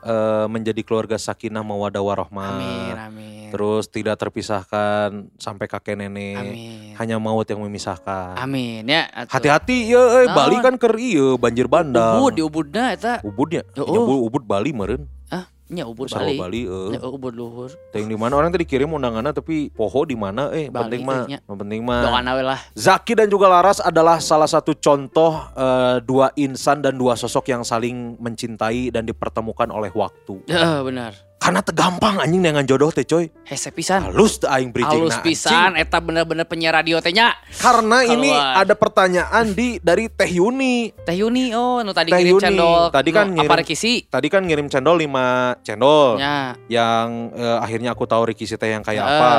eh, 0.00 0.46
menjadi 0.46 0.80
keluarga 0.80 1.16
sakinah 1.16 1.60
mawadah 1.60 1.98
warohmah 1.98 2.48
Amin, 2.50 2.94
amin. 2.94 3.48
terus 3.48 3.84
tidak 3.86 4.16
terpisahkan 4.16 5.08
sampai 5.36 5.66
kakek 5.66 5.96
nenek 5.96 6.36
Amin. 6.36 6.92
hanya 6.94 7.16
maut 7.16 7.44
yang 7.44 7.60
memisahkan 7.60 8.36
Amin 8.36 8.84
ya. 8.84 9.08
hati-hati 9.26 9.88
ya 9.88 10.00
eh, 10.20 10.26
Naon? 10.26 10.36
Bali 10.36 10.56
kan 10.58 10.74
ker 10.76 10.94
ieu 10.94 11.34
banjir 11.34 11.64
bandang 11.64 12.16
Ubud 12.16 12.32
di 12.32 12.42
Ubudna 12.42 12.92
eta. 12.92 13.20
Ubudnya 13.22 13.64
Oh. 13.74 13.88
Ya, 13.88 13.98
Bu, 13.98 14.14
Ubud 14.22 14.44
Bali 14.44 14.70
meureun 14.70 15.08
Ah, 15.28 15.48
nya 15.70 15.86
Ubud 15.86 16.10
Sarwa 16.10 16.34
Bali. 16.34 16.38
Bali 16.38 16.62
eh. 16.66 16.98
Ya, 16.98 17.00
Ubud 17.06 17.32
luhur. 17.32 17.70
Teuing 17.94 18.10
di 18.10 18.18
mana 18.18 18.34
orang 18.34 18.50
tadi 18.50 18.66
kirim 18.66 18.90
undangannya 18.90 19.30
tapi 19.30 19.70
poho 19.70 20.02
di 20.02 20.18
mana 20.18 20.50
eh 20.50 20.66
Bali, 20.66 20.98
penting 20.98 21.02
mah 21.06 21.22
penting 21.46 21.80
mah 21.86 22.02
lah. 22.42 22.60
Zaki 22.74 23.14
dan 23.14 23.30
juga 23.30 23.46
Laras 23.46 23.78
adalah 23.78 24.18
salah 24.18 24.50
satu 24.50 24.74
contoh 24.74 25.38
eh, 25.54 26.02
dua 26.02 26.34
insan 26.34 26.82
dan 26.82 26.98
dua 26.98 27.14
sosok 27.14 27.54
yang 27.54 27.62
saling 27.62 28.18
mencintai 28.18 28.90
dan 28.90 29.06
dipertemukan 29.06 29.70
oleh 29.70 29.94
waktu. 29.94 30.42
Ya, 30.50 30.82
benar. 30.82 31.29
Karena 31.50 31.66
tegampang 31.66 32.22
anjing 32.22 32.46
dengan 32.46 32.62
jodoh 32.62 32.94
teh 32.94 33.02
coy. 33.02 33.26
Hese 33.42 33.74
pisan. 33.74 34.06
Halus 34.06 34.38
teh 34.38 34.46
aing 34.46 34.70
bridging 34.70 35.02
Halus 35.02 35.18
pisan 35.18 35.74
eta 35.74 35.98
bener-bener 35.98 36.46
penyiar 36.46 36.70
radio 36.72 37.02
teh 37.02 37.10
nya. 37.10 37.34
Karena 37.58 38.06
ini 38.06 38.30
Keluar. 38.30 38.62
ada 38.62 38.74
pertanyaan 38.78 39.50
di 39.50 39.82
dari 39.82 40.06
Teh 40.06 40.30
Yuni. 40.30 40.94
Teh 41.02 41.18
Yuni 41.18 41.50
oh 41.50 41.82
nu 41.82 41.90
tadi 41.90 42.14
Teh 42.14 42.22
kirim 42.22 42.38
Yuni. 42.38 42.44
cendol. 42.46 42.94
Tadi 42.94 43.10
kan 43.10 43.26
nu 43.26 43.34
ngirim- 43.34 43.50
apa 43.50 43.58
rekisi? 43.58 44.06
Tadi 44.06 44.30
kan 44.30 44.46
ngirim 44.46 44.70
cendol 44.70 44.94
5 44.94 45.58
cendol 45.60 46.22
Ya. 46.22 46.54
yang 46.70 47.34
eh, 47.34 47.58
akhirnya 47.58 47.98
aku 47.98 48.06
tahu 48.06 48.30
Ricky 48.30 48.46
teh 48.46 48.70
yang 48.70 48.86
kayak 48.86 49.02
Eh, 49.02 49.10
apa. 49.10 49.30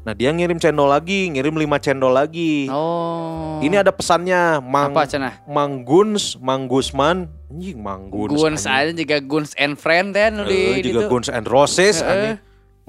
Nah, 0.00 0.16
dia 0.16 0.32
ngirim 0.32 0.56
cendol 0.56 0.88
lagi, 0.88 1.28
ngirim 1.28 1.52
5 1.52 1.76
cendol 1.76 2.16
lagi. 2.16 2.72
Oh. 2.72 3.60
Ini 3.60 3.84
ada 3.84 3.92
pesannya, 3.92 4.56
Mang 4.64 4.96
apa 4.96 5.04
cenah? 5.04 5.44
Mang 5.44 5.84
Guns, 5.84 6.40
Mang 6.40 6.64
Gusman, 6.64 7.28
anjing 7.52 7.76
Mang 7.76 8.08
Guns. 8.08 8.32
Guns 8.32 8.64
anjing. 8.64 8.72
aja 8.72 8.92
juga 8.96 9.16
Guns 9.20 9.52
and 9.60 9.76
Friend 9.76 10.16
dan 10.16 10.40
nu 10.40 10.48
Eh, 10.48 10.80
di 10.80 10.96
juga. 10.96 11.04
Guns 11.04 11.28
and 11.28 11.44
Roses 11.44 12.00
Heeh. 12.00 12.08
anjing. 12.08 12.36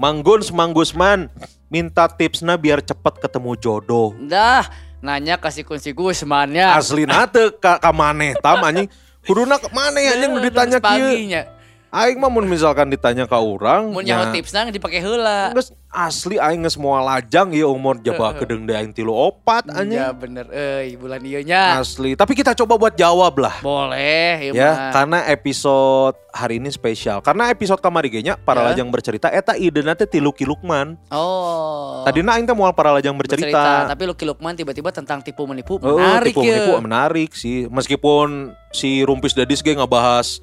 Mang 0.00 0.24
Guns, 0.24 0.48
Mang 0.56 0.72
Gusman 0.72 1.28
minta 1.68 2.08
tipsnya 2.08 2.56
biar 2.56 2.80
cepet 2.80 3.20
ketemu 3.20 3.60
jodoh. 3.60 4.16
Dah, 4.16 4.64
nanya 5.04 5.36
kasih 5.36 5.68
kunci 5.68 5.92
Gusman 5.92 6.56
ya. 6.56 6.80
Asli 6.80 7.04
nate 7.04 7.52
ka, 7.60 7.76
ka 7.76 7.92
maneh 7.92 8.32
tam 8.40 8.64
anjing. 8.64 8.88
Kuduna 9.28 9.60
ke 9.60 9.68
maneh 9.68 10.16
anjing 10.16 10.32
nu 10.32 10.40
ditanya 10.40 10.80
kieu. 10.80 11.44
Aing 11.92 12.16
mah 12.16 12.32
mun 12.32 12.48
misalkan 12.48 12.88
ditanya 12.88 13.28
ka 13.28 13.36
urang 13.36 13.92
Mun 13.92 14.00
nya, 14.00 14.16
nyaho 14.16 14.32
tipsna 14.32 14.64
dipakai 14.66 14.96
heula. 14.98 15.52
geus 15.52 15.76
asli 15.86 16.40
aing 16.40 16.64
geus 16.64 16.80
moal 16.80 17.04
lajang 17.04 17.52
ieu 17.52 17.68
umur 17.68 18.00
jaba 18.00 18.32
kedeng 18.40 18.64
deui 18.64 18.72
aing 18.74 18.96
tilu 18.96 19.12
opat 19.12 19.68
anjing. 19.68 20.00
Ya 20.00 20.08
bener 20.08 20.48
euy 20.48 20.96
bulan 20.96 21.20
ieu 21.20 21.44
nya. 21.44 21.76
Asli, 21.76 22.16
tapi 22.16 22.32
kita 22.32 22.56
coba 22.56 22.80
buat 22.80 22.96
jawab 22.96 23.36
lah. 23.36 23.60
Boleh 23.60 24.48
ya. 24.48 24.52
ya 24.56 24.70
mah. 24.72 24.88
karena 24.90 25.18
episode 25.28 26.16
hari 26.32 26.56
ini 26.56 26.72
spesial 26.72 27.20
karena 27.20 27.52
episode 27.52 27.76
kamari 27.78 28.08
ge 28.08 28.24
nya 28.24 28.40
para 28.40 28.64
Ya. 28.64 28.72
lajang 28.72 28.88
bercerita 28.88 29.28
eta 29.28 29.52
idena 29.52 29.92
teh 29.92 30.08
ti 30.08 30.16
Lucky 30.16 30.48
Lukman 30.48 30.96
Oh. 31.12 32.08
tadina 32.08 32.40
aing 32.40 32.48
teh 32.48 32.56
moal 32.56 32.72
para 32.72 32.88
lajang 32.88 33.12
bercerita, 33.12 33.84
tapi 33.84 34.08
Lucky 34.08 34.24
Lukman 34.24 34.56
tiba-tiba 34.56 34.88
tentang 34.88 35.20
tipu 35.20 35.44
menipu 35.44 35.76
Oh, 35.76 36.00
menarik 36.00 36.32
tipu 36.32 36.40
ya. 36.40 36.56
menipu 36.56 36.72
menarik 36.80 37.30
sih 37.32 37.68
meskipun 37.68 38.56
si 38.72 39.04
Rumpis 39.04 39.36
Dadis 39.36 39.60
ge 39.60 39.76
ngebahas 39.76 40.40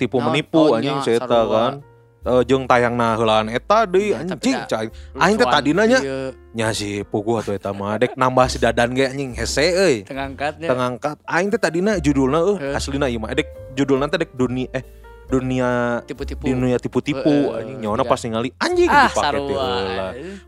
tipu 0.00 0.16
Naon? 0.16 0.32
menipu 0.32 0.72
Oh, 0.72 0.76
anjing 0.80 0.96
saya 1.04 1.20
kan 1.20 1.84
Eh, 2.20 2.44
jeung 2.44 2.68
tayangna 2.68 3.16
heulaan 3.16 3.48
eta 3.48 3.88
deui 3.88 4.12
Ya, 4.12 4.20
anjing 4.20 4.60
cai 4.68 4.92
aing 5.16 5.40
teh 5.40 5.48
Lucuan 5.48 5.56
tadina 5.56 5.82
nya 5.88 6.04
ieu, 6.04 6.36
nya 6.52 6.68
si 6.68 7.00
puguh 7.00 7.40
atuh 7.40 7.56
eta 7.56 7.72
mah 7.72 7.96
dek 7.96 8.12
nambah 8.12 8.44
si 8.44 8.60
dadan 8.60 8.92
ge 8.92 9.08
anjing 9.08 9.32
hese 9.32 9.64
euy 9.72 9.96
tengah 10.04 10.28
angkatnya. 10.28 10.68
tengah 10.68 10.86
angkat 10.92 11.16
aing 11.24 11.48
teh 11.48 11.56
tadina 11.56 11.96
judulna 11.96 12.44
euh 12.44 12.56
Heuh. 12.60 12.76
aslina 12.76 13.08
ieu 13.08 13.16
mah 13.16 13.32
dek 13.32 13.48
judulna 13.72 14.04
teh 14.12 14.20
dek 14.20 14.36
dunia 14.36 14.68
eh 14.68 14.84
dunia 15.32 16.04
tipu-tipu. 16.04 16.44
di 16.44 16.52
dunia 16.52 16.76
tipu-tipu 16.76 17.24
Heeh, 17.24 17.56
anjing 17.56 17.76
nyawana 17.88 18.04
iya. 18.04 18.10
pas 18.12 18.20
ningali 18.20 18.50
anjing 18.60 18.88
ah 18.92 19.08
dipake 19.08 19.38
teh 19.40 19.56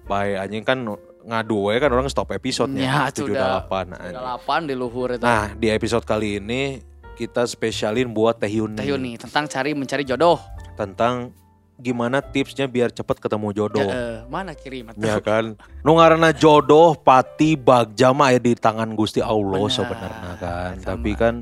bae 0.04 0.30
anjing 0.36 0.62
kan 0.68 0.78
ngadu 1.24 1.72
we 1.72 1.80
kan 1.80 1.88
orang 1.88 2.04
stop 2.12 2.28
episode 2.36 2.68
Ya, 2.76 3.08
nya 3.08 3.16
sudah. 3.16 3.64
78 3.64 3.96
anjing. 3.96 4.20
Delapan 4.20 4.60
di 4.68 4.74
luhur 4.76 5.08
itu. 5.08 5.24
nah 5.24 5.48
di 5.56 5.72
episode 5.72 6.04
kali 6.04 6.36
ini 6.36 6.84
kita 7.22 7.46
spesialin 7.46 8.10
buat 8.10 8.34
Teh 8.36 8.50
Yuni. 8.50 8.74
Teh 8.74 8.90
Yuni 8.90 9.14
tentang 9.14 9.46
cari 9.46 9.70
mencari 9.72 10.02
jodoh. 10.02 10.42
Tentang 10.74 11.30
gimana 11.78 12.18
tipsnya 12.18 12.66
biar 12.66 12.90
cepet 12.90 13.18
ketemu 13.18 13.48
jodoh. 13.52 13.86
Eh, 13.86 14.26
mana 14.26 14.52
kirim? 14.52 14.90
Ya 14.98 15.22
kan. 15.24 15.54
Nu 15.80 15.94
ngaranna 15.94 16.34
jodoh 16.34 16.94
pati 16.94 17.54
bagja 17.54 18.10
mah 18.10 18.30
aya 18.30 18.38
di 18.38 18.54
tangan 18.54 18.90
Gusti 18.92 19.22
Allah 19.22 19.62
Benar. 19.62 19.70
sebenarnya 19.72 20.32
kan. 20.36 20.72
Sama. 20.78 20.88
Tapi 20.88 21.12
kan 21.14 21.34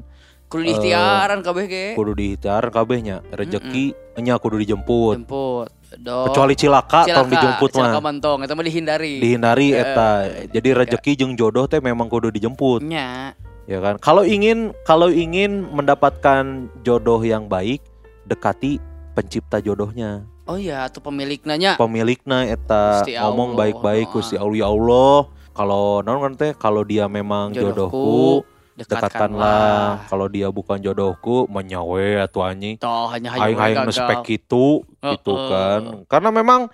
Kudu 0.51 0.67
diikhtiaran 0.67 1.47
kabeh 1.47 1.65
ge. 1.65 1.87
kudu 1.95 2.11
dihitar 2.11 2.67
kabehnya. 2.69 3.23
Rezeki 3.31 3.95
nya 4.19 4.35
kudu 4.35 4.59
dijemput. 4.59 5.23
Jemput. 5.23 5.71
Do. 5.95 6.27
Kecuali 6.27 6.55
cilaka, 6.55 7.03
tong 7.03 7.31
dijemput 7.31 7.71
cilaka 7.71 7.99
mah. 7.99 8.11
mentong 8.11 8.39
itu 8.43 8.55
mah 8.55 8.65
dihindari. 8.65 9.15
Dihindari 9.19 9.69
Eh, 9.71 9.79
eta. 9.81 10.11
Jadi 10.51 10.69
rezeki 10.75 11.13
jeung 11.15 11.35
jodoh 11.35 11.67
teh 11.67 11.79
memang 11.79 12.11
kudu 12.11 12.31
dijemput. 12.31 12.83
Nya. 12.83 13.39
Ya 13.71 13.79
kan. 13.79 14.03
Kalau 14.03 14.27
ingin 14.27 14.75
kalau 14.83 15.07
ingin 15.15 15.63
mendapatkan 15.71 16.67
jodoh 16.83 17.23
yang 17.23 17.47
baik, 17.47 17.79
dekati 18.27 18.83
pencipta 19.15 19.63
jodohnya. 19.63 20.27
Oh 20.51 20.59
iya, 20.59 20.91
tuh 20.91 20.99
pemiliknya 21.07 21.55
nya. 21.55 21.73
Pemilikna 21.79 22.51
eta 22.51 23.07
Gusti 23.07 23.15
ngomong 23.15 23.55
baik-baik 23.55 24.11
Gusti 24.11 24.35
Allah 24.35 24.59
ya 24.59 24.67
Allah. 24.67 25.31
Kalau 25.55 26.03
non 26.03 26.19
kan 26.19 26.35
teh 26.35 26.51
kalau 26.59 26.83
dia 26.83 27.07
memang 27.07 27.55
jodohku, 27.55 28.43
dekatkanlah. 28.75 30.03
Kalau 30.11 30.27
dia 30.27 30.51
bukan 30.51 30.83
jodohku, 30.83 31.47
menyawe 31.47 32.27
atau 32.27 32.43
anjing. 32.43 32.75
Toh 32.83 33.07
hanya 33.15 33.39
Aing 33.39 33.55
aing 33.55 33.79
gagal. 33.79 33.87
ngespek 33.87 34.19
gitu, 34.27 34.83
gitu 34.99 35.35
kan. 35.47 36.03
Karena 36.11 36.35
memang 36.35 36.67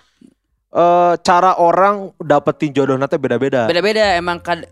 eh, 0.73 1.15
cara 1.21 1.61
orang 1.61 2.17
dapetin 2.17 2.73
jodoh 2.73 2.97
nanti 2.97 3.21
beda-beda. 3.21 3.69
Beda-beda 3.69 4.17
emang 4.17 4.41
kan 4.41 4.65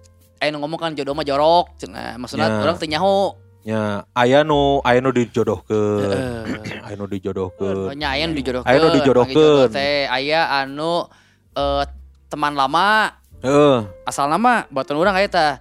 Ayo 0.44 0.60
ngomong 0.60 0.76
kan 0.76 0.92
jodoh 0.92 1.16
mah 1.16 1.24
jorok 1.24 1.72
cenah. 1.80 2.20
Maksudnya 2.20 2.52
Ya. 2.52 2.60
orang 2.60 2.76
teu 2.76 2.84
nyaho. 2.86 3.18
Ya, 3.64 4.04
aya 4.12 4.44
nu 4.44 4.84
aya 4.84 5.00
nu 5.00 5.08
dijodohkeun. 5.08 6.04
Heeh. 6.04 6.84
Aya 6.84 7.00
nu 7.00 7.08
dijodohkeun. 7.08 7.96
Nya 7.96 8.12
aya 8.12 8.28
nu 8.28 8.36
dijodohkeun. 8.36 8.68
Aya 8.68 8.76
nu 8.76 8.88
dijodohkeun. 8.92 9.32
Jodoh 9.32 9.72
teh 9.72 10.04
aya 10.04 10.52
anu 10.60 11.08
eh, 11.56 11.82
teman 12.28 12.52
lama 12.52 13.08
Heeh. 13.40 13.88
asal 14.04 14.28
nama 14.28 14.68
buatan 14.68 15.00
orang 15.00 15.16
aya 15.16 15.32
tah. 15.32 15.52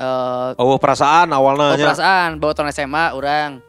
Eh 0.00 0.50
Oh, 0.56 0.80
perasaan 0.80 1.28
awalnya 1.28 1.76
Oh, 1.76 1.78
perasaan 1.78 2.40
babaturan 2.40 2.72
SMA 2.72 3.12
orang 3.12 3.60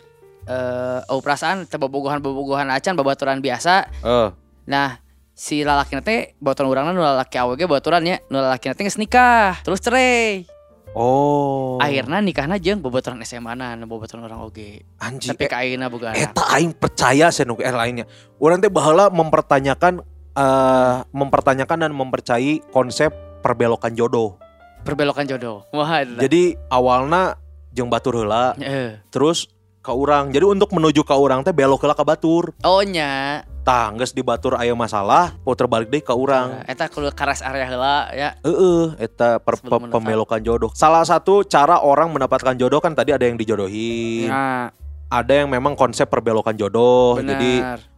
eh 0.43 0.99
oh 1.08 1.19
perasaan 1.19 1.67
teh 1.67 1.76
bobogohan-bobogohan 1.76 2.71
acan 2.71 2.95
babaturan 2.95 3.43
biasa. 3.43 3.91
Eh, 3.99 4.30
Nah, 4.63 4.95
si 5.36 5.60
lalaki 5.67 5.99
teh 5.99 6.39
babaturan 6.39 6.71
urangna 6.71 6.91
nu 6.95 7.04
lalaki 7.04 7.36
AWG 7.36 7.67
babaturan 7.67 7.99
nya, 7.99 8.15
nu 8.32 8.39
lalaki 8.39 8.71
teh 8.71 8.80
geus 8.82 8.95
nikah, 8.95 9.60
terus 9.60 9.84
cerai. 9.84 10.47
Oh. 10.93 11.82
Akhirna 11.82 12.21
nikahna 12.21 12.62
jeung 12.62 12.82
babaturan 12.82 13.17
SMA 13.25 13.58
na, 13.58 13.73
nu 13.73 13.89
babaturan 13.89 14.25
urang 14.25 14.45
oge. 14.45 14.86
anjing. 15.01 15.34
Tapi 15.34 15.49
ka 15.49 15.65
ayeuna 15.65 15.89
boga. 15.89 16.13
Eta 16.13 16.45
aing 16.53 16.73
percaya 16.73 17.34
sih 17.34 17.45
eh 17.45 17.73
lainnya. 17.73 18.06
Orang 18.38 18.62
teh 18.62 18.69
baheula 18.69 19.10
mempertanyakan 19.10 20.06
eh 20.38 20.95
mempertanyakan 21.10 21.89
dan 21.89 21.91
mempercayai 21.93 22.62
konsep 22.69 23.10
perbelokan 23.41 23.97
jodoh. 23.97 24.38
Perbelokan 24.86 25.25
jodoh. 25.25 25.65
Wah. 25.73 26.06
Jadi 26.06 26.53
awalna 26.69 27.38
jeung 27.73 27.89
batur 27.89 28.21
heula, 28.21 28.53
Eh. 28.62 29.01
terus 29.10 29.49
ke 29.84 29.91
urang. 29.91 30.32
Jadi 30.32 30.48
untuk 30.48 30.72
menuju 30.72 31.04
ke 31.04 31.12
urang 31.12 31.43
teh 31.43 31.52
belok 31.52 31.84
ke 31.84 32.02
batur. 32.02 32.56
Oh 32.63 32.80
nya. 32.80 33.43
Tah, 33.63 33.91
geus 33.91 34.12
di 34.12 34.19
batur 34.19 34.56
aya 34.56 34.72
masalah, 34.72 35.36
puter 35.39 35.67
balik 35.67 35.88
deui 35.88 36.00
ke 36.00 36.12
urang. 36.12 36.63
Eta 36.63 36.88
kudu 36.88 37.12
karas 37.12 37.39
area 37.39 37.63
heula 37.63 38.08
ya. 38.12 38.36
Heeh, 38.41 38.96
eta 38.98 39.39
per- 39.39 39.60
pe- 39.60 39.67
mendekat. 39.67 39.91
pembelokan 39.93 40.39
jodoh. 40.39 40.72
Salah 40.74 41.04
satu 41.04 41.43
cara 41.43 41.80
orang 41.80 42.08
mendapatkan 42.10 42.56
jodoh 42.56 42.80
kan 42.80 42.91
tadi 42.91 43.12
ada 43.12 43.24
yang 43.24 43.36
dijodohin, 43.36 44.28
Nah, 44.28 44.67
ada 45.08 45.34
yang 45.34 45.48
memang 45.48 45.76
konsep 45.76 46.08
perbelokan 46.08 46.56
jodoh. 46.56 47.15
benar. 47.15 47.36
Jadi 47.36 47.54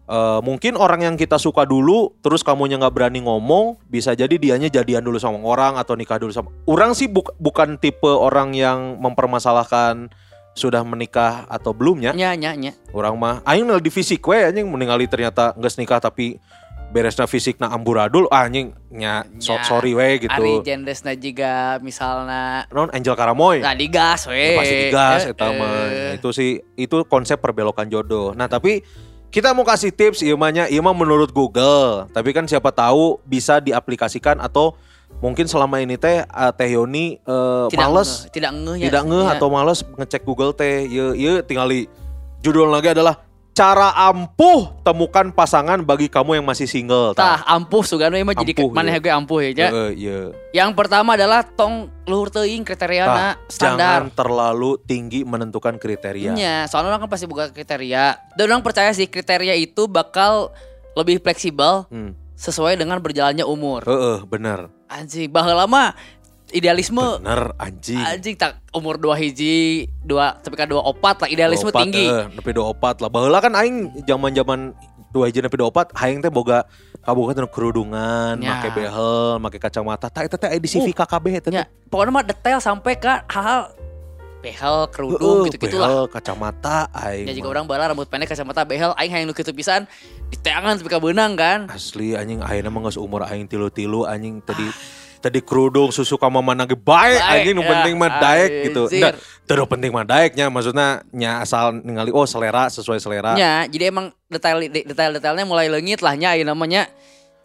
eh, 0.05 0.39
mungkin 0.41 0.77
orang 0.77 1.01
yang 1.01 1.15
kita 1.15 1.37
suka 1.37 1.65
dulu, 1.65 2.13
terus 2.19 2.45
kamunya 2.45 2.77
nggak 2.77 2.93
berani 2.93 3.25
ngomong, 3.25 3.81
bisa 3.83 4.13
jadi 4.13 4.37
dianya 4.37 4.69
jadian 4.69 5.01
dulu 5.01 5.17
sama 5.17 5.41
orang 5.41 5.81
atau 5.81 5.97
nikah 5.97 6.21
dulu 6.21 6.29
sama. 6.29 6.53
Orang 6.65 6.93
sih 6.93 7.09
buk- 7.09 7.33
bukan 7.37 7.81
tipe 7.81 8.05
orang 8.05 8.53
yang 8.53 9.01
mempermasalahkan 9.01 10.13
sudah 10.55 10.81
menikah 10.81 11.43
atau 11.45 11.69
belumnya. 11.69 12.09
nya 12.11 12.31
nya 12.31 12.55
nya. 12.55 12.71
Orang 12.89 13.15
mah, 13.15 13.43
aing 13.43 13.61
nel 13.61 13.77
di 13.77 13.91
fisik 13.91 14.23
we 14.23 14.39
anjing 14.39 14.63
meninggali 14.65 15.03
ternyata 15.03 15.51
nggak 15.51 15.75
nikah 15.75 15.99
tapi 15.99 16.39
beresna 16.87 17.27
fisik 17.27 17.59
na 17.59 17.67
amburadul 17.67 18.23
ah, 18.29 18.47
anjing 18.47 18.71
nya 18.87 19.27
so- 19.37 19.59
sorry 19.61 19.91
we 19.91 20.15
gitu. 20.17 20.31
Ari 20.31 20.63
gendesna 20.63 21.11
juga 21.11 21.75
misalna 21.79 22.63
non 22.69 22.87
Angel 22.89 23.11
Karamoy 23.13 23.59
Nah 23.59 23.75
digas 23.75 24.23
we. 24.25 24.55
Ya, 24.55 24.55
pasti 24.55 24.75
digas 24.81 25.21
Eh, 25.21 25.31
eta 25.31 25.47
mah. 25.51 25.75
eh. 25.85 26.11
itu 26.15 26.29
sih 26.31 26.49
itu 26.73 27.03
konsep 27.05 27.35
perbelokan 27.35 27.85
jodoh 27.85 28.31
nah 28.31 28.47
tapi 28.47 28.79
kita 29.27 29.51
mau 29.51 29.67
kasih 29.67 29.91
tips 29.91 30.23
ieu 30.23 30.39
mah 30.39 30.47
nya, 30.47 30.63
ieu 30.65 30.79
mah 30.79 30.95
menurut 30.95 31.27
Google 31.29 32.07
tapi 32.09 32.31
kan 32.31 32.47
siapa 32.47 32.71
tahu 32.71 33.19
bisa 33.21 33.59
diaplikasikan 33.59 34.39
atau 34.39 34.79
mungkin 35.17 35.45
selama 35.45 35.77
ini 35.77 35.95
teh 35.95 36.21
eh, 36.21 36.51
Teh 36.51 36.69
Yoni 36.69 37.17
eh, 37.17 37.65
Tidak 37.67 37.77
males 37.77 38.09
ngeh, 38.21 38.31
tidak 38.31 38.51
ngeh 38.53 38.75
ya. 38.77 38.85
tidak 38.87 39.03
ngeh 39.05 39.25
Ya. 39.25 39.33
atau 39.33 39.47
males 39.47 39.79
ngecek 39.81 40.21
Google 40.21 40.51
teh 40.51 40.85
ieu 40.85 41.11
ieu 41.11 41.39
tingali 41.41 41.87
judul 42.39 42.67
lagi 42.67 42.91
adalah 42.91 43.23
cara 43.51 43.95
ampuh 43.95 44.83
temukan 44.83 45.31
pasangan 45.31 45.79
bagi 45.79 46.05
kamu 46.05 46.35
yang 46.35 46.45
masih 46.45 46.67
single 46.67 47.15
Tah 47.15 47.39
ampuh 47.47 47.81
sugana 47.81 48.19
mah 48.19 48.35
jadi 48.35 48.51
mana 48.67 48.91
ya. 48.91 48.99
gue 48.99 49.07
ampuh 49.09 49.39
ya. 49.39 49.71
Heeh, 49.71 49.89
iya. 49.95 50.19
Yang 50.51 50.75
pertama 50.75 51.15
adalah 51.15 51.39
tong 51.41 51.87
luhur 52.03 52.27
teuing 52.27 52.67
kriteriana 52.67 53.39
Jangan 53.47 53.47
standar. 53.47 53.99
terlalu 54.13 54.75
tinggi 54.83 55.23
menentukan 55.23 55.79
kriteria. 55.79 56.35
Iya, 56.35 56.67
soalnya 56.67 56.91
orang 56.91 57.07
kan 57.07 57.15
pasti 57.15 57.25
buka 57.25 57.47
kriteria. 57.47 58.19
Dan 58.35 58.51
orang 58.51 58.59
percaya 58.59 58.91
sih 58.91 59.07
kriteria 59.07 59.55
itu 59.55 59.87
bakal 59.87 60.51
lebih 60.93 61.23
fleksibel 61.23 61.87
Hmm. 61.87 62.11
sesuai 62.35 62.75
dengan 62.75 62.99
berjalannya 62.99 63.47
umur. 63.47 63.87
Heeh, 63.87 64.19
bener. 64.27 64.67
Anjing, 64.85 65.27
baheula 65.27 65.65
mah 65.65 65.97
idealisme 66.53 67.01
Bener 67.19 67.51
anjing. 67.57 67.97
anjing 67.97 68.35
tak 68.37 68.61
umur 68.69 68.95
dua 68.95 69.17
hiji, 69.17 69.89
dua 69.99 70.37
tapi 70.37 70.53
kan 70.53 70.69
dua 70.69 70.85
opat 70.85 71.25
lah 71.25 71.27
idealisme 71.27 71.67
24, 71.67 71.81
tinggi. 71.81 72.05
eh, 72.05 72.25
nepi 72.31 72.51
24 72.53 73.01
lah. 73.01 73.09
Baheula 73.09 73.39
kan 73.39 73.53
aing 73.55 73.75
zaman-zaman 74.05 74.71
dua 75.09 75.25
hiji 75.25 75.41
nepi 75.41 75.57
24, 75.57 75.89
aing 75.95 76.21
teh 76.21 76.29
boga 76.29 76.69
kaboga 77.01 77.33
teh 77.33 77.43
kerudungan, 77.47 78.37
Ya. 78.37 78.61
make 78.61 78.69
behel, 78.71 79.41
make 79.41 79.57
kacamata. 79.57 80.05
Tah 80.05 80.21
eta 80.21 80.37
teh 80.37 80.47
aya 80.47 80.61
di 80.61 80.69
CV 80.69 80.87
Uh, 80.87 80.95
KKB 80.95 81.25
eta. 81.33 81.49
Ya, 81.49 81.65
pokoknya 81.89 82.11
mah 82.13 82.23
detail 82.23 82.59
sampai 82.59 82.93
ke 82.93 83.09
hal-hal 83.25 83.73
behel, 84.45 84.77
kerudung 84.93 85.41
Heeh, 85.41 85.49
gitu-gitu 85.49 85.81
lah. 85.81 85.89
behel, 85.89 86.05
kacamata 86.13 86.85
aing. 86.93 87.25
Ya 87.25 87.33
jika 87.33 87.49
orang 87.49 87.65
bala 87.65 87.89
rambut 87.89 88.05
pendek 88.05 88.29
kacamata 88.29 88.61
behel 88.61 88.93
aing 89.01 89.09
hayang 89.09 89.25
nu 89.25 89.33
kitu 89.33 89.49
pisan 89.49 89.89
di 90.29 90.37
teangan 90.37 90.77
tapi 90.77 90.89
ka 90.93 91.01
beunang 91.01 91.33
kan. 91.33 91.65
Asli 91.73 92.13
anjing 92.13 92.45
ayeuna 92.45 92.69
mah 92.69 92.85
geus 92.85 93.01
umur 93.01 93.25
aing 93.25 93.49
tilu-tilu 93.49 94.05
anjing 94.05 94.45
tadi 94.45 94.69
tadi 95.17 95.41
kerudung 95.41 95.89
susu 95.89 96.21
ka 96.21 96.29
mama 96.29 96.53
nage 96.53 96.77
bae 96.77 97.17
Baek, 97.17 97.25
anjing 97.25 97.53
nu 97.57 97.65
ya, 97.65 97.69
penting 97.73 97.93
mah 97.97 98.09
daek 98.21 98.51
gitu. 98.69 98.83
Enggak, 98.93 99.13
teu 99.49 99.65
penting 99.65 99.89
mah 99.89 100.05
daeknya 100.05 100.45
maksudnya 100.53 101.01
nya 101.09 101.41
asal 101.41 101.73
ningali 101.73 102.13
oh 102.13 102.29
selera 102.29 102.69
sesuai 102.69 103.01
selera. 103.01 103.33
Ya, 103.33 103.65
jadi 103.65 103.89
emang 103.89 104.13
detail 104.29 104.61
detail-detailnya 104.61 105.49
mulai 105.49 105.65
leungit 105.65 106.05
lah 106.05 106.13
nya 106.13 106.37
namanya 106.45 106.85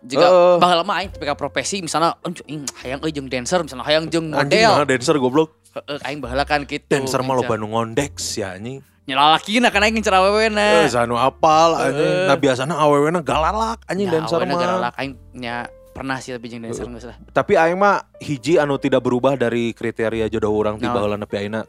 juga 0.02 0.26
Heeh. 0.26 0.56
baheula 0.56 0.82
mah 0.82 0.96
aing 0.98 1.10
tapi 1.12 1.24
ka 1.24 1.34
profesi 1.34 1.80
misalnya 1.80 2.16
anjing 2.20 2.46
ing 2.46 2.60
hayang 2.80 3.00
euy 3.00 3.12
jeung 3.12 3.28
dancer 3.28 3.60
misalnya 3.60 3.84
hayang 3.84 4.08
jeung 4.08 4.32
Anjing 4.32 4.64
model. 4.64 4.72
mah 4.76 4.88
dancer 4.88 5.16
goblok. 5.16 5.50
Heeh, 5.70 5.98
aing 6.02 6.18
baheula 6.18 6.44
kan 6.44 6.64
kitu. 6.64 6.88
Dancer 6.88 7.20
mah 7.20 7.34
loba 7.34 7.54
nu 7.54 7.68
ngondeks 7.68 8.40
ya 8.40 8.56
anjing. 8.56 8.80
Nyelalakina 9.04 9.68
kan 9.68 9.82
aing 9.82 10.00
cer 10.00 10.12
Eh, 10.12 10.18
awewena. 10.18 10.86
sanu 10.86 11.14
apal 11.14 11.76
anjing. 11.76 12.14
Nah 12.26 12.36
biasana 12.36 12.74
awewena 12.76 13.20
galalak 13.20 13.84
anjing 13.84 14.08
Ya, 14.08 14.12
dancer 14.16 14.40
mah. 14.40 14.56
garalak 14.56 14.94
aing 14.96 15.12
nya 15.32 15.66
pernah 15.90 16.16
sih 16.16 16.32
tapi 16.32 16.48
jeung 16.48 16.62
dancer 16.62 16.86
geus 16.86 17.04
lah. 17.04 17.16
Tapi 17.30 17.54
aing 17.54 17.76
mah 17.76 18.08
hiji 18.18 18.56
anu 18.56 18.80
tidak 18.80 19.00
berubah 19.00 19.34
dari 19.34 19.70
kriteria 19.70 20.26
jodoh 20.26 20.54
orang 20.54 20.76
ti 20.76 20.86
Naon? 20.86 20.94
baheula 20.94 21.16
nepi 21.16 21.36
ayeuna 21.36 21.68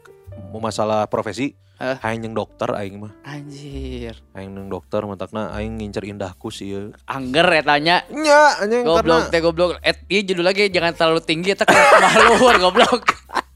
masalah 0.54 1.04
profesi. 1.04 1.52
Heh. 1.82 1.98
Aing 1.98 2.22
jeung 2.22 2.36
dokter 2.38 2.70
aing 2.78 3.02
mah. 3.02 3.10
Anjir. 3.26 4.14
Aing 4.38 4.54
jeung 4.54 4.70
dokter 4.70 5.02
matakna 5.02 5.50
aing 5.50 5.82
ngincer 5.82 6.06
indahku 6.06 6.46
sih 6.46 6.70
ieu. 6.70 6.94
Angger 7.10 7.42
etanya. 7.58 8.06
Nya 8.06 8.62
anjing 8.62 8.86
Goblok 8.86 9.34
teh 9.34 9.42
goblok. 9.42 9.82
Et 9.82 9.98
ieu 10.06 10.22
judul 10.22 10.46
lagi 10.46 10.70
jangan 10.70 10.94
terlalu 10.94 11.26
tinggi 11.26 11.58
eta 11.58 11.66
luhur 12.30 12.54
goblok. 12.62 13.02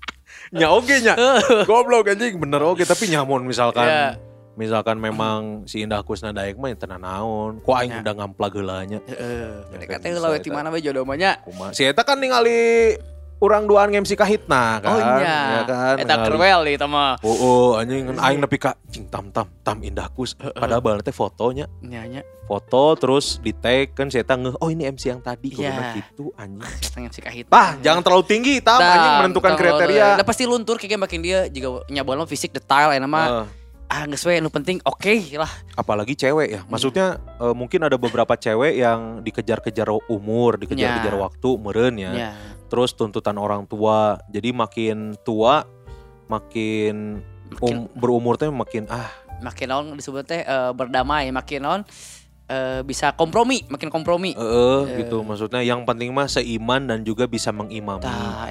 nya 0.59 0.75
oge 0.75 1.07
nya. 1.07 1.15
Goblok 1.71 2.11
anjing 2.11 2.35
bener 2.43 2.67
oge 2.67 2.83
tapi 2.83 3.07
nyamun 3.07 3.47
misalkan 3.47 3.87
Ya. 3.87 4.19
misalkan 4.59 4.99
memang 4.99 5.63
si 5.71 5.87
Indah 5.87 6.03
Kusna 6.03 6.35
daek 6.35 6.59
mah 6.59 6.75
teu 6.75 6.91
naon. 6.91 7.63
Ku 7.63 7.79
aing 7.79 7.95
Ya. 7.95 8.03
udah 8.03 8.15
ngamplag 8.27 8.59
heulanya. 8.59 8.99
Heeh. 9.07 9.87
Ya, 9.87 10.03
teh 10.03 10.11
bisa 10.11 10.19
heula 10.19 10.43
ti 10.43 10.51
mana 10.51 10.75
we 10.75 10.83
jodoh 10.83 11.07
mah 11.07 11.15
nya. 11.15 11.39
Si 11.71 11.87
eta 11.87 12.03
kan 12.03 12.19
ningali 12.19 12.99
urang 13.37 13.69
duaan 13.69 13.93
MC 13.93 14.17
kahitna 14.17 14.81
kan. 14.81 14.91
Oh 14.91 14.99
iya. 15.21 15.39
Ya 15.61 15.61
kan. 15.69 15.95
Eta 16.01 16.15
kruel 16.25 16.61
di 16.65 16.73
eta 16.77 16.89
mah. 16.89 17.21
Oh, 17.21 17.37
oh 17.37 17.69
anjing 17.77 18.09
kan 18.09 18.17
aing 18.17 18.41
nepi 18.41 18.57
ka 18.57 18.73
cing 18.89 19.05
tam 19.13 19.29
tam 19.29 19.49
tam 19.61 19.85
Indah 19.85 20.09
Kus. 20.09 20.33
Padahal 20.37 20.81
bae 20.81 20.97
teh 21.05 21.13
fotonya. 21.13 21.69
Nya 21.85 22.09
nya. 22.09 22.23
Foto 22.47 22.95
terus 22.95 23.43
di 23.43 23.51
tag 23.51 23.93
kan 23.93 24.07
eta 24.09 24.39
ngeh 24.39 24.57
oh 24.57 24.69
ini 24.71 24.87
MC 24.87 25.11
yang 25.13 25.21
tadi 25.21 25.51
Iya. 25.53 25.75
kuduna 25.75 25.85
gitu 25.99 26.25
anjing. 26.39 27.09
Si 27.17 27.21
kahit. 27.23 27.47
Tah, 27.53 27.77
jangan 27.85 28.01
terlalu 28.03 28.25
tinggi 28.25 28.55
tam 28.65 28.81
anjing 28.81 29.15
menentukan 29.21 29.53
kriteria. 29.55 30.17
Udah 30.17 30.27
pasti 30.27 30.45
luntur 30.49 30.81
kayak 30.81 30.97
makin 30.97 31.21
dia 31.21 31.47
juga 31.53 31.85
nyabuan 31.93 32.25
mah 32.25 32.29
fisik 32.29 32.57
detail 32.57 32.91
ya 32.93 33.01
nama. 33.01 33.45
Eh, 33.45 33.47
ah 33.87 34.03
geus 34.11 34.27
we 34.27 34.39
nu 34.43 34.51
penting 34.51 34.83
oke 34.83 35.15
lah. 35.39 35.51
apalagi 35.79 36.19
cewek 36.19 36.49
ya. 36.51 36.61
Maksudnya 36.67 37.23
eh, 37.39 37.55
mungkin 37.55 37.87
ada 37.87 37.95
beberapa 37.95 38.35
cewek 38.35 38.83
yang 38.83 39.23
dikejar-kejar 39.23 39.87
umur, 40.11 40.59
dikejar-kejar 40.59 41.15
Ya. 41.15 41.21
waktu, 41.21 41.49
meren 41.61 41.95
ya. 41.95 42.13
Ya. 42.13 42.31
Terus 42.67 42.99
tuntutan 42.99 43.39
orang 43.39 43.63
tua. 43.71 44.19
Jadi 44.31 44.51
makin 44.51 45.15
tua 45.23 45.63
makin 46.27 47.23
Makin, 47.47 47.87
um, 47.87 47.95
berumur 47.95 48.35
teh 48.35 48.51
makin 48.51 48.91
ah 48.91 49.07
makin 49.39 49.71
naon 49.71 49.87
disebut 49.95 50.27
teh 50.27 50.43
eh, 50.43 50.71
berdamai, 50.75 51.31
makin 51.31 51.63
naon 51.63 51.81
eh, 52.47 52.81
bisa 52.83 53.11
kompromi, 53.13 53.67
makin 53.67 53.91
kompromi. 53.91 54.33
eh 54.33 54.81
gitu. 54.99 55.23
Maksudnya 55.23 55.61
yang 55.61 55.83
penting 55.83 56.11
mah 56.11 56.27
seiman 56.27 56.87
dan 56.87 57.03
juga 57.03 57.27
bisa 57.27 57.51
mengimami. 57.51 58.07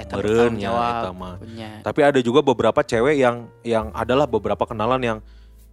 Bertanggung 0.06 0.60
ya 0.60 0.70
eta 0.70 1.10
mah. 1.12 1.36
Tapi 1.82 2.00
ada 2.00 2.20
juga 2.20 2.40
beberapa 2.40 2.80
cewek 2.80 3.16
yang 3.16 3.48
yang 3.62 3.88
adalah 3.92 4.28
beberapa 4.28 4.64
kenalan 4.64 5.00
yang 5.00 5.18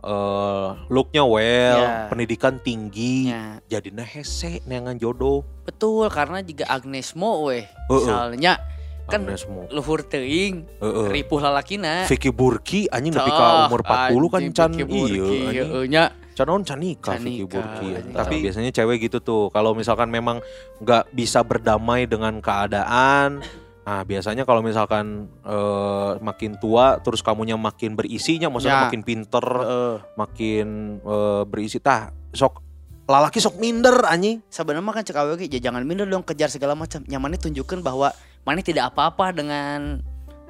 eh 0.03 0.67
looknya 0.87 1.23
well, 1.23 1.79
Ya. 1.79 2.11
pendidikan 2.11 2.59
tinggi, 2.59 3.31
Ya. 3.31 3.63
jadinya 3.69 4.03
hese 4.03 4.59
neangan 4.63 4.99
jodoh. 4.99 5.47
Betul, 5.63 6.11
karena 6.11 6.43
jika 6.43 6.67
Agnes 6.67 7.15
Mo 7.15 7.47
weh, 7.47 7.63
Heeh. 7.63 7.87
misalnya 7.87 8.59
kan 9.07 9.23
Agnes 9.23 9.47
Mo. 9.47 9.63
luhur 9.71 10.03
teuing, 10.03 10.67
Heeh. 10.83 11.07
ripuh 11.07 11.39
lalakina. 11.39 12.03
Vicky 12.03 12.35
Burki 12.35 12.91
anjing 12.91 13.15
nepi 13.15 13.31
ka 13.31 13.71
umur 13.71 13.79
40 13.79 14.27
kan 14.27 14.39
anjing, 14.43 14.51
can 14.51 14.71
Vicky 14.75 14.83
Burki, 14.83 15.15
iya 15.55 15.63
anjing. 15.63 15.71
heeh 15.71 16.07
nya. 16.33 16.37
Can 16.41 16.47
naon 16.49 16.63
can 16.65 16.79
nikah 16.81 17.13
Can 17.13 17.21
Vicky 17.21 17.45
nikah, 17.45 17.61
Burki. 17.61 17.87
anjing. 17.93 18.15
Tapi 18.17 18.35
biasanya 18.41 18.71
cewek 18.73 18.97
gitu 19.05 19.21
tuh. 19.21 19.53
Kalau 19.53 19.77
misalkan 19.77 20.09
memang 20.09 20.41
nggak 20.81 21.13
bisa 21.13 21.45
berdamai 21.45 22.09
dengan 22.09 22.41
keadaan, 22.41 23.45
nah 23.85 24.01
biasanya 24.01 24.43
kalau 24.43 24.65
misalkan 24.65 25.29
eh, 25.45 26.11
makin 26.17 26.57
tua 26.57 26.97
terus 26.99 27.21
kamunya 27.21 27.53
makin 27.53 27.93
berisinya, 27.93 28.49
maksudnya 28.49 28.81
Ya. 28.81 28.85
makin 28.89 29.01
pinter, 29.05 29.45
Heeh. 29.45 29.95
makin 30.17 30.67
eh, 30.99 31.43
berisi 31.45 31.77
tah 31.77 32.09
sok 32.33 32.65
lalaki 33.03 33.37
sok 33.37 33.59
minder 33.59 34.01
anjing. 34.07 34.41
Sebenarnya 34.47 34.89
kan 34.89 35.03
cek 35.03 35.17
awewe 35.19 35.45
ya 35.45 35.59
jangan 35.61 35.85
minder 35.85 36.09
dong 36.09 36.23
kejar 36.25 36.49
segala 36.49 36.73
macam. 36.73 37.03
Nyamannya 37.05 37.37
tunjukkan 37.37 37.83
bahwa 37.83 38.09
mana 38.43 38.63
tidak 38.63 38.91
apa-apa 38.91 39.35
dengan 39.35 39.99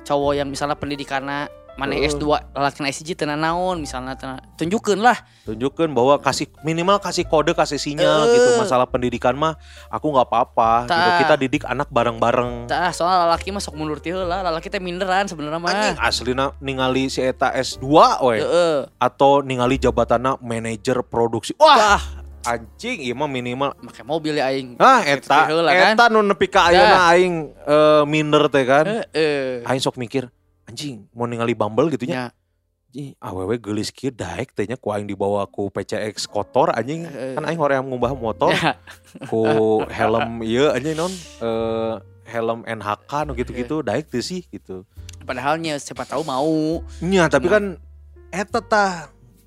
cowok 0.03 0.33
yang 0.37 0.47
misalnya 0.51 0.77
pendidikannya 0.77 1.47
mana 1.73 1.91
Heeh. 1.91 2.05
S2 2.07 2.23
lalaki 2.51 2.85
SG 2.85 3.15
tenan 3.15 3.37
naon 3.37 3.77
misalnya 3.77 4.13
tenan 4.13 4.37
tunjukkeun 4.55 4.99
lah 4.99 5.17
Tunjukkan 5.43 5.89
bahwa 5.89 6.15
kasih 6.17 6.47
minimal 6.61 6.97
kasih 6.97 7.25
kode 7.25 7.51
kasih 7.51 7.75
sinyal 7.75 8.23
Eh. 8.23 8.31
gitu. 8.31 8.49
Masalah 8.57 8.85
pendidikan 8.85 9.33
mah 9.33 9.59
aku 9.87 10.07
nggak 10.07 10.23
apa-apa 10.25 10.71
gitu. 10.85 11.09
Kita 11.19 11.35
didik 11.35 11.63
anak 11.65 11.89
bareng-bareng. 11.89 12.65
tah 12.65 12.89
soalnya 12.89 13.27
lalaki 13.27 13.49
mah 13.49 13.59
sok 13.59 13.73
mundur 13.73 13.97
ti 13.97 14.09
heula 14.09 14.39
lalaki 14.39 14.67
teh 14.67 14.77
minderan 14.77 15.25
sebenarnya 15.25 15.57
mah 15.57 15.69
Anjing 15.69 15.97
aslina 15.97 16.45
ningali 16.57 17.07
si 17.07 17.19
eta 17.19 17.51
S2 17.51 17.83
we 18.21 18.37
heeh 18.37 18.87
atau 18.97 19.41
ningali 19.41 19.75
jabatanna 19.75 20.37
manajer 20.39 21.01
produksi. 21.01 21.57
Wah, 21.57 21.99
anjing 22.43 23.01
ieu 23.01 23.11
mah 23.13 23.25
minimal 23.25 23.73
make 23.79 23.99
mobil 24.01 24.35
ya 24.35 24.47
aing 24.47 24.75
Ah, 24.77 25.01
Gitu 25.01 25.25
eta, 25.25 25.47
heula 25.49 25.71
kan. 25.71 25.91
eta 25.91 26.05
nu 26.07 26.21
nepi 26.21 26.47
ka 26.47 26.69
ayeuna 26.69 26.99
aing 27.09 27.33
eh, 27.57 28.03
minder 28.05 28.47
teh 28.47 28.63
kan. 28.63 28.85
heeh 28.85 29.63
Aing 29.63 29.79
sok 29.79 29.95
mikir, 29.97 30.27
anjing 30.65 31.05
mau 31.11 31.25
ningali 31.25 31.53
Bumble 31.53 31.89
gitu 31.89 32.05
nya 32.05 32.31
Anjing, 32.87 33.17
awewe 33.17 33.57
geulis 33.57 33.89
kieu 33.89 34.13
daek 34.13 34.53
teh 34.53 34.63
nya 34.63 34.77
ku 34.77 34.93
aing 34.93 35.05
dibawa 35.05 35.43
ku 35.45 35.65
PCX 35.67 36.29
kotor 36.29 36.69
anjing. 36.69 37.01
Heeh. 37.03 37.33
Kan 37.33 37.41
aing 37.43 37.57
hoream 37.57 37.89
ngumbah 37.89 38.13
motor 38.13 38.53
Ya. 38.53 38.77
ku 39.31 39.41
helm 39.87 40.41
ieu 40.41 40.69
anjing 40.69 40.93
non 40.93 41.09
eh 41.41 41.93
helm 42.29 42.61
NHK 42.61 43.11
nu 43.25 43.33
gitu-gitu 43.33 43.81
daek 43.81 44.07
teu 44.07 44.21
sih 44.21 44.45
gitu. 44.45 44.85
padahalnya 45.23 45.75
siapa 45.75 46.03
tahu 46.03 46.21
mau 46.21 46.85
Nya, 46.99 47.25
tapi 47.27 47.47
Nah. 47.47 47.53
kan 47.53 47.63
eta 48.29 48.59
tah 48.59 48.93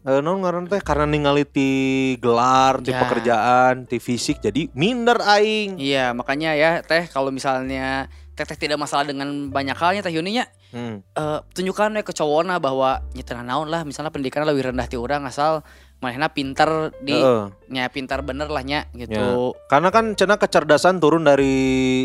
eh, 0.02 0.18
non 0.18 0.40
ngaran 0.40 0.66
teh 0.66 0.80
karena 0.80 1.04
ningali 1.04 1.44
ti 1.44 1.70
gelar, 2.16 2.80
ti 2.80 2.90
Ya. 2.90 2.98
pekerjaan, 2.98 3.84
ti 3.84 3.98
fisik 3.98 4.40
jadi 4.40 4.72
minder 4.72 5.22
aing. 5.22 5.78
iya 5.78 6.10
makanya 6.10 6.50
ya 6.52 6.70
teh 6.80 7.06
kalau 7.06 7.30
misalnya 7.30 8.10
teh 8.36 8.44
teh 8.44 8.58
tidak 8.58 8.76
masalah 8.76 9.02
dengan 9.02 9.48
banyak 9.48 9.72
halnya 9.74 10.00
teh 10.00 10.12
Yuninya 10.12 10.44
Hmm. 10.66 11.00
eh 11.10 11.38
tunjukkan 11.50 11.88
we 11.90 12.02
ke 12.02 12.12
cowokna 12.12 12.58
bahwa 12.58 13.00
nyetana 13.10 13.40
naon 13.40 13.66
lah 13.66 13.80
misalnya 13.82 14.10
pendidikan 14.10 14.44
lebih 14.44 14.66
rendah 14.66 14.84
ti 14.84 14.94
urang 14.94 15.24
asal 15.24 15.62
manehna 15.96 16.28
pinter 16.28 16.92
di 16.98 17.14
Heeh. 17.14 17.48
nya 17.70 17.88
pintar 17.88 18.20
bener 18.20 18.46
lah 18.46 18.60
nya 18.60 18.84
gitu 18.92 19.56
Karena 19.64 19.88
kan 19.88 20.12
cenah 20.12 20.36
kecerdasan 20.36 20.98
turun 20.98 21.22
dari 21.22 21.56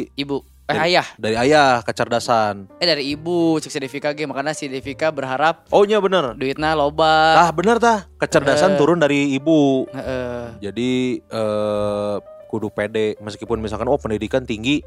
ibu 0.09 0.39
eh 0.63 0.71
Dari- 0.71 0.88
ayah 0.88 1.07
dari 1.17 1.36
ayah 1.38 1.82
kecerdasan. 1.82 2.69
eh 2.73 2.88
dari 2.88 3.11
ibu 3.11 3.59
cek 3.59 3.67
si 3.67 3.79
Devika 3.82 4.13
ge 4.13 4.23
makanya 4.23 4.53
si 4.53 4.65
Devika 4.65 5.09
berharap 5.09 5.67
Oh 5.67 5.84
iya 5.84 5.99
bener. 5.99 6.32
duitnya 6.32 6.71
loba 6.71 7.41
Ah 7.41 7.51
bener 7.51 7.75
tah 7.75 8.07
kecerdasan 8.15 8.73
Eh. 8.73 8.77
turun 8.77 9.01
dari 9.01 9.36
ibu. 9.36 9.84
Heeh. 9.89 10.61
Jadi 10.61 10.91
eh 11.19 12.15
kudu 12.47 12.69
pede 12.69 13.17
meskipun 13.17 13.57
misalkan 13.57 13.88
oh 13.88 13.97
pendidikan 13.97 14.43
tinggi 14.43 14.79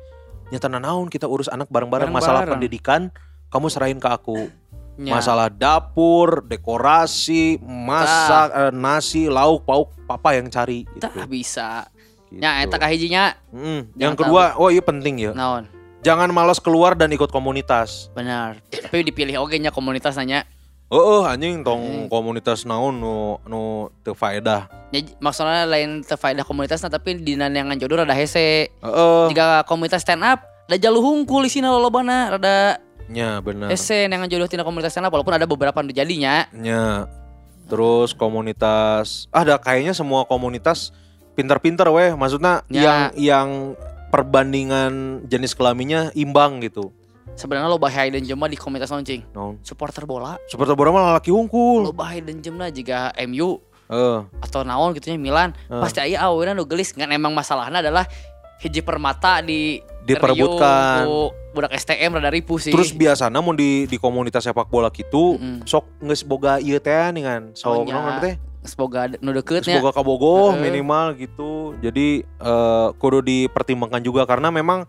nyata 0.55 0.70
naon 0.70 1.11
kita 1.11 1.26
urus 1.26 1.50
anak 1.50 1.66
bareng-bareng 1.66 2.09
masalah 2.09 2.46
pendidikan 2.46 3.11
kamu 3.50 3.66
serahin 3.66 3.98
ke 3.98 4.07
aku. 4.07 4.46
Nya. 4.94 5.18
Masalah 5.18 5.50
dapur, 5.50 6.46
dekorasi, 6.46 7.59
masak, 7.59 8.46
eh, 8.55 8.70
nasi, 8.70 9.26
lauk, 9.26 9.66
pauk, 9.66 9.90
papa 10.07 10.38
yang 10.38 10.46
cari 10.46 10.86
gitu. 10.88 11.02
tak 11.02 11.26
bisa 11.26 11.90
Gitu. 12.24 12.38
nya 12.40 12.62
eta 12.62 12.78
kahijinya 12.78 13.34
Mm, 13.50 13.90
Jangan 13.90 13.98
Yang 14.00 14.14
kedua, 14.16 14.42
oh 14.57 14.70
iya 14.70 14.82
penting 14.82 15.18
ya. 15.20 15.32
naon 15.32 15.66
Jangan 16.00 16.30
malas 16.30 16.59
keluar 16.59 16.92
dan 16.92 17.09
ikut 17.09 17.26
komunitas. 17.28 18.11
benar 18.11 18.59
tapi 18.70 19.02
dipilih 19.02 19.38
oge 19.38 19.59
nya 19.59 19.70
komunitas 19.70 20.14
nanya 20.14 20.46
Oh, 20.87 21.24
anjing 21.24 21.64
tong 21.64 21.80
Hmm. 21.80 22.07
komunitas 22.07 22.62
naon 22.62 22.95
nu 22.95 23.41
nu 23.43 23.61
teu 24.01 24.12
faedah. 24.12 24.68
Ya, 24.89 25.01
maksudnya 25.18 25.64
lain 25.64 26.01
terfaedah 26.01 26.43
komunitasnya 26.43 26.87
tapi 26.89 27.18
di 27.18 27.35
nanyangan 27.35 27.74
jodoh 27.74 27.99
rada 27.99 28.14
hese 28.14 28.70
Heeh. 28.70 29.22
jika 29.26 29.64
komunitas 29.64 30.01
stand 30.01 30.22
up 30.22 30.39
da 30.64 30.76
jalu 30.76 31.03
hungkul 31.03 31.43
isina 31.43 31.66
lolobana 31.68 32.30
rada 32.30 32.78
Nya 33.05 33.41
bener. 33.41 33.68
hese 33.68 34.07
nangan 34.07 34.28
jodoh 34.28 34.47
tina 34.47 34.62
komunitas 34.62 34.93
stand 34.93 35.05
up 35.05 35.12
walaupun 35.12 35.35
ada 35.35 35.45
beberapa 35.45 35.80
nu 35.80 35.91
jadinya 35.91 36.47
Nya. 36.53 37.11
Terus 37.64 38.12
komunitas 38.12 39.26
ada 39.28 39.57
kayaknya 39.57 39.93
semua 39.93 40.22
komunitas 40.22 40.93
pinter-pinter 41.32 41.89
weh. 41.89 42.12
Maksudnya 42.12 42.62
Ya. 42.68 42.80
yang 42.85 43.01
yang 43.16 43.49
perbandingan 44.14 44.93
jenis 45.26 45.53
kelaminnya 45.53 46.14
imbang 46.14 46.61
gitu. 46.61 46.95
Sebenarnya 47.35 47.66
lo 47.66 47.76
bahaya 47.76 48.09
dan 48.09 48.22
jema 48.22 48.47
di 48.47 48.55
komunitas 48.55 48.89
launching 48.89 49.22
Naon? 49.30 49.59
supporter 49.61 50.03
bola 50.03 50.39
Seperti 50.45 50.72
bola 50.72 50.91
mah 50.91 51.05
laki 51.14 51.28
unggul. 51.28 51.82
lo 51.82 51.93
bahaya 51.93 52.20
dan 52.20 52.39
jemna 52.39 52.68
jika 52.68 53.11
MU 53.24 53.59
Eh, 53.85 54.18
atau 54.41 54.62
naon 54.62 54.91
gitunya 54.93 55.14
Milan 55.14 55.53
Eh. 55.68 55.76
pasti 55.76 56.01
aya 56.01 56.24
aweuna 56.24 56.51
nu 56.51 56.64
gelis 56.64 56.93
ngan 56.93 57.11
emang 57.11 57.30
masalahnya 57.30 57.78
adalah 57.80 58.09
hiji 58.57 58.80
permata 58.80 59.39
di 59.39 59.76
Diperebutkan. 60.05 61.05
ku 61.05 61.28
budak 61.53 61.72
STM 61.74 62.14
rada 62.14 62.28
ripuh 62.28 62.57
sih 62.57 62.70
terus 62.70 62.91
biasa 62.91 63.28
namun 63.28 63.53
di 63.53 63.85
di 63.85 63.97
komunitas 63.97 64.41
sepak 64.43 64.66
bola 64.66 64.89
gitu 64.89 65.37
Mm-mm. 65.37 65.64
sok 65.64 65.85
geus 66.01 66.22
boga 66.22 66.57
ieu 66.59 66.78
teh 66.78 67.09
ningan. 67.11 67.53
Oh, 67.61 67.76
Sok 67.76 67.85
nya. 67.85 67.95
naon 67.95 68.16
teh? 68.20 68.35
semoga 68.64 69.05
nu 69.20 69.30
deket 69.30 69.68
boga 69.70 69.93
kabogoh 69.93 70.51
Heeh. 70.51 70.61
minimal 70.62 71.12
gitu. 71.14 71.53
Jadi 71.78 72.20
eh, 72.24 72.89
kudu 72.95 73.20
dipertimbangkan 73.20 74.01
juga 74.01 74.24
karena 74.24 74.49
memang 74.49 74.89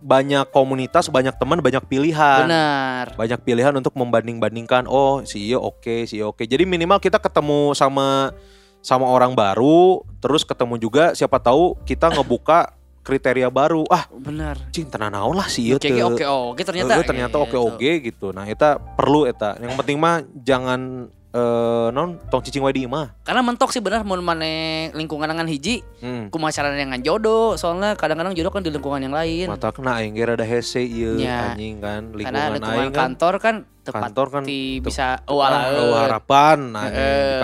banyak 0.00 0.48
komunitas, 0.50 1.06
banyak 1.06 1.36
teman, 1.36 1.60
banyak 1.60 1.84
pilihan. 1.86 2.44
benar. 2.44 3.12
Banyak 3.14 3.40
pilihan 3.40 3.72
untuk 3.72 3.92
membanding-bandingkan 3.94 4.88
oh 4.88 5.22
si 5.22 5.48
iya 5.48 5.60
oke 5.60 6.04
si 6.04 6.18
iya 6.18 6.26
oke. 6.26 6.42
Jadi 6.42 6.64
minimal 6.64 6.98
kita 6.98 7.20
ketemu 7.20 7.72
sama 7.72 8.32
sama 8.80 9.04
orang 9.04 9.36
baru 9.36 10.00
terus 10.18 10.40
ketemu 10.40 10.80
juga 10.80 11.04
siapa 11.12 11.36
tahu 11.36 11.76
kita 11.84 12.08
ngebuka 12.10 12.72
kriteria 13.00 13.48
baru. 13.48 13.84
Ah 13.88 14.08
benar. 14.12 14.56
cing 14.72 14.88
tenan 14.88 15.12
naon 15.12 15.36
lah 15.36 15.48
si 15.48 15.68
iya 15.68 15.76
Oke, 15.76 15.92
oke, 15.92 16.24
oke, 16.24 16.62
ternyata. 16.64 16.96
Heeh, 16.96 17.04
ternyata 17.04 17.36
Gitu. 17.36 17.44
oke 17.48 17.56
oke 17.76 17.90
gitu. 18.04 18.26
Nah 18.32 18.44
eta 18.44 18.76
perlu 18.76 19.24
eta. 19.24 19.56
Yang 19.60 19.76
penting 19.80 19.96
mah 19.96 20.20
jangan 20.36 21.08
eh 21.30 21.86
non 21.94 22.18
tong 22.26 22.42
cicing 22.42 22.58
wae 22.58 22.74
di 22.74 22.90
imah 22.90 23.22
Karena 23.22 23.46
mentok 23.46 23.70
sih 23.70 23.78
benar 23.78 24.02
mun 24.02 24.18
maneh 24.18 24.90
lingkungan 24.98 25.30
dengan 25.30 25.46
hiji, 25.46 25.78
hmm. 26.02 26.34
kumaha 26.34 26.50
carana 26.50 26.74
dengan 26.74 26.98
jodoh. 26.98 27.54
Soalnya 27.54 27.94
kadang-kadang 27.94 28.34
jodoh 28.34 28.50
kan 28.50 28.66
di 28.66 28.70
lingkungan 28.74 28.98
yang 29.06 29.14
lain. 29.14 29.46
mata 29.46 29.70
kena 29.70 30.02
aing 30.02 30.18
ge 30.18 30.26
rada 30.26 30.42
hese 30.42 30.82
ieu 30.82 31.22
Ya. 31.22 31.54
anjing 31.54 31.78
kan 31.78 32.10
Karena 32.10 32.50
lingkungan 32.50 32.50
lingkungan 32.58 32.82
aing 32.82 32.90
kan 32.90 33.02
kantor 33.14 33.34
kan 33.38 33.54
tepat 33.80 34.00
kantor 34.10 34.26
kan 34.28 34.42
bisa 34.82 35.22
ala 35.24 35.72
eueuh 35.72 35.96
harapan 35.96 36.58
nah 36.68 36.84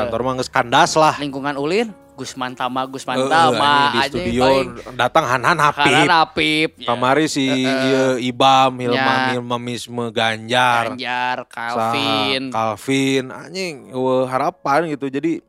kantor 0.04 0.20
mah 0.20 0.34
kandas 0.52 0.92
lah 1.00 1.14
lingkungan 1.16 1.56
ulin 1.56 1.88
Gus 2.16 2.32
Mantama, 2.32 2.88
Gus 2.88 3.04
Eh, 3.04 3.08
Mantama 3.12 3.92
di 3.92 3.98
studio 4.08 4.42
paling 4.48 4.70
datang 4.96 5.24
Han-Han 5.28 5.58
karena 5.60 5.68
Hapip. 5.68 6.08
Napip, 6.08 6.70
Kamari 6.88 7.28
si 7.28 7.44
eh. 7.44 7.68
ieu 7.68 8.32
Ibam, 8.32 8.72
Hilma, 8.80 8.96
Ya. 8.96 9.36
Hilmamisme 9.36 10.08
Ganjar, 10.08 10.96
Ganjar, 10.96 11.44
Calvin. 11.44 12.48
Calvin, 12.48 13.24
anjing, 13.28 13.92
eueuh 13.92 14.24
harapan 14.24 14.88
gitu. 14.96 15.12
Jadi 15.12 15.44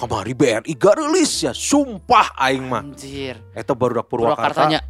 kamari 0.00 0.34
BRI 0.34 0.72
gak 0.74 0.98
rilis 0.98 1.46
ya, 1.46 1.54
sumpah 1.54 2.34
aing 2.34 2.66
mah. 2.66 2.82
Anjir. 2.82 3.38
Eta 3.54 3.76
baru 3.78 4.02
dak 4.02 4.10
Purwakarta. 4.10 4.66
Purwakartanya 4.66 4.80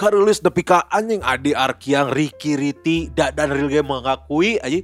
Gak 0.00 0.16
rilis 0.16 0.40
nepi 0.40 0.64
ka 0.64 0.88
anjing 0.88 1.20
Adi 1.20 1.52
Arkiang, 1.52 2.08
Riki 2.08 2.56
Riti, 2.56 3.12
da, 3.12 3.28
dan 3.28 3.52
Real 3.52 3.68
Game 3.68 3.84
mengakui 3.84 4.56
aja. 4.56 4.80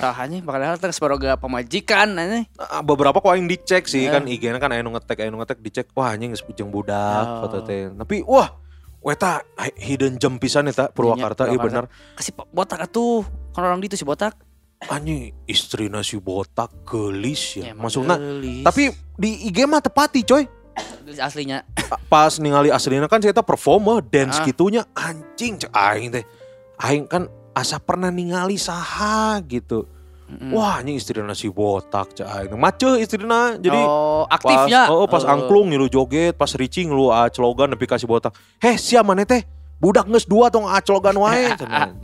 Tah 0.00 0.16
anjing 0.16 0.40
padahal 0.40 0.80
teh 0.80 0.88
sebaroga 0.88 1.36
pamajikan 1.36 2.16
anjing. 2.16 2.48
Ah, 2.56 2.80
beberapa 2.80 3.20
kok 3.20 3.28
aing 3.28 3.44
dicek 3.44 3.84
sih 3.84 4.08
Eh. 4.08 4.10
kan 4.10 4.24
IG-na 4.24 4.56
kan 4.56 4.72
nu 4.74 4.90
ngetek 4.90 5.28
nu 5.28 5.36
ngetek 5.36 5.60
dicek 5.60 5.86
wah 5.92 6.10
anjing 6.10 6.32
geus 6.32 6.40
jeung 6.50 6.72
budak 6.72 7.22
Oh. 7.22 7.44
foto 7.44 7.60
teh. 7.62 7.92
Tapi 7.92 8.24
wah 8.24 8.56
Weta 9.00 9.40
hidden 9.80 10.20
gem 10.20 10.36
pisan 10.36 10.68
eta 10.68 10.92
Purwakarta 10.92 11.48
ieu 11.48 11.56
bener. 11.56 11.88
Kasih 12.12 12.36
po- 12.36 12.44
botak 12.52 12.84
atuh. 12.84 13.24
Kan 13.48 13.64
orang 13.64 13.80
di 13.80 13.88
itu 13.88 13.96
si 13.96 14.04
botak. 14.04 14.36
Anjing 14.88 15.32
istrina 15.44 16.04
si 16.04 16.20
botak 16.20 16.84
gelis 16.84 17.56
ya. 17.56 17.72
Maksudna 17.72 18.16
geulis. 18.16 18.60
tapi 18.60 18.92
di 19.16 19.48
IG 19.48 19.64
mah 19.64 19.80
tepati 19.80 20.20
coy. 20.20 20.44
Aslinya. 21.16 21.64
Pas 22.06 22.36
ningali 22.36 22.68
aslinya 22.68 23.08
kan 23.08 23.20
saya 23.20 23.32
perform 23.34 23.80
mah 23.82 24.00
dance 24.00 24.36
Ah. 24.36 24.44
gitunya 24.44 24.84
anjing 24.92 25.56
cek 25.56 25.72
aing 25.72 26.12
teh. 26.12 26.24
Aing 26.76 27.08
kan 27.08 27.24
asa 27.52 27.78
pernah 27.82 28.08
ningali 28.08 28.56
saha 28.56 29.38
gitu. 29.46 29.86
Mm-mm. 30.30 30.54
Wah 30.54 30.78
anjing 30.78 30.94
istrina 30.94 31.34
si 31.34 31.50
botak 31.50 32.14
cek 32.14 32.22
aing. 32.22 32.54
Maceu 32.54 32.94
istrina 32.94 33.58
jadi 33.58 33.82
oh, 33.82 34.30
pas 34.30 34.38
aktifnya. 34.38 34.86
oh, 34.86 35.10
pas 35.10 35.26
Eh, 35.26 35.32
angklung 35.34 35.74
ngilu 35.74 35.90
joget 35.90 36.38
pas 36.38 36.54
reaching 36.54 36.86
lu 36.86 37.10
aclogan 37.10 37.74
nepi 37.74 37.82
kasih 37.90 38.06
botak 38.06 38.30
heh 38.62 38.78
sia 38.78 39.02
maneh 39.02 39.26
teh 39.26 39.42
budak 39.82 40.06
geus 40.06 40.30
dua 40.30 40.46
tong 40.46 40.70
aclogan 40.70 41.18
wae 41.18 41.50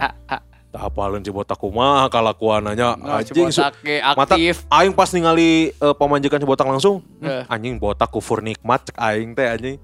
apaleun 0.77 1.21
si 1.21 1.33
botak 1.33 1.57
kumaha 1.57 2.07
kalakuananya 2.07 2.95
Nah, 2.95 3.21
si 3.21 3.33
anjing 3.33 3.49
botak 3.49 3.75
ge 3.81 3.97
mata 4.03 4.35
aing 4.77 4.93
pas 4.93 5.11
ningali 5.11 5.73
eh, 5.73 5.95
pemanjikan 5.97 6.39
si 6.39 6.47
botak 6.47 6.69
langsung 6.69 7.01
Eh. 7.19 7.43
anjing 7.49 7.77
botak 7.77 8.09
kufur 8.09 8.39
nikmat 8.39 8.85
cek 8.85 8.97
aing 8.97 9.33
teh 9.33 9.49
anjing 9.49 9.77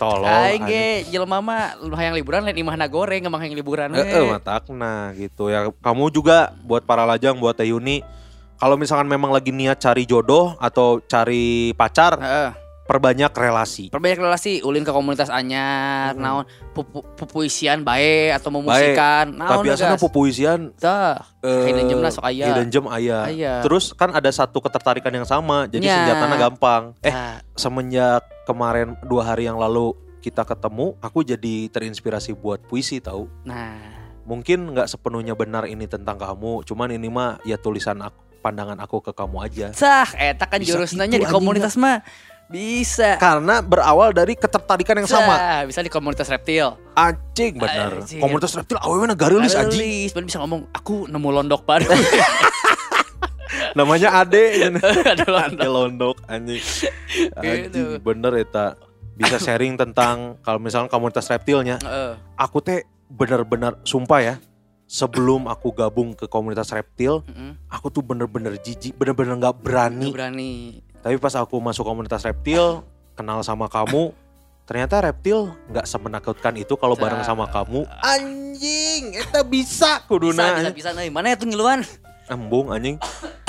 tolong 0.00 0.26
Aing 0.26 0.64
ge 0.64 0.84
jelema 1.08 1.38
mah 1.38 1.76
hayang 1.92 2.16
liburan 2.16 2.42
lain 2.42 2.56
imahna 2.56 2.88
goreng 2.88 3.20
emang 3.20 3.44
hayang 3.44 3.52
liburan. 3.52 3.92
Heeh, 3.92 4.24
matakna 4.26 5.12
gitu 5.12 5.52
ya. 5.52 5.68
Kamu 5.68 6.08
juga 6.08 6.56
buat 6.64 6.88
para 6.88 7.04
lajang, 7.04 7.36
buat 7.36 7.52
Teh 7.52 7.68
Yuni, 7.68 8.00
kalau 8.56 8.80
misalkan 8.80 9.04
memang 9.04 9.28
lagi 9.28 9.52
niat 9.52 9.76
cari 9.76 10.08
jodoh 10.08 10.56
atau 10.56 11.04
cari 11.04 11.76
pacar, 11.76 12.16
Heeh. 12.16 12.50
Perbanyak 12.88 13.28
relasi. 13.30 13.92
Perbanyak 13.92 14.16
relasi 14.18 14.64
ulin 14.64 14.80
ke 14.80 14.88
komunitas 14.88 15.28
anyar, 15.28 16.16
Hmm. 16.16 16.24
naon 16.24 16.44
pupu, 16.72 17.04
pupuisian 17.14 17.84
bae 17.84 18.32
atau 18.32 18.48
memusikan, 18.48 19.28
naon 19.30 19.60
Tapi 19.60 19.66
biasanya 19.68 20.00
pupuisian 20.00 20.72
Tah, 20.74 21.20
eh, 21.44 21.68
hidden 21.68 21.84
gemna 21.86 22.08
sok 22.08 22.24
aya. 22.24 22.48
hidden 22.48 22.72
gem 22.72 22.88
aya. 22.88 23.28
Terus 23.60 23.92
kan 23.92 24.08
ada 24.10 24.26
satu 24.28 24.58
ketertarikan 24.58 25.12
yang 25.12 25.28
sama, 25.28 25.68
jadi 25.68 25.84
Nya. 25.84 25.94
senjatanya 26.00 26.36
gampang. 26.40 26.82
Eh, 27.04 27.12
Tah, 27.12 27.44
semenjak 27.52 28.24
kemarin 28.42 28.96
dua 29.04 29.22
hari 29.22 29.44
yang 29.44 29.60
lalu 29.60 29.92
kita 30.18 30.42
ketemu, 30.42 30.96
aku 30.98 31.20
jadi 31.20 31.68
terinspirasi 31.68 32.32
buat 32.32 32.64
puisi 32.64 32.98
tahu. 32.98 33.28
nah, 33.44 34.00
Mungkin 34.24 34.72
nggak 34.72 34.88
sepenuhnya 34.88 35.32
benar 35.32 35.64
ini 35.64 35.84
tentang 35.84 36.16
kamu, 36.16 36.60
cuman 36.62 36.88
ini 36.90 37.08
mah 37.08 37.40
ya 37.42 37.56
tulisan 37.56 37.96
aku, 37.98 38.16
pandangan 38.38 38.76
aku 38.76 39.00
ke 39.00 39.10
kamu 39.10 39.36
aja. 39.40 39.66
sah 39.72 40.04
eta 40.14 40.44
kan 40.44 40.60
jurusnanya 40.60 41.16
di 41.16 41.24
komunitas 41.24 41.74
mah 41.74 42.04
bisa. 42.48 43.16
Karena 43.16 43.60
berawal 43.60 44.10
dari 44.10 44.32
ketertarikan 44.32 44.98
yang 44.98 45.08
sama. 45.08 45.34
Sah, 45.36 45.60
bisa 45.64 45.80
di 45.80 45.88
komunitas 45.88 46.26
reptil. 46.26 46.76
Anjing 46.92 47.56
bener. 47.56 48.00
Anjing. 48.00 48.18
Komunitas 48.18 48.52
reptil 48.52 48.76
awewe 48.76 49.04
na 49.04 49.12
garilis 49.12 49.52
anjing. 49.52 50.08
Bener 50.10 50.26
bisa 50.26 50.40
ngomong 50.40 50.66
aku 50.72 51.04
nemu 51.06 51.28
londok 51.30 51.62
baru. 51.62 51.88
Namanya 53.76 54.20
Ade. 54.20 54.68
Ada 55.12 55.24
londok. 55.24 55.54
Ade 55.54 55.68
Londok 55.68 56.16
anjing. 56.26 56.62
Anjing 57.38 57.62
Gitu. 57.68 57.82
bener 58.00 58.32
eta. 58.36 58.74
Bisa 59.12 59.36
sharing 59.36 59.74
tentang 59.74 60.38
kalau 60.40 60.62
misalnya 60.62 60.88
komunitas 60.88 61.26
reptilnya. 61.26 61.78
Aku 62.34 62.58
teh 62.58 62.82
bener-bener 63.08 63.76
sumpah 63.82 64.20
ya. 64.20 64.36
Sebelum 64.88 65.52
aku 65.52 65.68
gabung 65.76 66.16
ke 66.16 66.24
komunitas 66.24 66.72
reptil, 66.72 67.20
Heeh. 67.28 67.60
aku 67.68 67.92
tuh 67.92 68.00
bener-bener 68.00 68.56
jijik, 68.56 68.96
bener-bener 68.96 69.36
nggak 69.36 69.52
Nggak 69.52 69.60
berani. 69.60 70.08
berani. 70.08 70.54
Tapi 70.98 71.14
pas 71.16 71.34
aku 71.38 71.56
masuk 71.62 71.86
komunitas 71.86 72.26
reptil, 72.26 72.82
kenal 73.14 73.38
sama 73.46 73.70
kamu, 73.70 74.10
ternyata 74.66 74.98
reptil 75.00 75.54
nggak 75.70 75.86
semenakutkan 75.86 76.54
itu 76.58 76.74
kalau 76.74 76.98
bareng 76.98 77.22
sama 77.22 77.46
kamu. 77.46 77.86
Anjing, 78.02 79.14
eta 79.14 79.46
bisa 79.46 80.02
Bisa, 80.02 80.06
kuduna. 80.10 80.58
bisa, 80.58 80.70
bisa. 80.74 80.88
Nah, 80.92 81.06
mana 81.08 81.32
ya 81.32 81.36
tuh 81.38 81.48
ngiluan? 81.48 81.86
Embung 82.28 82.74
anjing. 82.74 82.98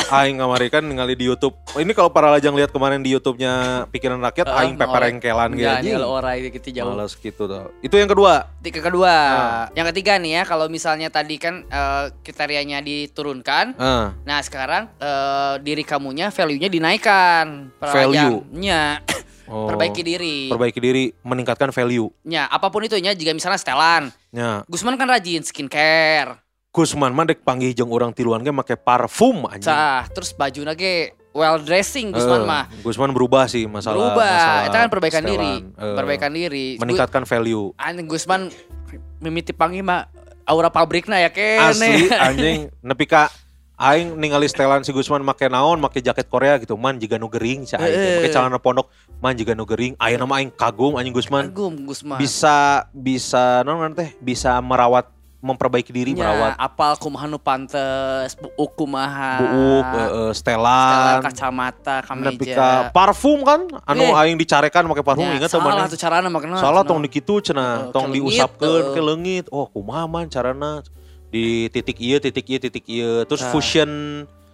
Aing 0.09 0.41
ngamari 0.41 0.73
kan 0.73 0.81
ningali 0.81 1.13
di 1.13 1.29
YouTube. 1.29 1.53
Oh, 1.69 1.77
ini 1.77 1.93
kalau 1.93 2.09
para 2.09 2.33
lajang 2.33 2.57
lihat 2.57 2.73
kemarin 2.73 3.05
di 3.05 3.13
YouTube-nya 3.13 3.85
Pikiran 3.93 4.17
Rakyat, 4.17 4.49
Eh, 4.49 4.57
aing 4.57 4.73
peperengkelan 4.73 5.53
gitu 5.53 5.69
Ya, 5.69 5.77
kalau 6.01 6.17
orang 6.17 6.49
gitu 6.49 6.67
jauh. 6.73 6.97
Males 6.97 7.13
gitu 7.13 7.45
tuh. 7.45 7.69
Itu 7.85 7.93
yang 7.93 8.09
kedua. 8.09 8.49
Tiga 8.65 8.81
kedua, 8.81 9.13
Ah. 9.13 9.65
yang 9.77 9.85
ketiga 9.93 10.17
nih 10.17 10.41
ya, 10.41 10.43
kalau 10.49 10.65
misalnya 10.65 11.13
tadi 11.13 11.37
kan 11.37 11.61
eh, 11.63 12.05
kriterianya 12.25 12.81
diturunkan, 12.81 13.77
Ah, 13.77 14.17
nah 14.25 14.41
sekarang 14.41 14.89
eh, 14.97 15.61
diri 15.61 15.85
kamunya 15.85 16.33
value-nya 16.33 16.73
dinaikkan. 16.73 17.69
Value. 17.77 18.49
Nya, 18.49 19.05
oh. 19.45 19.69
perbaiki 19.69 20.01
diri. 20.01 20.49
Perbaiki 20.49 20.81
diri, 20.81 21.13
meningkatkan 21.21 21.69
value. 21.69 22.09
Nya, 22.25 22.49
apa 22.49 22.73
pun 22.73 22.81
itu 22.81 22.97
nya, 22.97 23.13
jika 23.13 23.29
misalnya 23.29 23.61
setelan, 23.61 24.09
Nya, 24.33 24.65
Gusman 24.65 24.97
kan 24.97 25.05
rajin 25.05 25.45
skincare, 25.45 26.33
Gusman 26.69 27.09
mah 27.09 27.25
dek 27.25 27.41
panggih 27.41 27.73
jeung 27.73 27.89
orang 27.89 28.13
tiluan 28.13 28.39
ge 28.39 28.53
make 28.53 28.77
parfum 28.77 29.49
anjing. 29.49 29.65
cah, 29.65 30.05
terus 30.07 30.29
baju 30.31 30.61
lagi 30.63 31.09
well 31.33 31.57
dressing 31.57 32.09
Eh, 32.09 32.13
Gusman 32.13 32.45
mah. 32.45 32.69
Gusman 32.79 33.09
berubah 33.09 33.49
sih 33.49 33.65
masalah 33.65 34.13
Berubah, 34.13 34.21
masalah 34.29 34.61
itu 34.63 34.77
kan 34.77 34.89
perbaikan 34.89 35.21
setelan. 35.23 35.33
diri, 35.33 35.53
Eh, 35.73 35.95
perbaikan 35.97 36.31
diri. 36.31 36.67
meningkatkan 36.77 37.23
value. 37.25 37.73
Anjing 37.73 38.05
Gusman 38.05 38.53
mimiti 39.17 39.49
panggil 39.49 39.81
mah 39.81 40.13
aura 40.45 40.69
pabrikna 40.69 41.17
ya 41.17 41.33
kene. 41.33 41.73
Asli 41.73 42.05
anjing 42.29 42.69
nepi 42.79 43.09
ka 43.09 43.33
aing 43.75 44.13
ningali 44.13 44.45
setelan 44.45 44.85
si 44.85 44.93
Gusman 44.93 45.25
make 45.25 45.49
naon, 45.49 45.81
make 45.81 45.97
jaket 45.97 46.29
Korea 46.29 46.61
gitu. 46.61 46.77
Man 46.77 47.01
jiga 47.01 47.17
nu 47.17 47.33
gering 47.33 47.65
si 47.65 47.73
aing. 47.73 47.89
Eh. 47.89 48.21
Make 48.21 48.29
celana 48.29 48.61
pondok, 48.61 48.93
man 49.17 49.33
jiga 49.33 49.57
nu 49.57 49.65
gering. 49.65 49.97
Nama 49.97 50.33
aing 50.37 50.53
kagum 50.53 51.01
anjing 51.01 51.17
Gusman. 51.17 51.49
Kagum 51.49 51.81
Gusman. 51.81 52.21
Bisa 52.21 52.85
bisa 52.93 53.65
naon 53.65 53.97
teh? 53.97 54.13
Bisa 54.21 54.53
merawat 54.61 55.09
memperbaiki 55.39 55.95
diri, 55.95 56.11
Nya, 56.11 56.27
merawat 56.27 56.51
apal 56.59 56.99
kumaha 56.99 57.23
nu 57.23 57.39
pantes, 57.39 58.35
buuk 58.35 58.75
kumaha. 58.75 59.39
buuk, 59.39 59.87
eh, 59.87 59.99
eh, 60.03 60.31
setelan 60.35 60.91
setelan. 60.91 61.19
kacamata, 61.23 61.95
Nepi 62.11 62.43
kameja. 62.43 62.55
ka 62.55 62.69
parfum 62.91 63.39
kan 63.41 63.63
anu 63.87 64.03
Eh. 64.03 64.19
aing 64.19 64.35
dicarekan 64.35 64.83
make 64.83 64.99
parfum 64.99 65.23
Nya, 65.23 65.39
inget 65.39 65.47
tuh 65.47 65.63
salah 65.63 65.87
tuh 65.87 65.95
carana 65.95 66.27
mah 66.27 66.41
kenal. 66.43 66.59
Salah 66.59 66.83
tong 66.83 66.99
dikitu 66.99 67.39
cenah, 67.39 67.87
Heeh, 67.87 67.93
tong 67.95 68.11
diusapkeun 68.11 68.91
ke 68.91 68.99
leungit. 68.99 69.45
Oh, 69.47 69.63
kumaha 69.65 70.05
man 70.05 70.27
carana 70.27 70.83
di 71.29 71.71
titik 71.71 72.03
ieu, 72.03 72.19
titik 72.19 72.43
ieu, 72.43 72.59
titik 72.59 72.85
ieu. 72.89 73.23
Terus 73.23 73.39
Nah. 73.39 73.51
fusion 73.55 73.89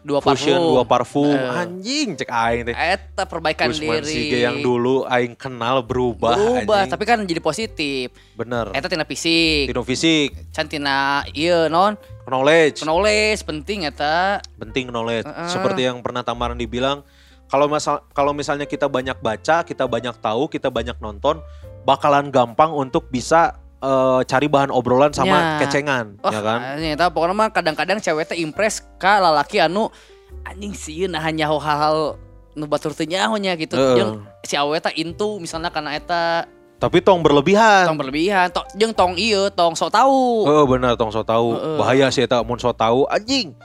dua 0.06 0.22
fusion 0.22 0.62
parfum. 0.62 0.70
dua 0.70 0.84
parfum. 0.86 1.34
Heeh. 1.34 1.62
Anjing 1.66 2.08
cek 2.14 2.30
aing 2.30 2.62
teh. 2.70 2.76
Eta 2.78 3.24
perbaikan 3.26 3.74
Gusman 3.74 4.06
diri. 4.06 4.14
Sige 4.14 4.38
yang 4.45 4.62
dulu 4.62 5.01
aing 5.10 5.34
kenal 5.34 5.82
berubah. 5.82 6.38
berubah, 6.38 6.86
anjing. 6.86 6.93
tapi 6.93 7.03
kan 7.10 7.18
jadi 7.26 7.41
positif. 7.41 8.14
bener. 8.38 8.70
Eta 8.78 8.86
tina 8.86 9.01
fisik, 9.03 9.74
Tino 9.74 9.82
fisik, 9.82 10.53
can 10.53 10.70
tina 10.70 11.26
ieu 11.34 11.66
non, 11.74 11.97
knowledge, 12.30 12.86
knowledge 12.86 13.41
penting 13.41 13.89
eta. 13.89 14.38
penting 14.62 14.93
knowledge. 14.93 15.26
Heeh. 15.26 15.49
Seperti 15.49 15.89
yang 15.89 16.06
pernah 16.06 16.22
Tamaran 16.22 16.62
dibilang, 16.62 17.01
kalau 17.49 17.66
masal 17.66 18.06
kalau 18.14 18.30
misalnya 18.38 18.70
kita 18.70 18.86
banyak 18.86 19.18
baca, 19.18 19.66
kita 19.66 19.89
banyak 19.89 20.14
tahu, 20.22 20.45
kita 20.45 20.70
banyak 20.70 21.01
nonton, 21.01 21.41
bakalan 21.82 22.30
gampang 22.30 22.70
untuk 22.70 23.10
bisa 23.10 23.58
eh, 23.86 24.19
cari 24.25 24.49
bahan 24.49 24.69
obrolan 24.69 25.13
sama 25.13 25.38
Ya. 25.55 25.61
kecengan, 25.61 26.17
Oh, 26.19 26.33
ya 26.33 26.41
kan? 26.41 26.59
Eta 26.77 27.07
pokoknya 27.07 27.36
mah 27.36 27.49
kadang-kadang 27.49 28.01
cewek 28.01 28.25
teh 28.25 28.38
impress 28.38 28.81
ka 28.97 29.21
lalaki 29.21 29.61
anu 29.61 29.93
anjing 30.41 30.73
sieun 30.73 31.13
nah 31.13 31.21
hanya 31.21 31.45
hal-hal 31.45 32.17
nu 32.51 32.65
batur 32.65 32.91
teu 32.91 33.05
nyaho 33.05 33.36
nya 33.36 33.53
gitu. 33.53 33.75
Heeh. 33.75 33.95
Jeung 33.97 34.11
si 34.41 34.55
awewe 34.55 34.79
teh 34.79 34.93
intu 34.95 35.38
misalnya 35.38 35.69
karena 35.69 35.93
eta 35.93 36.49
Tapi 36.75 36.99
tong 36.99 37.23
berlebihan. 37.23 37.88
tong 37.88 37.95
berlebihan, 37.95 38.51
tong 38.51 38.67
jeung 38.75 38.91
tong 38.91 39.15
ieu 39.15 39.47
tong 39.49 39.73
sok 39.73 39.89
tahu. 39.89 40.43
Oh 40.43 40.67
benar 40.67 40.99
tong 40.99 41.07
so 41.07 41.23
tahu 41.23 41.55
Heeh. 41.55 41.77
bahaya 41.79 42.07
sih 42.09 42.23
eta 42.23 42.43
mun 42.43 42.59
so 42.59 42.69
tahu 42.71 43.07
anjing. 43.07 43.55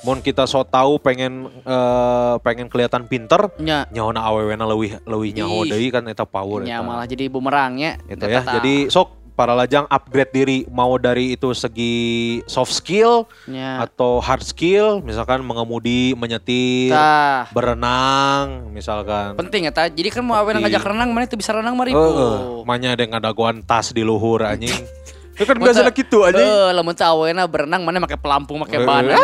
Mun 0.00 0.24
kita 0.24 0.48
so 0.48 0.64
tahu 0.64 0.96
pengen 0.96 1.44
eh, 1.60 2.34
pengen 2.40 2.72
kelihatan 2.72 3.04
pinter, 3.04 3.52
Nya 3.60 3.84
nyahona 3.92 4.24
awewena 4.24 4.64
leuwih 4.64 4.96
leuwih 5.04 5.36
nyaho 5.36 5.68
deui 5.68 5.92
kan 5.92 6.08
eta 6.08 6.24
power 6.24 6.64
nya 6.64 6.80
eta. 6.80 6.86
malah 6.86 7.04
jadi 7.04 7.28
bumerangnya. 7.28 8.00
Gitu 8.08 8.24
ya. 8.24 8.40
Jadi 8.40 8.88
sok 8.88 9.19
para 9.40 9.56
lajang 9.56 9.88
upgrade 9.88 10.28
diri 10.36 10.58
mau 10.68 11.00
dari 11.00 11.32
itu 11.32 11.56
segi 11.56 11.96
soft 12.44 12.76
skill 12.76 13.24
nya 13.48 13.80
atau 13.80 14.20
hard 14.20 14.44
skill, 14.44 15.00
misalkan 15.00 15.40
mengemudi, 15.40 16.12
menyetir, 16.12 16.92
tah 16.92 17.48
berenang, 17.48 18.68
misalkan. 18.68 19.40
penting 19.40 19.64
eta. 19.64 19.88
Jadi 19.88 20.12
kan 20.12 20.20
mau 20.20 20.36
Penting. 20.44 20.68
ngajak 20.68 20.84
renang 20.84 21.08
mana 21.16 21.24
teu 21.24 21.40
bisa 21.40 21.56
renang 21.56 21.72
mah 21.72 21.88
Heeh, 21.88 21.96
ribu. 21.96 22.68
manya 22.68 22.92
ada 22.92 23.00
ngadagoan 23.08 23.64
tas 23.64 23.96
di 23.96 24.04
luhur 24.04 24.44
anjing. 24.44 24.76
Itu 25.40 25.48
kan 25.48 25.56
biasa 25.56 25.80
teu- 25.82 25.96
gitu 25.96 26.18
anjing. 26.20 26.44
Eh, 26.44 26.70
lamun 26.70 26.92
teu 26.92 27.08
awena 27.08 27.48
berenang 27.48 27.80
mana 27.80 27.96
make 27.96 28.12
pelampung 28.14 28.60
make 28.60 28.76
ban. 28.76 29.08
Eh, 29.08 29.16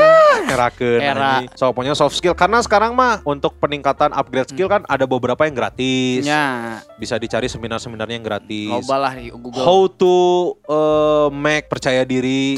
Ngerakeun 0.49 0.99
Era. 0.99 1.45
So 1.53 1.69
pokoknya 1.69 1.93
soft 1.93 2.17
skill 2.17 2.33
karena 2.33 2.59
sekarang 2.59 2.97
mah 2.97 3.21
untuk 3.23 3.61
peningkatan 3.61 4.11
upgrade 4.11 4.49
skill 4.49 4.67
kan 4.67 4.81
ada 4.87 5.05
beberapa 5.05 5.45
yang 5.45 5.53
gratis. 5.53 6.25
Nya 6.25 6.81
Bisa 6.97 7.17
dicari 7.17 7.47
seminar-seminarnya 7.47 8.17
yang 8.17 8.25
gratis. 8.25 8.73
loba 8.73 8.97
lah 8.99 9.13
di 9.13 9.29
Google. 9.29 9.61
How 9.61 9.81
to 9.93 10.15
uh, 10.65 11.29
make 11.29 11.69
percaya 11.69 12.01
diri, 12.03 12.57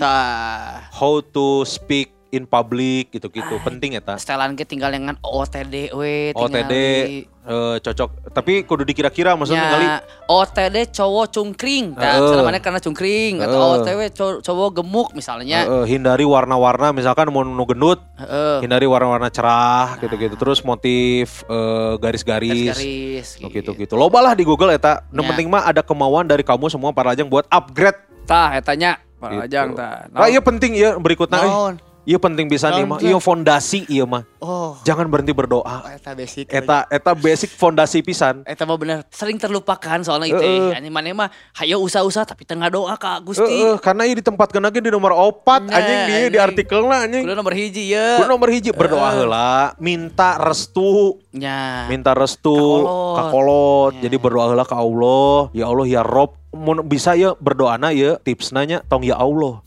how 0.92 1.18
to 1.20 1.64
speak 1.64 2.14
in 2.30 2.44
public 2.44 3.08
gitu-gitu. 3.10 3.56
Penting 3.60 3.94
eta 3.94 4.16
Setelan 4.16 4.52
ge 4.52 4.62
tinggal 4.62 4.90
dengan 4.90 5.16
OTD 5.18 5.90
we 5.90 6.30
OTD 6.32 6.68
di- 6.68 7.24
eh, 7.24 7.76
cocok. 7.78 8.28
Tapi 8.30 8.62
kudu 8.62 8.84
dikira-kira 8.84 9.32
maksudnya 9.32 9.64
kali 9.66 9.84
nya 9.84 9.96
OTD 10.26 10.92
cowok 10.92 11.26
cungkring 11.30 11.96
Heeh. 11.96 12.04
nah, 12.20 12.20
misalnya 12.20 12.60
karena 12.60 12.80
cungkring 12.80 13.34
atau 13.40 13.56
Heeh. 13.56 13.74
OTW 13.80 14.00
cow- 14.12 14.40
cowok 14.40 14.70
gemuk 14.74 15.08
misalnya. 15.12 15.64
Eh, 15.64 15.84
hindari 15.88 16.22
warna-warna 16.22 16.92
misalkan 16.92 17.28
mau 17.28 17.40
nu 17.40 17.64
gendut 17.64 18.04
Heeh. 18.16 18.60
hindari 18.60 18.84
warna-warna 18.84 19.28
cerah 19.28 19.96
gitu-gitu. 19.98 20.36
Terus 20.36 20.60
motif 20.60 21.44
eh, 21.44 21.92
garis-garis 21.96 22.76
garis 22.76 23.26
Oh, 23.40 23.48
gitu-gitu. 23.48 23.96
Loba 23.96 24.20
lah 24.20 24.32
di 24.36 24.44
Google 24.44 24.70
eta 24.70 25.00
yang 25.08 25.24
Ya. 25.24 25.28
penting 25.32 25.48
mah 25.48 25.64
ada 25.64 25.80
kemauan 25.80 26.28
dari 26.28 26.44
kamu 26.44 26.68
semua 26.68 26.92
para 26.92 27.16
lajang 27.16 27.26
buat 27.26 27.48
upgrade. 27.48 27.96
Tah 28.28 28.52
etanya 28.52 29.00
Pak 29.18 29.30
Gitu. 29.32 29.42
Ajang 29.50 29.68
tah 29.74 30.06
ah 30.14 30.30
iya 30.30 30.38
penting 30.38 30.78
ya 30.78 30.94
berikutnya 30.94 31.42
eh. 31.42 31.74
Iya 32.08 32.16
penting 32.16 32.48
bisa 32.48 32.72
nih 32.72 32.82
mah 32.82 32.98
iya 32.98 33.20
fondasi 33.20 33.84
iya 33.84 34.02
mah 34.02 34.24
oh 34.40 34.80
jangan 34.80 35.04
berhenti 35.04 35.30
berdoa 35.30 35.84
eta 35.92 36.16
basic 36.16 36.48
eta 36.48 36.88
eta 36.88 37.12
basic 37.12 37.52
fondasi 37.52 38.00
pisan 38.00 38.40
Eta 38.42 38.64
mah 38.64 38.74
bener 38.74 39.04
sering 39.08 39.36
terlupakan 39.36 40.00
soalnya 40.00 40.32
itu 40.32 40.40
Heeh. 40.40 40.72
anjing 40.72 40.88
mana 40.88 41.12
mah 41.12 41.28
hayo 41.54 41.76
usah-usah 41.78 42.24
tapi 42.24 42.42
tengah 42.42 42.66
doa 42.66 42.96
Kak 42.96 43.20
Gusti. 43.22 43.44
Heeh, 43.44 43.76
karena 43.76 44.02
ini 44.02 44.16
ditempatkan 44.16 44.58
lagi 44.58 44.80
di 44.80 44.88
nomor 44.88 45.12
opat 45.12 45.68
Nah, 45.68 45.76
anjing 45.76 45.98
di 46.00 46.08
di 46.08 46.16
anjing. 46.32 46.40
artikelnya 46.40 46.96
anjing 47.04 47.22
Kudu 47.22 47.34
nomor 47.34 47.52
hiji 47.52 47.84
ya. 47.90 48.16
Kudu 48.16 48.28
nomor 48.30 48.48
hiji 48.48 48.70
berdoa 48.72 49.08
heula 49.12 49.50
minta 49.76 50.40
restu 50.40 51.20
Nya. 51.30 51.84
minta 51.86 52.16
restu 52.16 52.56
Kakolot. 52.56 53.16
kakolot 53.20 53.92
Ya. 53.94 54.08
jadi 54.08 54.16
berdoa 54.16 54.44
heula 54.48 54.64
ke 54.64 54.72
Allah 54.72 55.52
ya 55.52 55.64
Allah 55.66 55.84
ya 55.84 56.00
Rob 56.00 56.32
mun 56.50 56.80
bisa 56.82 57.12
ya 57.12 57.36
berdoana 57.36 57.92
ya 57.92 58.16
tips 58.16 58.50
nanya 58.50 58.80
tong 58.82 59.04
ya 59.04 59.14
Allah 59.14 59.60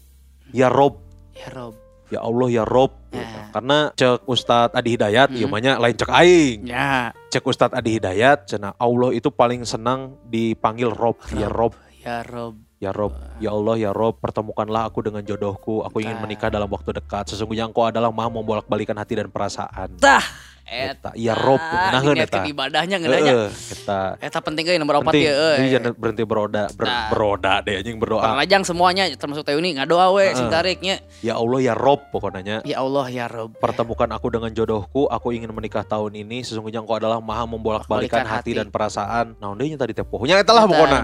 ya 0.49 0.65
Rob 0.67 0.97
Ya 1.31 1.49
Rob. 1.49 1.73
Ya 2.11 2.19
Allah 2.21 2.47
ya 2.51 2.63
Rob 2.67 2.91
Ya. 3.11 3.23
Gitu. 3.23 3.37
karena 3.51 3.77
cek 3.91 4.23
Ustadz 4.23 4.75
Adi 4.75 4.89
Hidayat 4.95 5.29
ya 5.31 5.47
Hmm. 5.47 5.55
banyak 5.55 5.75
lain 5.79 5.95
cek 5.95 6.11
aing 6.11 6.59
Ya. 6.63 7.11
cek 7.27 7.43
Ustadz 7.43 7.75
Adi 7.75 7.99
Hidayat 7.99 8.47
cenah 8.47 8.75
Allah 8.75 9.11
itu 9.11 9.27
paling 9.27 9.63
senang 9.63 10.19
dipanggil 10.27 10.91
Rob 10.91 11.15
ya 11.33 11.47
Rob 11.47 11.75
Ya 12.01 12.25
Rob. 12.25 12.57
Ya 12.81 12.89
Rob, 12.89 13.13
ya 13.37 13.53
Allah 13.53 13.77
ya 13.77 13.91
Rob, 13.93 14.17
pertemukanlah 14.17 14.89
aku 14.89 15.05
dengan 15.05 15.21
jodohku. 15.21 15.85
Aku 15.85 16.01
ingin 16.01 16.17
menikah 16.17 16.49
dalam 16.49 16.65
waktu 16.65 16.97
dekat. 16.97 17.29
Sesungguhnya 17.29 17.69
Engkau 17.69 17.85
adalah 17.85 18.09
Maha 18.09 18.33
membolak-balikan 18.33 18.97
hati 18.97 19.21
dan 19.21 19.29
perasaan. 19.29 20.01
Tah. 20.01 20.25
Eta, 20.71 21.11
ya 21.13 21.35
Rob, 21.35 21.59
naheun 21.59 22.15
eta. 22.15 22.47
Ibadahnya 22.47 22.95
ngeunanya. 22.95 23.51
Eta. 23.51 24.15
Eta 24.17 24.39
penting 24.39 24.63
euy 24.65 24.79
nomor 24.79 25.03
4 25.03 25.11
Penting. 25.11 25.23
ya 25.27 25.33
Jadi 25.35 25.59
euy. 25.59 25.69
jangan 25.69 25.91
berhenti 25.93 26.23
beroda, 26.23 26.63
ber, 26.71 26.85
Nah. 26.87 27.07
beroda 27.11 27.53
deh 27.59 27.75
anjing 27.75 27.99
berdoa. 27.99 28.23
Lajang 28.33 28.63
semuanya 28.63 29.11
termasuk 29.11 29.43
Teh 29.43 29.53
Uni 29.53 29.75
ngadoa 29.75 30.15
we 30.15 30.31
sing 30.31 30.47
Heeh. 30.47 30.49
tariknya. 30.49 30.95
Ya 31.19 31.35
Allah 31.35 31.59
ya 31.59 31.73
Rob 31.75 31.99
pokoknya. 32.07 32.63
Ya 32.63 32.79
Allah 32.79 33.05
ya 33.11 33.27
Rob. 33.27 33.51
Pertemukan 33.59 34.07
aku 34.09 34.31
dengan 34.31 34.47
jodohku, 34.49 35.11
aku 35.11 35.35
ingin 35.35 35.51
menikah 35.51 35.83
tahun 35.83 36.15
ini. 36.15 36.39
Sesungguhnya 36.41 36.79
engkau 36.79 36.95
adalah 36.95 37.19
maha 37.19 37.43
membolak-balikan 37.43 38.23
Balikan 38.23 38.25
hati, 38.25 38.55
hati. 38.55 38.59
dan 38.63 38.67
perasaan. 38.71 39.35
Nah, 39.37 39.51
udah 39.51 39.75
tadi 39.77 39.91
teh 39.91 40.07
pokoknya 40.07 40.39
eta 40.39 40.55
lah 40.55 40.63
pokoknya. 40.63 41.01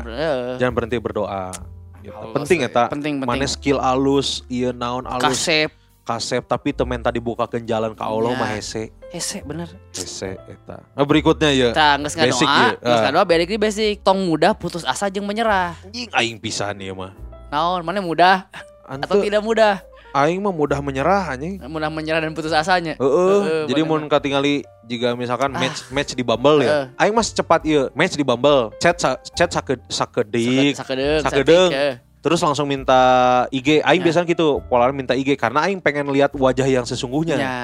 Jangan 0.56 0.74
berhenti 0.74 0.96
berdoa. 0.96 1.52
Gitu. 2.00 2.16
Allah 2.16 2.32
Penting 2.32 2.60
eta. 2.64 2.88
Penting 2.88 3.20
penting. 3.20 3.28
Mana 3.28 3.46
skill 3.46 3.84
alus, 3.84 4.40
iya 4.48 4.72
naon 4.72 5.04
alus. 5.04 5.28
Kasep. 5.28 5.76
Kasep 6.08 6.40
tapi 6.42 6.72
temen 6.72 6.98
tadi 6.98 7.20
bukakan 7.20 7.62
jalan 7.62 7.92
ke 7.92 8.00
Allah 8.00 8.32
Ya. 8.32 8.40
mah 8.40 8.50
hese 8.50 8.84
Hese 9.08 9.44
bener. 9.44 9.68
hese 9.92 10.40
eta 10.48 10.80
nah 10.90 11.04
berikutnya 11.04 11.52
ya 11.52 11.70
Tah 11.72 11.96
geus 11.98 12.16
Basic 12.16 12.48
ngadoa, 12.48 12.64
ya. 12.64 12.72
geus 12.78 12.96
Ah. 12.98 13.04
ngadoa 13.06 13.24
balik 13.26 13.48
di 13.48 13.58
basic. 13.58 14.00
Tong 14.02 14.24
mudah 14.24 14.52
putus 14.52 14.82
asa 14.82 15.08
jeung 15.08 15.24
menyerah. 15.24 15.76
anjing 15.84 16.08
aing 16.10 16.38
pisan 16.38 16.76
ya 16.78 16.92
mah 16.92 17.12
Naon, 17.48 17.80
mana 17.82 18.00
mudah 18.00 18.48
atau 18.84 19.20
Ante, 19.20 19.28
tidak 19.28 19.40
mudah? 19.42 19.84
aing 20.14 20.40
mah 20.40 20.50
mudah 20.50 20.80
menyerah 20.80 21.30
anjing 21.30 21.60
Mudah 21.62 21.88
menyerah 21.88 22.20
dan 22.20 22.32
putus 22.32 22.50
asanya. 22.50 22.96
Heeh, 22.96 23.40
Heeh, 23.44 23.64
jadi 23.68 23.82
bener. 23.84 23.92
mun 23.94 24.08
katingali 24.08 24.56
jika 24.84 25.12
misalkan 25.14 25.52
Ah. 25.52 25.60
match 25.60 25.84
match 25.90 26.12
di 26.12 26.24
Bumble 26.24 26.64
ya. 26.64 26.88
Aing 26.96 27.12
mas 27.12 27.30
cepat 27.30 27.64
ieu, 27.64 27.92
match 27.92 28.16
di 28.16 28.24
Bumble. 28.24 28.72
Chat 28.78 28.96
sa, 28.96 29.20
chat 29.30 29.48
sake, 29.48 29.76
sakedik, 29.88 30.74
sakedeung, 30.74 31.22
sakedeung. 31.22 31.72
Terus 32.28 32.44
langsung 32.44 32.68
minta 32.68 33.00
IG. 33.50 33.80
Aing 33.80 34.04
Ya. 34.04 34.06
biasanya 34.12 34.28
gitu, 34.28 34.60
polanya 34.68 34.92
minta 34.92 35.16
IG 35.16 35.40
karena 35.40 35.64
aing 35.64 35.80
pengen 35.80 36.12
lihat 36.12 36.36
wajah 36.36 36.68
yang 36.68 36.84
sesungguhnya 36.84 37.40
Ya. 37.40 37.56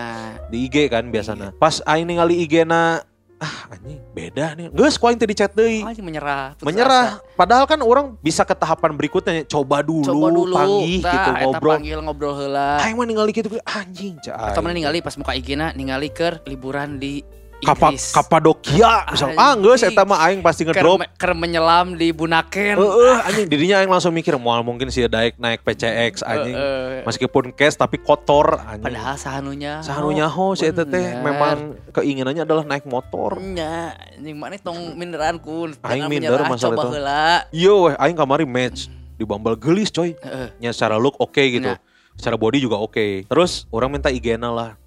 di 0.47 0.63
IG 0.63 0.87
kan 0.87 1.03
biasanya. 1.05 1.51
Pas 1.53 1.83
aing 1.83 2.07
ningali 2.07 2.39
IG 2.39 2.63
na 2.63 3.03
ah 3.35 3.67
anjing 3.67 3.99
beda 4.15 4.55
nih. 4.55 4.71
Geus 4.71 4.95
ku 4.95 5.03
aing 5.03 5.19
teh 5.19 5.27
di 5.27 5.35
chat 5.35 5.51
deui. 5.51 5.83
Anjing 5.83 5.99
menyerah. 5.99 6.55
menyerah. 6.63 7.19
asa. 7.19 7.35
Padahal 7.35 7.67
kan 7.67 7.83
orang 7.83 8.15
bisa 8.17 8.47
ke 8.47 8.55
tahapan 8.55 8.95
berikutnya, 8.95 9.43
coba 9.43 9.83
dulu, 9.83 10.07
Coba 10.07 10.27
dulu, 10.31 10.55
panggih 10.55 11.03
tah, 11.03 11.11
gitu 11.11 11.29
ngobrol. 11.43 11.73
panggil 11.75 11.99
ngobrol 11.99 12.33
heula. 12.39 12.79
Aing 12.79 12.95
mah 12.95 13.03
ningali 13.03 13.35
gitu 13.35 13.51
anjing 13.67 14.15
cah. 14.23 14.47
Atau 14.47 14.63
mana 14.63 14.71
ningali 14.71 15.03
pas 15.03 15.11
muka 15.19 15.35
IG-na 15.35 15.75
ningali 15.75 16.07
keur 16.07 16.39
liburan 16.47 16.95
di 16.95 17.19
Kapa. 17.63 17.95
Kapadokia 17.95 19.07
misal 19.09 19.31
ah 19.39 19.55
geus 19.55 19.81
eta 19.81 20.03
mah 20.03 20.19
aing 20.27 20.43
pasti 20.43 20.67
ngedrop 20.67 21.01
keur 21.15 21.33
menyelam 21.33 21.95
di 21.95 22.11
Bunaken. 22.11 22.75
Heeh, 22.75 23.17
anjing 23.23 23.47
dirinya 23.47 23.79
aing 23.81 23.91
langsung 23.91 24.11
mikir 24.11 24.35
moal 24.35 24.61
mungkin 24.61 24.91
sih 24.91 25.07
naik 25.07 25.39
naik 25.39 25.63
PCX 25.63 26.21
anjing. 26.21 26.55
Heeh. 26.55 27.01
Meskipun 27.07 27.55
cash 27.55 27.79
tapi 27.79 27.97
kotor 28.03 28.59
anjing. 28.59 28.83
Padahal 28.83 29.15
sahanunya. 29.15 29.79
Sahanunya 29.79 30.27
ho 30.27 30.53
si 30.53 30.67
eta 30.67 30.83
teh 30.83 31.15
memang 31.23 31.79
keinginannya 31.95 32.43
adalah 32.43 32.67
naik 32.67 32.83
motor. 32.83 33.39
Nya, 33.39 33.95
anjing 34.19 34.35
mana 34.35 34.59
tong 34.59 34.99
minderan 34.99 35.39
kun. 35.39 35.73
Aing 35.81 36.11
minder 36.11 36.43
masalah 36.45 36.75
itu. 36.75 36.99
Yo 37.55 37.87
weh 37.89 37.95
aing 37.97 38.19
kamari 38.19 38.43
match 38.45 38.91
di 39.15 39.23
Bumble 39.23 39.55
gelis 39.55 39.89
coy. 39.89 40.13
Heeh. 40.19 40.51
Nya 40.59 40.75
secara 40.75 40.99
look 40.99 41.15
oke 41.17 41.39
gitu. 41.39 41.71
Nah. 41.71 41.79
Secara 42.13 42.37
body 42.37 42.61
juga 42.61 42.77
oke. 42.77 43.25
Terus 43.25 43.65
orang 43.73 43.97
minta 43.97 44.13
IG-na 44.13 44.53
lah. 44.53 44.77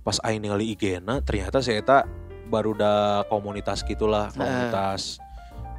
Pas 0.00 0.16
aing 0.24 0.40
ningali 0.40 0.72
IG-na 0.72 1.20
ternyata 1.20 1.60
si 1.60 1.76
eta 1.76 2.08
baru 2.50 2.74
da 2.74 3.22
komunitas 3.28 3.84
gitulah, 3.86 4.32
komunitas 4.32 5.20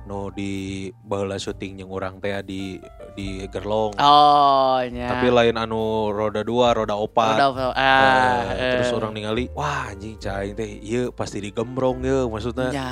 no 0.06 0.34
di 0.34 0.90
baheula 1.06 1.38
syuting 1.38 1.86
yang 1.86 1.90
orang 1.94 2.18
teh 2.18 2.34
di 2.42 2.82
di 3.14 3.46
Gerlong. 3.52 3.94
Oh, 4.02 4.80
nya. 4.90 5.14
Tapi 5.14 5.28
lain 5.30 5.56
anu 5.60 6.10
roda 6.10 6.42
dua, 6.42 6.74
roda 6.74 6.96
opat. 6.98 7.38
Udah, 7.38 7.76
ah, 7.76 8.56
Eh, 8.56 8.72
terus 8.80 8.90
orang 8.96 9.14
ningali, 9.14 9.52
wah 9.54 9.92
anjing 9.92 10.18
cai 10.18 10.56
teh, 10.58 10.80
iya 10.82 11.12
pasti 11.14 11.44
digembrong 11.44 12.02
ya 12.02 12.26
maksudnya. 12.26 12.70
Ya, 12.72 12.92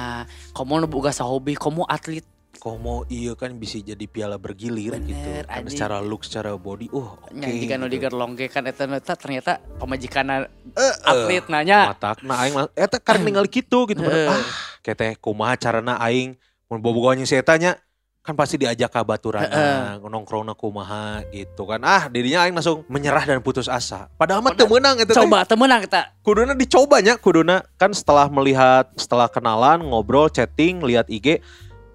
kamu 0.53 0.85
nu 0.85 0.87
hobi, 0.91 1.55
kamu 1.57 1.87
atlet. 1.87 2.25
Komo 2.59 3.07
iya 3.07 3.31
kan 3.33 3.55
bisa 3.55 3.79
jadi 3.79 4.03
piala 4.03 4.35
bergilir 4.35 4.99
Bener, 4.99 5.07
gitu. 5.07 5.31
Anjing. 5.47 5.71
secara 5.71 6.03
look, 6.03 6.27
secara 6.27 6.51
body, 6.53 6.91
uh 6.91 7.15
oke. 7.15 7.31
Nya 7.31 7.47
jika 7.47 7.79
nu 7.79 7.87
gitu. 7.87 7.95
digerlongge 7.95 8.51
kan 8.51 8.67
eta 8.67 8.83
eta 8.85 9.15
ternyata 9.15 9.63
pamajikan 9.79 10.43
Eh, 10.75 10.93
atlet 11.01 11.47
nanya. 11.47 11.95
matak 11.95 12.19
nah 12.21 12.43
aing 12.43 12.59
eta 12.75 12.99
ningali 13.15 13.47
kitu 13.47 13.87
gitu 13.87 14.03
bener. 14.03 14.27
Eh. 14.27 14.29
ah 14.29 14.43
keteh 14.79 15.15
kumaha 15.17 15.55
carana 15.55 15.95
aing 15.99 16.35
mun 16.67 16.79
bobogohan 16.79 17.15
jeung 17.17 17.25
si 17.25 17.33
eta 17.33 17.55
nya 17.55 17.79
kan 18.19 18.35
pasti 18.35 18.59
diajak 18.59 18.91
ka 18.91 19.01
baturana 19.01 19.97
nongkrongna 19.97 20.53
kumaha 20.53 21.23
gitu 21.31 21.63
kan 21.63 21.79
ah 21.81 22.05
dirinya 22.05 22.43
aing 22.43 22.53
langsung 22.53 22.83
menyerah 22.85 23.23
dan 23.23 23.39
putus 23.39 23.65
asa 23.65 24.05
padahal 24.19 24.43
mah 24.43 24.53
teu 24.53 24.67
meunang 24.67 24.99
eta. 24.99 25.15
Coba 25.15 25.47
temenang 25.47 25.81
kita. 25.81 26.13
kuduna 26.21 26.53
dicobanya 26.53 27.15
kuduna 27.15 27.63
kan 27.79 27.89
setelah 27.89 28.27
melihat 28.29 28.85
setelah 28.93 29.25
kenalan 29.25 29.81
ngobrol 29.81 30.27
chatting 30.29 30.83
lihat 30.83 31.07
IG 31.09 31.39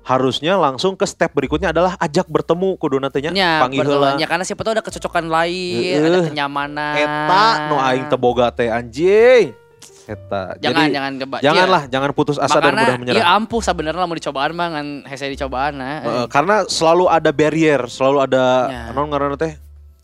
harusnya 0.05 0.55
langsung 0.55 0.93
ke 0.93 1.05
step 1.05 1.33
berikutnya 1.33 1.69
adalah 1.71 1.97
ajak 1.97 2.29
bertemu 2.29 2.77
kuduna 2.77 3.09
teh 3.09 3.21
nya 3.21 3.33
Ya, 3.33 3.53
panggil 3.59 3.89
ya 4.15 4.27
karena 4.27 4.45
siapa 4.45 4.61
tahu 4.61 4.73
ada 4.73 4.85
kecocokan 4.85 5.27
lain, 5.27 5.97
Heeh. 5.97 6.05
ada 6.07 6.21
kenyamanan. 6.29 6.95
eta 6.95 7.45
nu 7.67 7.77
aing 7.79 8.05
teu 8.07 8.17
boga 8.17 8.49
teh 8.49 8.69
anjing 8.69 9.57
eta 10.05 10.61
Jangan 10.61 10.77
jadi 10.79 10.93
jangan 10.93 11.13
coba. 11.19 11.37
janganlah 11.41 11.83
jangan 11.89 12.11
putus 12.13 12.37
asa 12.37 12.61
dan 12.61 12.77
mudah 12.77 12.97
menyerah 13.01 13.17
iya 13.17 13.25
ampuh 13.33 13.59
sebenarnya 13.59 14.05
mau 14.05 14.13
dicobaan 14.13 14.53
mah 14.53 14.69
ngan 14.71 14.89
hese 15.05 15.27
dicobaan 15.27 15.73
nah. 15.75 15.99
Heeh, 15.99 16.25
karena 16.29 16.69
selalu 16.69 17.09
ada 17.09 17.31
barrier 17.31 17.81
selalu 17.89 18.19
ada 18.23 18.45
Ya. 18.69 18.83
naon 18.93 19.09
ngaranna 19.09 19.35
teh 19.35 19.57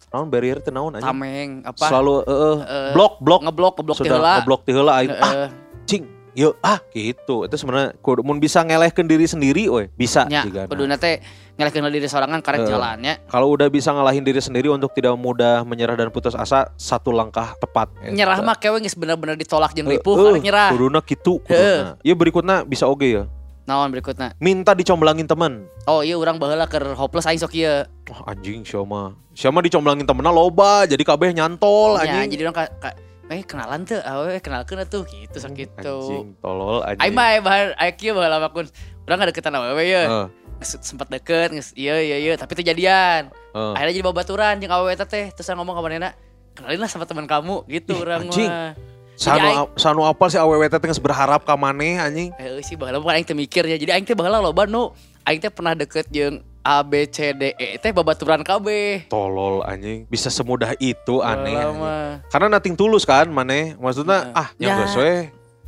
naon 0.09 0.26
barrier 0.26 0.57
teh 0.59 0.72
naon 0.72 0.96
anjing 0.96 1.05
Tameng 1.05 1.51
apa? 1.62 1.84
selalu 1.84 2.24
heeh, 2.24 2.57
Eh, 2.66 2.90
blok 2.90 3.20
blok 3.20 3.40
ngeblok 3.44 3.74
ngeblok 3.76 3.96
teh 3.98 4.09
heula. 4.09 4.32
ngeblok 4.34 4.61
teh 4.64 4.72
heula 4.72 4.92
aing 4.96 5.12
ah 5.12 5.20
Heeh. 5.28 5.48
cing 5.84 6.03
yuk 6.33 6.55
ah 6.62 6.78
gitu 6.91 7.45
itu 7.45 7.57
sebenarnya 7.59 7.95
kudu 7.99 8.22
mun 8.22 8.39
bisa 8.39 8.62
ngelehkeun 8.62 9.07
diri 9.07 9.26
sendiri 9.26 9.66
we 9.66 9.91
bisa 9.95 10.26
nya 10.31 10.47
jigana. 10.47 10.70
kuduna 10.70 10.95
teh 10.95 11.18
ngelehkeun 11.59 11.91
diri 11.91 12.07
sorangan 12.07 12.39
karek 12.39 12.64
Heeh. 12.64 12.70
jalannya. 12.70 13.14
kalau 13.26 13.51
udah 13.51 13.66
bisa 13.66 13.91
ngalahin 13.91 14.22
diri 14.22 14.39
sendiri 14.39 14.70
untuk 14.70 14.95
tidak 14.95 15.14
mudah 15.14 15.66
menyerah 15.66 15.99
dan 15.99 16.09
putus 16.09 16.33
asa 16.33 16.70
satu 16.74 17.11
langkah 17.11 17.53
tepat 17.59 17.91
Nyerah 18.01 18.41
mah 18.41 18.55
kewe 18.55 18.78
geus 18.78 18.95
bener-bener 18.95 19.35
ditolak 19.35 19.74
jeung 19.74 19.87
ripuh 19.87 20.14
Heeh, 20.14 20.26
karek 20.33 20.43
nyerah. 20.47 20.68
kuduna 20.70 21.01
kitu 21.03 21.43
kuduna 21.43 21.99
iya 22.01 22.14
berikutnya 22.14 22.57
bisa 22.62 22.87
oge 22.87 23.11
ya 23.11 23.24
Naon 23.61 23.93
berikutnya? 23.93 24.35
minta 24.43 24.74
dicomblangin 24.74 25.26
teman 25.26 25.66
Oh 25.87 26.03
iya 26.03 26.14
urang 26.14 26.39
baheula 26.39 26.66
keur 26.66 26.95
hopeless 26.95 27.26
aing 27.26 27.39
sok 27.39 27.55
ieu. 27.55 27.83
Wah, 28.07 28.31
anjing 28.31 28.62
siapa 28.62 29.14
siapa 29.31 29.59
dicomblangin 29.59 30.07
temennya 30.07 30.31
loba 30.31 30.87
jadi 30.87 30.99
kabeh 31.01 31.31
nyantol 31.31 31.99
Ya, 31.99 32.18
anjing 32.22 32.35
jadi 32.35 32.43
orang 32.47 32.57
ka, 32.57 32.64
ka, 32.78 32.91
eh 33.31 33.47
kenalan 33.47 33.87
tuh, 33.87 34.03
awe 34.03 34.43
kenalkeun 34.43 34.83
atuh 34.83 35.07
gitu 35.07 35.39
sok 35.39 35.55
gitu. 35.55 35.97
anjing 36.03 36.35
tolol 36.43 36.83
anjing 36.83 36.99
Aing 36.99 37.14
mah 37.14 37.39
bahar 37.39 37.66
aing 37.78 37.95
kieu 37.95 38.11
baheula 38.11 38.43
mah 38.43 38.51
kun. 38.51 38.66
Urang 39.07 39.16
ngadeukeutan 39.22 39.55
awewe 39.55 39.85
ye. 39.87 40.03
Heeh, 40.03 40.26
Geus 40.61 40.76
Sempat 40.83 41.09
deket, 41.09 41.55
geus 41.55 41.70
iya 41.78 42.03
iya 42.03 42.18
iya, 42.18 42.35
tapi 42.35 42.59
teu 42.59 42.66
jadian. 42.66 43.31
heeh. 43.31 43.74
Akhirnya 43.78 43.95
jadi 43.95 44.07
babaturan 44.11 44.55
jeung 44.59 44.74
awewe 44.74 44.93
teh, 44.99 45.31
terus 45.31 45.47
ngomong 45.55 45.78
ka 45.78 45.83
manehna, 45.87 46.11
kenalin 46.59 46.83
lah 46.83 46.91
sama 46.91 47.07
teman 47.07 47.31
kamu 47.31 47.64
gitu 47.70 48.03
orang 48.03 48.26
mah. 48.28 48.74
Sanu, 49.14 49.68
sanu 49.78 50.03
apal 50.05 50.26
si 50.26 50.37
awewe 50.37 50.66
teh 50.66 50.83
geus 50.83 50.99
berharap 50.99 51.47
ka 51.47 51.55
maneh 51.55 52.03
anjing. 52.03 52.35
Eh 52.35 52.59
sih 52.66 52.74
baheula 52.74 52.99
bukan 52.99 53.14
aing 53.22 53.26
teh 53.31 53.39
mikir 53.39 53.62
ya. 53.62 53.78
Jadi 53.78 53.95
aing 53.95 54.05
teh 54.05 54.18
baheula 54.18 54.43
loba 54.43 54.66
nu 54.66 54.91
aing 55.22 55.39
teh 55.39 55.55
pernah 55.55 55.78
deket 55.78 56.11
jeung 56.11 56.43
A 56.61 56.84
B 56.84 57.08
C 57.08 57.32
D 57.32 57.56
E 57.56 57.80
teh 57.80 57.88
babaturan 57.90 58.44
KB. 58.44 58.66
Tolol 59.08 59.64
anjing, 59.64 60.04
bisa 60.06 60.28
semudah 60.28 60.76
itu 60.76 61.24
aneh. 61.24 61.56
Mah. 61.56 62.20
Karena 62.28 62.61
nating 62.61 62.76
tulus 62.76 63.08
kan 63.08 63.28
maneh. 63.32 63.72
Maksudnya 63.80 64.28
ah 64.36 64.52
Ya. 64.61 64.76
yang 64.76 64.84
geus 64.84 64.96
we. 64.96 65.14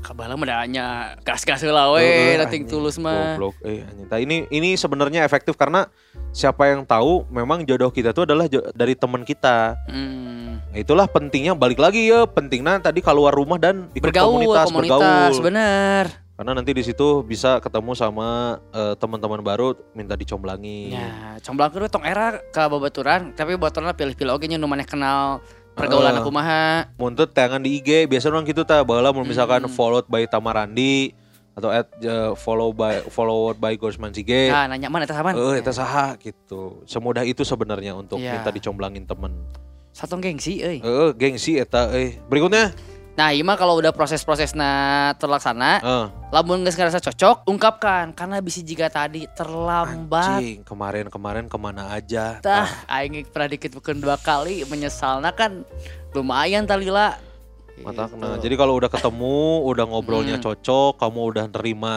Kabalah 0.03 0.35
mah 0.35 0.67
gas-gas 1.23 1.63
heula 1.63 1.95
we 1.95 2.03
Heeh, 2.03 2.35
nating 2.35 2.67
anjing. 2.67 2.75
tulus 2.75 2.99
mah. 2.99 3.39
Goblok 3.39 3.57
eh 3.63 3.87
anjing. 3.87 4.07
Nah, 4.11 4.19
ini 4.19 4.37
ini 4.51 4.75
sebenarnya 4.75 5.23
efektif 5.23 5.55
karena 5.55 5.87
siapa 6.35 6.69
yang 6.69 6.83
tahu 6.85 7.25
memang 7.31 7.63
jodoh 7.65 7.89
kita 7.89 8.11
tuh 8.11 8.27
adalah 8.27 8.51
dari 8.75 8.93
teman 8.93 9.23
kita. 9.23 9.79
Hmm. 9.87 10.59
Nah, 10.75 10.79
itulah 10.81 11.07
pentingnya 11.07 11.55
balik 11.55 11.79
lagi 11.79 12.11
ya, 12.11 12.27
pentingnya 12.27 12.83
tadi 12.83 13.01
keluar 13.01 13.33
rumah 13.33 13.57
dan 13.57 13.89
ikut 13.95 14.09
Bergaul 14.09 14.43
komunitas, 14.43 14.67
komunitas, 14.69 14.99
bergaul. 15.01 15.45
bener. 15.45 16.05
Karena 16.43 16.59
nanti 16.59 16.75
di 16.75 16.83
situ 16.83 17.23
bisa 17.23 17.63
ketemu 17.63 17.95
sama 17.95 18.59
eh, 18.75 18.99
teman-teman 18.99 19.39
baru 19.47 19.79
minta 19.95 20.19
dicomblangi. 20.19 20.91
Ya, 20.91 21.39
comblang 21.39 21.71
kedua 21.71 21.87
tong 21.87 22.03
era 22.03 22.43
ke 22.51 22.59
babaturan, 22.67 23.31
tapi 23.31 23.55
babaturan 23.55 23.95
pilih-pilih 23.95 24.35
oge 24.35 24.51
nya 24.51 24.59
nu 24.59 24.67
maneh 24.67 24.83
kenal 24.83 25.39
pergaulan 25.79 26.19
Heeh. 26.19 26.27
aku 26.27 26.35
mah. 26.35 26.91
Muntut 26.99 27.31
tangan 27.31 27.63
di 27.63 27.79
IG, 27.79 28.11
biasa 28.11 28.27
orang 28.27 28.43
gitu 28.43 28.67
ta, 28.67 28.83
baheula 28.83 29.15
mun 29.15 29.23
misalkan 29.23 29.63
Hmm. 29.63 29.71
followed 29.71 30.11
by 30.11 30.27
Tamarandi 30.27 31.15
atau 31.55 31.71
at 31.71 31.87
eh, 32.03 32.35
follow 32.35 32.75
by 32.75 33.07
followed 33.07 33.63
by 33.63 33.79
Gosman 33.79 34.11
Sige. 34.11 34.51
Nah, 34.51 34.67
nanya 34.67 34.91
mana 34.91 35.07
eta 35.07 35.15
saman? 35.15 35.39
Eh, 35.39 35.63
eta 35.63 35.71
saha 35.71 36.19
gitu. 36.19 36.83
Semudah 36.91 37.23
itu 37.23 37.47
sebenarnya 37.47 37.95
untuk 37.95 38.19
Ya. 38.19 38.35
minta 38.35 38.51
dicomblangin 38.51 39.07
temen. 39.07 39.31
Satu 39.95 40.19
gengsi 40.19 40.59
euy. 40.59 40.83
Eh, 40.83 41.11
gengsi 41.15 41.55
eta 41.55 41.87
eh. 41.95 42.19
Berikutnya. 42.27 42.75
Nah, 43.13 43.29
iya 43.29 43.45
mah 43.45 43.61
kalau 43.61 43.77
udah 43.77 43.93
proses-prosesna 43.93 44.71
terlaksana, 45.21 45.79
Eh, 45.79 46.07
lamun 46.33 46.65
geus 46.65 46.81
ngerasa 46.81 46.97
cocok, 46.99 47.45
ungkapkan 47.45 48.09
karena 48.11 48.41
bisa 48.41 48.65
jika 48.65 48.89
tadi 48.89 49.29
terlambat. 49.29 50.41
anjing, 50.41 50.65
kemarin-kemarin 50.65 51.45
ke 51.45 51.59
mana 51.61 51.93
aja? 51.93 52.41
Tah, 52.41 52.73
aing 52.89 53.21
pernah 53.29 53.53
dikit 53.53 53.69
dua 54.01 54.17
kali 54.17 54.65
menyesalna 54.65 55.29
kan 55.31 55.61
lumayan 56.17 56.65
talila. 56.65 57.21
Mata 57.79 58.09
Gitu. 58.09 58.17
kena. 58.17 58.41
Jadi 58.41 58.55
kalau 58.57 58.81
udah 58.81 58.89
ketemu, 58.89 59.39
udah 59.61 59.85
ngobrolnya 59.85 60.37
Hmm. 60.41 60.45
cocok, 60.45 60.97
kamu 60.97 61.21
udah 61.37 61.45
nerima 61.53 61.95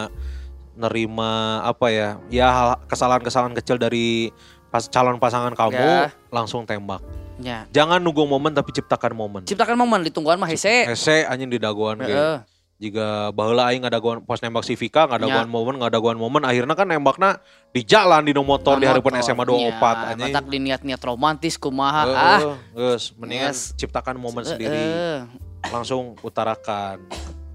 nerima 0.76 1.64
apa 1.64 1.88
ya? 1.88 2.20
Ya 2.28 2.52
kesalahan-kesalahan 2.84 3.56
kecil 3.56 3.80
dari 3.80 4.28
pas 4.68 4.84
calon 4.84 5.16
pasangan 5.16 5.56
kamu 5.56 5.80
Ya. 5.80 6.12
langsung 6.28 6.68
tembak. 6.68 7.00
Ya. 7.36 7.68
Jangan 7.70 7.98
nunggu 7.98 8.24
momen 8.24 8.50
tapi 8.50 8.72
ciptakan 8.72 9.12
momen. 9.12 9.42
Ciptakan 9.44 9.76
momen 9.76 10.00
ditungguan 10.02 10.36
mah 10.36 10.46
hese. 10.46 10.86
Ese 10.86 11.24
anjing 11.24 11.48
di 11.48 11.58
daguan 11.58 11.98
ge. 11.98 12.08
Heeh. 12.08 12.38
Jika 12.76 13.32
baheula 13.32 13.72
aing 13.72 13.80
ngadaguan 13.82 14.20
pas 14.20 14.36
nembak 14.36 14.60
si 14.60 14.76
Vika 14.76 15.04
Ya. 15.04 15.10
ngadaguan 15.10 15.48
momen 15.48 15.74
ngadaguan 15.78 16.12
momen 16.14 16.44
akhirnya 16.44 16.72
kan 16.72 16.84
nembakna 16.84 17.40
di 17.70 17.80
jalan 17.80 18.20
di 18.20 18.32
no 18.32 18.44
motor 18.44 18.76
di 18.76 18.84
harapan 18.84 19.16
Motor. 19.16 19.24
SMA 19.26 19.44
24 19.44 19.48
Ya, 19.48 20.04
anjing. 20.06 20.24
Matak 20.28 20.44
di 20.46 20.58
niat-niat 20.60 21.00
romantis 21.00 21.56
kumaha 21.56 22.04
Heeh, 22.04 22.16
ah. 22.16 22.40
geus 22.70 23.16
mendingan 23.16 23.52
Yes. 23.52 23.72
ciptakan 23.74 24.16
momen 24.16 24.44
sendiri. 24.44 24.76
Heeh. 24.76 25.18
langsung 25.66 26.14
utarakan. 26.20 27.00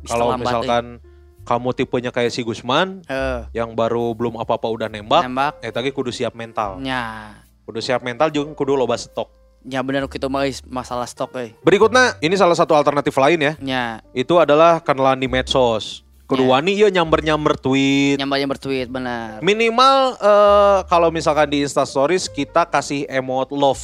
Kalau 0.03 0.35
misalkan 0.35 0.99
kamu 1.41 1.69
tipenya 1.71 2.09
kayak 2.09 2.29
si 2.29 2.41
Gusman 2.41 3.01
Heeh. 3.05 3.45
yang 3.51 3.71
baru 3.71 4.11
belum 4.11 4.35
apa-apa 4.35 4.67
udah 4.67 4.87
nembak, 4.87 5.23
Nembak. 5.23 5.53
eh 5.59 5.69
tadi 5.69 5.89
kudu 5.89 6.09
siap 6.09 6.33
mental. 6.33 6.77
Nya. 6.77 7.33
Kudu 7.63 7.79
siap 7.79 8.01
mental 8.01 8.29
juga 8.29 8.51
kudu 8.51 8.73
loba 8.73 8.93
stok. 8.93 9.40
Ya 9.61 9.85
bener 9.85 10.09
gitu 10.09 10.25
mah 10.25 10.41
guys, 10.41 10.65
masalah 10.65 11.05
stok 11.05 11.37
euy. 11.37 11.53
Berikutnya, 11.61 12.17
ini 12.17 12.33
salah 12.33 12.57
satu 12.57 12.73
alternatif 12.73 13.13
lain 13.13 13.37
ya. 13.37 13.53
Nya. 13.61 13.85
Itu 14.09 14.41
adalah 14.41 14.81
kenalan 14.81 15.17
di 15.17 15.29
medsos. 15.29 16.01
Kudu 16.25 16.47
Ya. 16.47 16.49
wani 16.49 16.71
ieu 16.73 16.87
nyamber-nyamber 16.87 17.59
tweet. 17.59 18.15
Nyambanya 18.17 18.47
bertweet 18.47 18.87
bener. 18.87 19.37
Minimal 19.43 20.15
eh, 20.17 20.79
kalau 20.87 21.11
misalkan 21.11 21.45
di 21.45 21.61
Insta 21.61 21.83
Stories 21.83 22.25
kita 22.25 22.63
kasih 22.63 23.05
emot 23.05 23.51
love. 23.51 23.83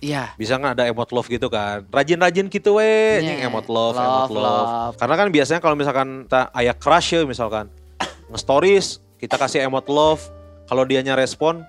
Iya. 0.00 0.32
Bisa 0.38 0.56
nggak 0.56 0.78
ada 0.78 0.84
emot 0.88 1.10
love 1.10 1.26
gitu 1.26 1.50
kan? 1.50 1.84
Rajin-rajin 1.90 2.48
gitu 2.48 2.80
we, 2.80 3.20
anjing 3.20 3.42
Iya. 3.42 3.50
emot 3.50 3.66
love, 3.66 3.92
Love, 3.92 4.06
emot 4.06 4.30
love. 4.32 4.40
love. 4.40 4.94
Karena 4.96 5.14
kan 5.18 5.28
biasanya 5.28 5.60
kalau 5.60 5.76
misalkan 5.76 6.08
kita 6.24 6.48
ayah 6.56 6.72
crush 6.72 7.12
ya 7.12 7.26
misalkan 7.26 7.68
nge-stories 8.32 9.02
kita 9.18 9.36
kasih 9.36 9.66
emot 9.66 9.84
love, 9.84 10.22
kalau 10.64 10.86
dianya 10.86 11.12
respon 11.12 11.60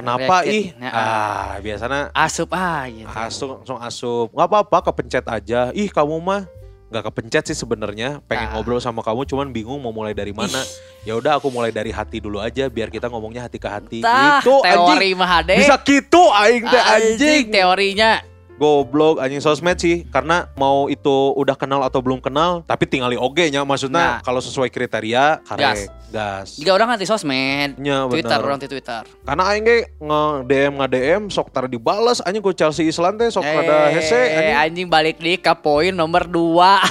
kenapa 0.00 0.34
React 0.40 0.50
ih? 0.50 0.64
Nah, 0.74 0.90
Ah, 0.90 1.48
biasanya 1.58 2.00
Asup 2.10 2.50
ah 2.50 2.82
gitu. 2.86 3.06
langsung 3.06 3.48
langsung 3.54 3.78
asup. 3.78 4.26
nggak 4.30 4.46
apa-apa 4.46 4.78
kepencet 4.86 5.24
aja. 5.26 5.60
Ih, 5.72 5.88
kamu 5.88 6.16
mah 6.18 6.42
nggak 6.88 7.04
kepencet 7.06 7.44
sih 7.46 7.54
sebenarnya 7.54 8.18
pengen 8.24 8.46
Nah. 8.46 8.52
ngobrol 8.56 8.78
sama 8.78 8.98
kamu 9.00 9.22
cuman 9.22 9.46
bingung 9.48 9.78
mau 9.78 9.94
mulai 9.94 10.10
dari 10.10 10.34
mana 10.34 10.58
ya 11.00 11.14
udah 11.14 11.38
aku 11.38 11.46
mulai 11.46 11.70
dari 11.70 11.88
hati 11.88 12.18
dulu 12.18 12.36
aja 12.36 12.66
biar 12.66 12.90
kita 12.90 13.06
ngomongnya 13.06 13.46
hati 13.46 13.56
ke 13.56 13.68
hati 13.70 13.98
Tah, 14.02 14.42
itu 14.42 14.50
anjing 14.58 14.98
teori 14.98 15.10
mah 15.14 15.30
ade. 15.38 15.54
bisa 15.54 15.78
gitu 15.78 16.18
aing 16.34 16.66
teh 16.66 16.82
anjing 16.82 17.44
teorinya. 17.48 18.18
Goblok 18.60 19.16
anjing 19.16 19.40
sosmed 19.40 19.74
sih 19.74 20.04
karena 20.06 20.52
mau 20.54 20.84
itu 20.86 21.08
udah 21.32 21.56
kenal 21.56 21.80
atau 21.80 21.98
belum 21.98 22.20
kenal 22.20 22.60
tapi 22.62 22.84
tinggali 22.84 23.16
oge 23.16 23.48
nya 23.48 23.64
maksudnya 23.64 23.98
Nah. 24.10 24.20
kalau 24.20 24.38
sesuai 24.38 24.68
kriteria 24.68 25.40
Gas. 25.40 25.48
kare 25.48 25.82
gas, 26.10 26.48
Jika 26.56 26.70
orang 26.70 26.90
nanti 26.90 27.04
sosmed, 27.04 27.78
Nya, 27.78 28.04
Twitter 28.04 28.34
bener. 28.34 28.44
orang 28.44 28.58
di 28.58 28.66
Twitter. 28.66 29.00
karena 29.22 29.42
aing 29.46 29.62
ge 29.62 29.78
nge 29.96 30.20
DM 30.44 30.72
nge 30.74 30.88
DM 30.88 31.22
sok 31.26 31.48
tar 31.48 31.64
dibales 31.64 32.20
anjing 32.20 32.38
ku 32.38 32.50
Chelsea 32.50 32.84
Island 32.84 33.16
teh 33.16 33.28
sok 33.28 33.42
pada 33.42 33.88
hese 33.88 34.12
Eh, 34.12 34.28
anjing 34.52 34.58
anjing 34.60 34.88
balik 34.88 35.16
di 35.16 35.34
ke 35.34 35.54
poin 35.56 35.90
nomor 35.90 36.26
2. 36.26 36.82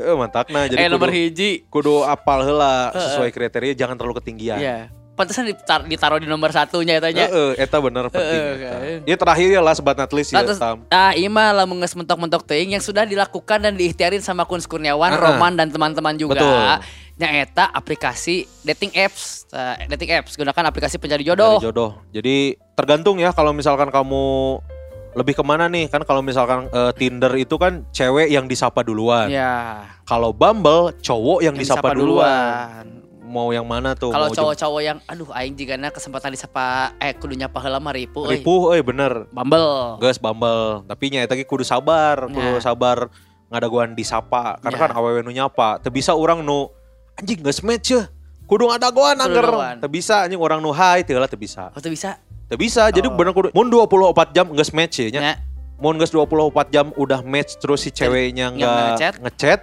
Eh, 0.00 0.14
mantakna 0.14 0.64
jadi 0.64 0.78
eh 0.78 0.88
nomor 0.88 1.06
kudu, 1.06 1.18
hiji. 1.18 1.50
kudu 1.68 1.94
apal 2.02 2.40
heula 2.40 2.88
sesuai 2.90 3.28
kriteria 3.28 3.74
jangan 3.74 3.94
terlalu 3.94 4.16
ketinggian. 4.16 4.56
Iya. 4.56 4.78
Pantesan 5.18 5.44
ditar- 5.44 5.82
ditaruh 5.82 6.22
di 6.22 6.24
nomor 6.24 6.48
satunya 6.48 6.96
Heeh, 6.96 7.02
etanya. 7.02 7.26
eta 7.58 7.76
bener 7.82 8.06
penting. 8.06 8.38
Eta. 8.38 8.54
kan. 8.62 8.78
Ya 9.02 9.16
terakhir 9.18 9.48
ya 9.50 9.60
last 9.60 9.82
but 9.82 9.98
not 9.98 10.12
least 10.14 10.30
ya 10.30 10.46
Tam. 10.46 10.86
ah 10.88 11.10
ima 11.12 11.50
lah 11.50 11.66
menges 11.66 11.90
mentok-mentok 11.92 12.46
teuing 12.46 12.70
yang 12.70 12.80
sudah 12.80 13.02
dilakukan 13.02 13.58
dan 13.58 13.74
diikhtiarin 13.74 14.22
sama 14.22 14.46
Kun 14.46 14.62
Kurniawan. 14.62 15.10
Roman 15.10 15.58
dan 15.58 15.68
teman-teman 15.68 16.14
juga. 16.14 16.38
Betul. 16.38 16.86
Nyaeta 17.18 17.66
aplikasi 17.68 18.46
dating 18.62 18.94
apps, 18.94 19.42
Eh, 19.48 19.90
dating 19.90 20.14
apps 20.14 20.38
gunakan 20.38 20.70
aplikasi 20.70 20.96
pencari 20.96 21.26
jodoh. 21.26 21.58
Dari 21.58 21.66
jodoh. 21.66 21.90
Jadi 22.08 22.36
tergantung 22.72 23.18
ya 23.18 23.34
kalau 23.34 23.50
misalkan 23.50 23.90
kamu 23.90 24.22
lebih 25.16 25.34
ke 25.34 25.42
mana 25.42 25.66
nih 25.66 25.90
kan 25.90 26.04
kalau 26.04 26.22
misalkan 26.22 26.70
eh, 26.70 26.92
Tinder 26.94 27.34
itu 27.34 27.58
kan 27.58 27.82
cewek 27.90 28.30
yang 28.30 28.46
disapa 28.46 28.86
duluan. 28.86 29.26
Ya. 29.26 29.82
Kalau 30.04 30.30
Bumble 30.30 30.94
cowok 31.00 31.42
yang, 31.42 31.58
Yang 31.58 31.74
disapa, 31.74 31.90
duluan. 31.90 33.07
Mau 33.28 33.52
yang 33.52 33.62
mana 33.62 33.92
tuh? 33.92 34.08
Kalau 34.08 34.32
cowok-cowok 34.32 34.80
yang 34.80 34.98
aduh 35.04 35.28
aing 35.30 35.52
jigana 35.52 35.88
kesempatan 35.88 36.32
disapa 36.32 36.96
eh 36.96 37.12
kudu 37.12 37.36
nyapa 37.36 37.60
heula 37.60 37.76
mah 37.76 37.92
ripu 37.92 38.24
euy. 38.24 38.40
Ripuh, 38.40 38.72
eh 38.72 38.80
bener. 38.80 39.28
Bumble. 39.28 40.00
Guys 40.00 40.16
Bumble. 40.16 40.82
Tapi 40.82 41.04
nya 41.08 41.20
eta 41.22 41.36
kudu 41.36 41.60
sabar, 41.60 42.24
kudu 42.26 42.40
Nah. 42.50 42.58
sabar 42.58 43.12
ngadaguan 43.46 43.92
disapa. 43.92 44.56
Karena 44.58 44.74
Ya. 44.74 44.82
kan 44.82 44.90
awewe 44.94 45.20
nu 45.20 45.28
nyapa, 45.30 45.76
teu 45.78 45.88
bisa 45.88 46.12
orang 46.12 46.40
nu 46.40 46.72
anjing 47.14 47.36
geus 47.38 47.60
match 47.60 47.92
ya. 47.92 48.08
Kudu 48.44 48.64
ngadaguan 48.66 49.12
Kudu 49.14 49.24
angger. 49.28 49.44
ngadaguan. 49.44 49.76
Teu 49.78 49.90
bisa 49.90 50.24
anjing 50.24 50.40
orang 50.40 50.58
nu 50.58 50.72
hai 50.72 51.04
teu 51.04 51.20
lah 51.20 51.28
teu 51.28 51.36
bisa. 51.36 51.68
Oh 51.70 51.78
tuh 51.78 51.92
bisa. 51.92 52.16
Teu 52.48 52.56
bisa. 52.56 52.88
Jadi 52.88 53.04
Oh. 53.04 53.12
bener 53.12 53.30
kudu 53.30 53.52
mun 53.52 53.68
24 53.68 54.32
jam 54.32 54.48
geus 54.50 54.72
match 54.72 54.98
ya 54.98 55.08
nya. 55.10 55.20
Ya. 55.22 55.34
Mun 55.76 55.94
geus 55.94 56.08
24 56.08 56.48
jam 56.70 56.90
udah 56.94 57.20
match 57.20 57.54
terus 57.56 57.84
si 57.84 57.90
ceweknya 57.90 58.48
Nggak 58.48 58.56
enggak 58.56 58.88
ngechat? 58.88 59.14
ngechat 59.20 59.60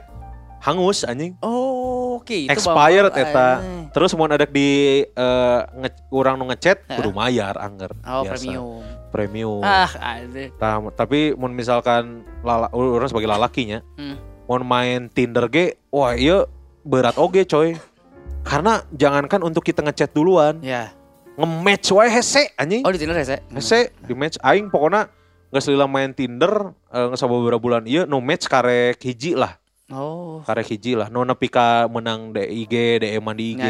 hangus 0.62 1.02
anjing. 1.02 1.34
Oh, 1.42 2.05
oke 2.16 2.38
itu 2.46 2.52
Expired 2.52 3.12
Bumble. 3.12 3.28
eta. 3.28 3.50
Eh. 3.60 3.84
Terus 3.92 4.12
mau 4.14 4.26
ada 4.26 4.44
di 4.44 4.70
eh, 5.04 5.60
nge- 5.76 6.08
urang 6.10 6.36
nu 6.36 6.48
ngechat 6.48 6.78
Heeh. 6.82 6.96
kudu 6.96 7.12
mayar 7.12 7.56
angger. 7.58 7.92
Oh, 8.02 8.24
Biasa. 8.24 8.32
premium. 8.32 8.82
Premium. 9.10 9.62
Ah. 9.62 9.88
Tah, 10.56 10.80
tapi 10.92 11.32
mun 11.32 11.52
misalkan 11.52 12.24
lala, 12.42 12.68
orang 12.72 13.08
sebagai 13.08 13.28
lalakinya, 13.28 13.80
Hmm. 13.96 14.20
mau 14.44 14.60
main 14.60 15.08
Tinder 15.08 15.48
ge, 15.48 15.80
wah 15.88 16.12
iya 16.12 16.44
berat 16.82 17.16
oge 17.16 17.44
coy. 17.44 17.80
Karena 18.42 18.84
jangankan 18.92 19.42
untuk 19.42 19.64
kita 19.64 19.82
ngechat 19.82 20.12
duluan, 20.12 20.60
Ya. 20.60 20.94
nge-match 21.34 21.90
wae 21.92 22.08
hese 22.08 22.52
anjing. 22.56 22.84
Oh, 22.84 22.92
di 22.92 23.00
Tinder 23.00 23.18
Sek? 23.18 23.42
Hese 23.50 23.92
di 24.00 24.14
match 24.14 24.38
aing 24.40 24.68
pokoknya 24.68 25.10
nggak 25.46 25.64
selila 25.64 25.88
main 25.88 26.12
Tinder 26.12 26.52
eh, 26.92 27.06
nggak 27.08 27.26
beberapa 27.26 27.58
bulan 27.58 27.88
iya 27.88 28.04
no 28.04 28.20
match 28.20 28.44
karek 28.46 29.00
hiji 29.00 29.40
lah 29.40 29.56
Oh. 29.86 30.42
karek 30.42 30.66
hiji 30.66 30.98
lah 30.98 31.14
no 31.14 31.22
nepi 31.22 31.46
ka 31.46 31.86
menang 31.86 32.34
DIG 32.34 32.98
DM 32.98 33.22
di 33.38 33.54
IG 33.54 33.66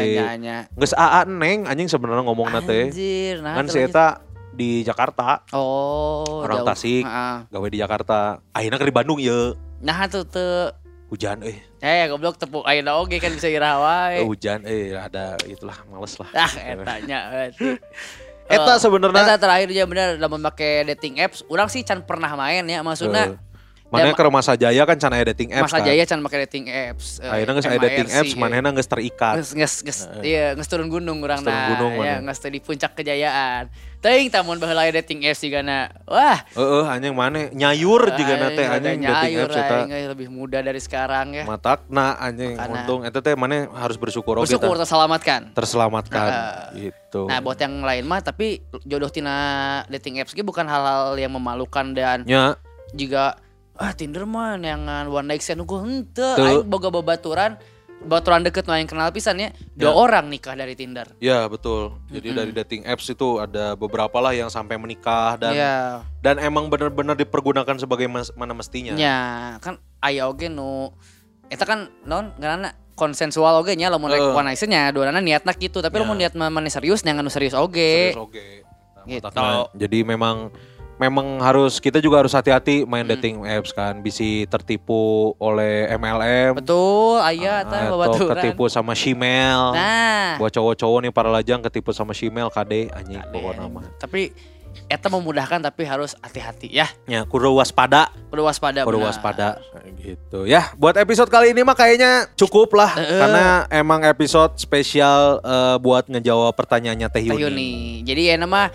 nggak 0.72 0.92
aa 0.96 1.28
neng 1.28 1.68
anjing 1.68 1.92
sebenarnya 1.92 2.24
ngomong 2.24 2.48
nate 2.48 2.88
Anjir, 2.88 3.44
nah. 3.44 3.52
kan 3.52 3.68
lanjut. 3.68 3.84
eta 3.84 4.06
di 4.50 4.80
Jakarta 4.80 5.44
Oh, 5.52 6.40
Orang 6.40 6.64
jauh. 6.64 6.68
Tasik. 6.72 7.04
Heeh. 7.04 7.36
gawe 7.46 7.66
di 7.68 7.76
Jakarta 7.76 8.18
akhirnya 8.48 8.80
ke 8.80 8.88
di 8.88 8.96
Bandung 8.96 9.20
ya 9.20 9.52
Nah, 9.78 10.08
tuh 10.08 10.24
tuh. 10.24 10.72
hujan 11.06 11.44
eh 11.44 11.60
Eh, 11.78 12.08
goblok 12.08 12.34
tepuk 12.34 12.64
ayeuna 12.64 12.96
oge 12.96 13.20
kan 13.20 13.30
bisa 13.30 13.46
ira 13.46 13.76
wae. 13.76 14.18
Eh, 14.18 14.24
hujan 14.24 14.64
eh 14.64 14.96
ada 14.96 15.36
itulah 15.44 15.76
males 15.86 16.16
lah 16.16 16.32
Ah, 16.32 16.48
etanya. 16.48 17.18
Eta 18.42 18.72
Eh, 18.72 18.78
sebenarnya 18.80 19.22
Eta 19.22 19.36
terakhir 19.36 19.68
ya 19.68 19.84
bener 19.84 20.16
dalam 20.16 20.40
make 20.40 20.64
dating 20.86 21.20
apps, 21.20 21.44
orang 21.46 21.68
sih 21.68 21.82
can 21.82 22.00
pernah 22.00 22.32
main 22.32 22.64
ya 22.64 22.80
maksudnya. 22.80 23.36
Mana 23.86 24.10
ke 24.10 24.22
Masa 24.26 24.52
Jaya 24.54 24.82
kan 24.82 24.98
can 24.98 25.14
aya 25.14 25.24
dating 25.26 25.54
apps 25.54 25.70
Masa 25.70 25.78
kan. 25.78 25.86
Jaya 25.86 26.02
can 26.02 26.18
make 26.18 26.34
dating 26.34 26.66
apps. 26.66 27.18
eh, 27.18 27.30
Ayeuna 27.30 27.54
geus 27.54 27.66
aya 27.66 27.78
dating 27.78 28.08
apps, 28.08 28.32
manehna 28.34 28.74
geus 28.74 28.86
terikat. 28.86 29.38
Geus 29.46 29.80
geus 29.80 29.98
iya 30.20 30.52
geus 30.52 30.66
turun 30.66 30.90
gunung 30.90 31.22
Geus 31.22 31.40
turun 31.40 31.62
gunung 31.72 31.92
ya 32.00 32.18
mana. 32.18 32.34
teu 32.34 32.50
di 32.50 32.58
puncak 32.58 32.92
kejayaan. 32.94 33.70
Teuing 33.96 34.28
tamun 34.28 34.58
baheula 34.58 34.90
dating 34.92 35.22
apps 35.24 35.38
sigana. 35.38 35.88
Wah, 36.04 36.42
Heeh, 36.52 36.84
anjing 36.84 37.14
maneh 37.14 37.50
nyayur 37.50 38.10
juga 38.12 38.34
nate 38.36 38.58
aing 38.60 38.74
anjing 38.76 38.98
udah 39.00 39.14
dating 39.16 39.34
apps 39.40 39.56
eta. 39.56 39.74
aing, 39.76 39.90
eh, 39.92 40.06
lebih 40.08 40.28
muda 40.28 40.58
dari 40.60 40.78
sekarang 40.78 41.26
ya. 41.32 41.44
Matakna 41.44 42.14
anjing 42.16 42.54
Makana. 42.54 42.74
untung 42.76 43.00
eta 43.02 43.18
teh 43.20 43.34
maneh 43.34 43.70
harus 43.72 43.94
bersyukur 43.96 44.34
oge 44.36 44.50
Bersyukur 44.50 44.76
terselamatkan. 44.76 45.54
terselamatkan 45.54 46.30
gitu. 46.74 47.24
Nah, 47.24 47.38
buat 47.38 47.56
yang 47.56 47.80
lain 47.80 48.02
mah 48.02 48.18
tapi 48.20 48.58
jodoh 48.82 49.08
tina 49.08 49.34
dating 49.86 50.18
apps 50.18 50.32
ge 50.32 50.42
bukan 50.42 50.64
hal-hal 50.64 51.14
yang 51.14 51.30
memalukan 51.30 51.86
dan 51.92 52.22
nya 52.22 52.58
juga 52.92 53.38
ah 53.76 53.92
Tinder 53.92 54.24
mah 54.24 54.56
neangan 54.56 55.06
one 55.06 55.26
night 55.26 55.40
stand 55.40 55.62
gue 55.62 55.78
henteu 55.78 56.32
Teu. 56.32 56.42
aing 56.42 56.64
boga 56.64 56.88
babaturan 56.88 57.60
baturan 57.98 58.40
deket 58.40 58.64
nu 58.64 58.72
aing 58.72 58.84
kenal 58.84 59.08
pisan 59.08 59.36
ya 59.36 59.48
dua 59.72 59.88
Ya. 59.88 59.92
orang 59.92 60.28
nikah 60.28 60.52
dari 60.52 60.72
Tinder. 60.72 61.08
Ya 61.18 61.44
betul. 61.46 61.96
Jadi 62.06 62.28
dari 62.30 62.52
dating 62.54 62.84
apps 62.84 63.08
itu 63.08 63.36
ada 63.36 63.72
beberapa 63.72 64.16
lah 64.18 64.30
yang 64.30 64.46
sampai 64.46 64.76
menikah 64.76 65.36
dan 65.36 65.52
Iya. 65.52 65.76
dan 66.20 66.36
emang 66.38 66.68
benar-benar 66.68 67.14
dipergunakan 67.14 67.76
sebagai 67.76 68.04
mas- 68.06 68.32
mana 68.32 68.52
mestinya. 68.52 68.92
Ya, 68.94 69.18
kan 69.58 69.80
aya 69.98 70.24
oge 70.24 70.46
nu 70.46 70.92
eta 71.48 71.64
kan 71.64 71.88
non 72.02 72.36
ngaranna 72.36 72.76
konsensual 72.92 73.56
oge 73.56 73.72
nya 73.74 73.88
lamun 73.88 74.08
rek 74.08 74.20
Heeh. 74.20 74.34
one 74.34 74.46
night 74.46 74.56
stand 74.56 74.72
nya 74.72 74.92
duana 74.92 75.16
niatna 75.16 75.52
gitu, 75.52 75.80
tapi 75.80 75.96
Ya. 75.96 76.00
lamun 76.04 76.16
niat 76.16 76.32
mana 76.32 76.68
serius 76.68 77.00
nu 77.00 77.28
serius 77.28 77.52
oge. 77.52 78.12
Serius 78.12 78.20
oge. 78.20 78.60
Nah, 78.94 79.04
Gitu. 79.08 79.24
matakna. 79.24 79.72
Jadi 79.72 79.98
memang 80.02 80.52
memang 80.96 81.38
harus 81.38 81.76
kita 81.76 81.98
juga 81.98 82.18
harus 82.18 82.32
hati-hati 82.32 82.82
main 82.82 83.02
Hmm. 83.02 83.12
dating 83.12 83.36
apps 83.42 83.70
kan 83.70 84.00
bisa 84.00 84.24
tertipu 84.46 84.96
oleh 85.36 85.88
MLM 85.90 86.56
Betul, 86.56 87.20
aya 87.20 87.62
tah 87.62 87.84
atau 87.84 87.96
babaturan. 87.96 88.32
ketipu 88.34 88.64
sama 88.66 88.92
Shimel. 88.92 89.72
Nah, 89.72 90.36
Buat 90.36 90.52
cowok-cowok 90.52 90.98
nih 91.00 91.12
para 91.12 91.28
lajang 91.28 91.60
ketipu 91.62 91.90
sama 91.90 92.10
Shimel 92.10 92.48
KD 92.48 92.88
anjing 92.90 93.20
pokoknya 93.26 93.68
mah. 93.68 93.84
tapi 93.96 94.32
eta 94.86 95.08
memudahkan 95.08 95.60
tapi 95.62 95.82
harus 95.82 96.12
hati-hati 96.18 96.68
ya. 96.68 96.84
Ya, 97.06 97.24
kudu 97.24 97.48
waspada. 97.50 98.12
Kudu 98.28 98.44
waspada 98.44 98.84
Kudu 98.84 99.00
benar. 99.00 99.08
waspada 99.08 99.48
gitu 99.96 100.44
ya. 100.44 100.68
Buat 100.74 100.96
episode 100.96 101.26
kali 101.26 101.50
ini 101.50 101.60
mah 101.60 101.72
kayaknya 101.72 102.28
cukup 102.34 102.72
lah 102.74 102.92
Heeh. 102.92 103.16
karena 103.18 103.44
emang 103.70 104.00
episode 104.02 104.52
spesial 104.56 105.40
eh, 105.40 105.76
buat 105.76 106.04
ngejawab 106.06 106.52
pertanyaannya 106.52 107.08
Teh 107.08 107.20
Teh 107.22 107.28
Yuni. 107.30 107.40
Yuni. 107.42 107.72
Jadi 108.02 108.22
ya 108.26 108.36
nama 108.36 108.68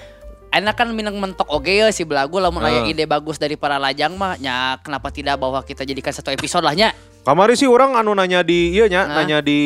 enak 0.51 0.75
kan 0.75 0.91
minang 0.91 1.15
mentok 1.15 1.47
oge 1.47 1.79
ya 1.79 1.87
si 1.95 2.03
belagu 2.03 2.35
lamun 2.37 2.61
Heeh. 2.67 2.91
ide 2.91 3.07
bagus 3.07 3.39
dari 3.39 3.55
para 3.55 3.79
lajang 3.79 4.13
mah 4.19 4.35
nya 4.35 4.77
kenapa 4.83 5.07
tidak 5.09 5.39
bahwa 5.39 5.63
kita 5.63 5.87
jadikan 5.87 6.11
satu 6.11 6.29
episode 6.29 6.67
lah 6.67 6.75
nya. 6.75 6.91
Kamari 7.23 7.55
sih 7.55 7.69
orang 7.69 7.95
anu 7.95 8.11
nanya 8.11 8.43
di 8.43 8.75
iya 8.75 8.89
nya, 8.91 9.07
Hah? 9.07 9.23
nanya 9.23 9.39
di 9.39 9.59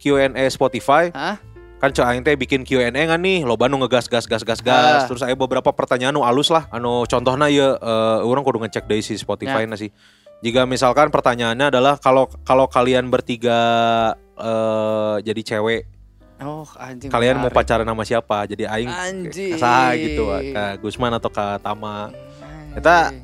Q&A 0.00 0.44
Spotify. 0.50 1.14
Hah? 1.14 1.38
Kan 1.78 1.92
cek 1.92 2.00
aing 2.00 2.24
teh 2.24 2.32
bikin 2.34 2.64
Q&A 2.64 2.88
kan 2.88 3.20
nih, 3.20 3.44
loba 3.44 3.68
nu 3.68 3.76
ngegas 3.84 4.08
gas 4.08 4.24
gas 4.24 4.40
gas 4.40 4.64
gas. 4.64 5.04
Ah. 5.04 5.06
Terus 5.06 5.20
aya 5.20 5.36
beberapa 5.36 5.68
pertanyaan 5.68 6.16
nu 6.16 6.24
alus 6.24 6.48
lah. 6.48 6.64
Anu 6.72 7.04
contohna 7.04 7.52
ya 7.52 7.76
eh, 7.76 8.18
orang 8.24 8.40
kudu 8.40 8.58
ngecek 8.64 8.88
dari 8.88 9.04
si 9.04 9.14
Spotify 9.20 9.68
na 9.68 9.76
sih. 9.76 9.92
Jika 10.40 10.64
misalkan 10.64 11.12
pertanyaannya 11.12 11.68
adalah 11.68 12.00
kalau 12.00 12.26
kalau 12.42 12.66
kalian 12.72 13.12
bertiga 13.12 13.60
eh, 14.40 15.16
jadi 15.22 15.40
cewek 15.44 15.93
Oh, 16.36 16.66
anjing. 16.76 17.08
kalian 17.08 17.36
mau 17.36 17.46
menarik. 17.46 17.56
pacaran 17.56 17.86
sama 17.86 18.02
siapa 18.02 18.38
jadi 18.44 18.66
aing 18.66 18.90
sah 19.54 19.94
gitu 19.94 20.26
ke 20.26 20.64
Gusman 20.82 21.12
atau 21.12 21.30
ke 21.30 21.46
Tama 21.58 22.10
Anjing. 22.10 22.74
Eta 22.74 23.14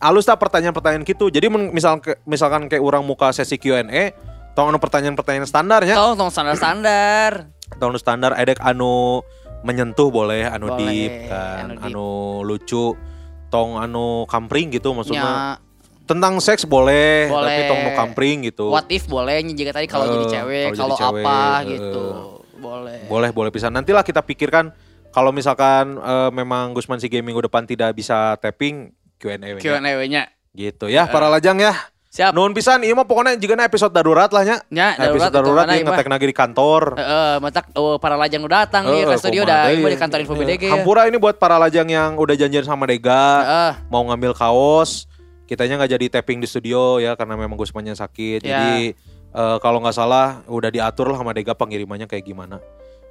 alus 0.00 0.24
tak 0.24 0.36
pertanyaan-pertanyaan 0.38 1.04
gitu 1.04 1.28
jadi 1.28 1.44
misal 1.48 1.96
misalkan 2.24 2.66
kayak 2.66 2.80
orang 2.80 3.00
muka 3.00 3.30
sesi 3.30 3.56
Q&A 3.56 4.16
tong 4.52 4.68
anu 4.68 4.76
pertanyaan-pertanyaan 4.76 5.44
standarnya 5.44 5.92
Tong 5.92 6.16
tong 6.16 6.30
standar-standar. 6.30 7.52
tong 7.76 7.90
anu 7.90 7.98
standar 7.98 8.32
edek 8.34 8.60
anu 8.60 9.20
menyentuh 9.60 10.08
boleh 10.08 10.44
anu 10.44 10.68
Boleh, 10.70 10.80
deep 10.80 11.12
kan 11.26 11.62
anu 11.62 11.74
deep. 11.74 11.84
anu 11.86 12.08
lucu 12.42 12.96
tong 13.48 13.76
anu 13.76 14.24
kampring 14.24 14.68
gitu 14.70 14.92
maksudnya 14.92 15.20
Nya 15.20 15.62
tentang 16.04 16.36
seks 16.36 16.64
boleh, 16.64 17.26
tapi 17.26 17.32
Boleh. 17.32 17.64
tong 17.64 17.80
nu 17.80 17.90
kampring 17.94 18.36
gitu 18.42 18.68
what 18.68 18.84
if 18.88 19.04
boleh 19.04 19.40
juga 19.48 19.72
tadi 19.72 19.84
kalau 19.84 20.04
Eh, 20.04 20.12
jadi 20.12 20.26
cewek, 20.34 20.66
kalau 20.74 20.96
apa 20.96 21.40
eh. 21.62 21.72
gitu. 21.72 22.04
Boleh. 22.64 23.04
boleh 23.04 23.30
boleh 23.30 23.50
bisa 23.52 23.68
nantilah 23.68 24.00
kita 24.00 24.24
pikirkan 24.24 24.72
kalau 25.12 25.30
misalkan 25.30 26.00
eh, 26.00 26.30
memang 26.32 26.72
Gusman 26.72 26.98
si 26.98 27.06
gaming 27.12 27.36
minggu 27.36 27.46
depan 27.46 27.68
tidak 27.68 27.94
bisa 27.94 28.34
tapping 28.40 28.90
Q&A 29.20 29.38
-nya. 29.38 29.62
Q&A-nya. 29.62 30.22
Gitu 30.54 30.86
ya, 30.90 31.06
para 31.06 31.30
lajang 31.30 31.58
ya. 31.62 31.74
Siap. 32.14 32.30
Nuhun 32.30 32.54
pisan, 32.54 32.86
iya 32.86 32.94
mah 32.94 33.10
pokoknya 33.10 33.34
jika 33.34 33.58
episode 33.58 33.90
darurat 33.90 34.30
lah 34.30 34.46
nya. 34.46 34.62
Nya, 34.70 34.94
episode 35.02 35.34
darurat 35.34 35.66
darurat, 35.66 35.66
itu 35.66 35.82
yang 35.82 35.86
mana, 35.90 35.98
ngetek 35.98 36.10
lagi 36.14 36.26
di 36.30 36.36
kantor. 36.38 36.82
Heeh, 36.94 37.32
matak 37.42 37.64
oh, 37.74 37.98
para 37.98 38.14
lajang 38.14 38.38
udah 38.46 38.58
datang 38.62 38.86
dia 38.86 39.02
Eh, 39.02 39.06
ke 39.10 39.18
studio 39.18 39.42
dah, 39.42 39.66
ini 39.74 39.82
di 39.82 39.98
kantor 39.98 40.18
Info 40.22 40.38
BDG. 40.38 40.70
ya. 40.70 40.78
Hampura 40.78 41.10
ini 41.10 41.18
buat 41.18 41.42
para 41.42 41.58
lajang 41.58 41.90
yang 41.90 42.14
udah 42.14 42.38
janjian 42.38 42.62
sama 42.62 42.86
Dega, 42.86 43.18
Heeh. 43.42 43.72
mau 43.90 44.06
ngambil 44.06 44.30
kaos, 44.30 45.10
kitanya 45.50 45.74
nggak 45.82 45.90
jadi 45.98 46.06
tapping 46.14 46.38
di 46.38 46.46
studio 46.46 47.02
ya 47.02 47.18
karena 47.18 47.34
memang 47.34 47.58
Gusmannya 47.58 47.98
sakit. 47.98 48.46
Ya. 48.46 48.62
Jadi 48.62 48.94
eh, 49.34 49.58
kalau 49.58 49.82
nggak 49.82 49.96
salah 49.96 50.40
udah 50.46 50.70
diatur 50.70 51.10
lah 51.10 51.18
sama 51.18 51.34
Dega 51.34 51.52
pengirimannya 51.52 52.06
kayak 52.06 52.24
gimana. 52.24 52.62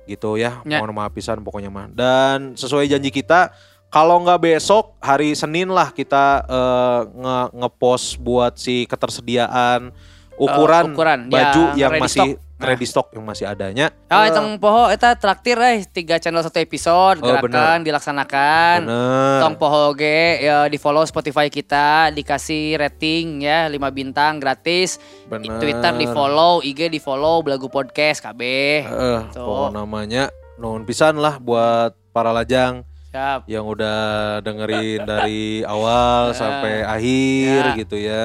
Gitu 0.07 0.39
ya. 0.39 0.63
Ya. 0.63 0.79
Mohon 0.79 1.03
maaf 1.03 1.11
pisan 1.11 1.43
pokoknya 1.43 1.69
mah. 1.69 1.91
Dan 1.91 2.55
sesuai 2.55 2.87
janji 2.87 3.11
kita 3.11 3.51
kalau 3.93 4.23
nggak 4.25 4.41
besok 4.41 4.97
hari 4.97 5.37
Senin 5.37 5.69
lah 5.69 5.93
kita 5.93 6.47
eh, 6.47 7.01
nge 7.13 7.39
ngepost 7.59 8.17
buat 8.23 8.55
si 8.57 8.89
ketersediaan 8.89 9.93
ukuran, 10.33 10.97
ukuran, 10.97 11.19
baju 11.29 11.61
yang 11.77 11.93
yang, 11.93 12.01
masih 12.01 12.33
stock. 12.33 12.52
Ready 12.65 12.83
stock 12.83 13.11
yang 13.11 13.21
masih 13.21 13.45
adanya. 13.45 13.91
Eh, 14.05 14.29
tong 14.29 14.55
poho 14.55 14.87
eta 14.87 15.13
traktir 15.13 15.59
eh 15.59 15.83
tiga 15.85 16.15
channel 16.15 16.39
satu 16.39 16.57
episode 16.57 17.19
Oh, 17.19 17.27
gerakan 17.27 17.83
dilaksanakan. 17.83 18.77
bener. 18.83 19.39
Tong 19.39 19.55
poho 19.55 19.91
ge 19.91 20.13
ya 20.41 20.65
di 20.65 20.77
follow 20.77 21.03
Spotify 21.03 21.47
kita, 21.47 22.09
dikasih 22.09 22.77
rating 22.77 23.41
ya 23.41 23.67
5 23.67 23.77
bintang 23.89 24.37
gratis. 24.37 24.97
Bener. 25.25 25.59
Twitter 25.59 25.93
di 25.93 26.07
follow, 26.07 26.59
IG 26.59 26.87
di 26.87 26.97
follow, 26.97 27.39
Belagu 27.39 27.67
Podcast 27.67 28.19
KB. 28.19 28.41
Eh, 28.81 29.19
Tuh. 29.29 29.43
pokok 29.43 29.69
namanya 29.73 30.31
nuhun 30.55 30.83
pisan 30.83 31.17
lah 31.17 31.35
buat 31.35 31.91
para 32.09 32.29
lajang 32.29 32.85
Siap. 33.09 33.45
yang 33.45 33.65
udah 33.65 33.97
dengerin 34.39 35.01
dari 35.03 35.41
awal 35.63 36.29
Ya. 36.29 36.37
sampai 36.39 36.73
akhir 36.81 37.61
Ya. 37.63 37.73
gitu 37.75 37.95
ya. 37.95 38.23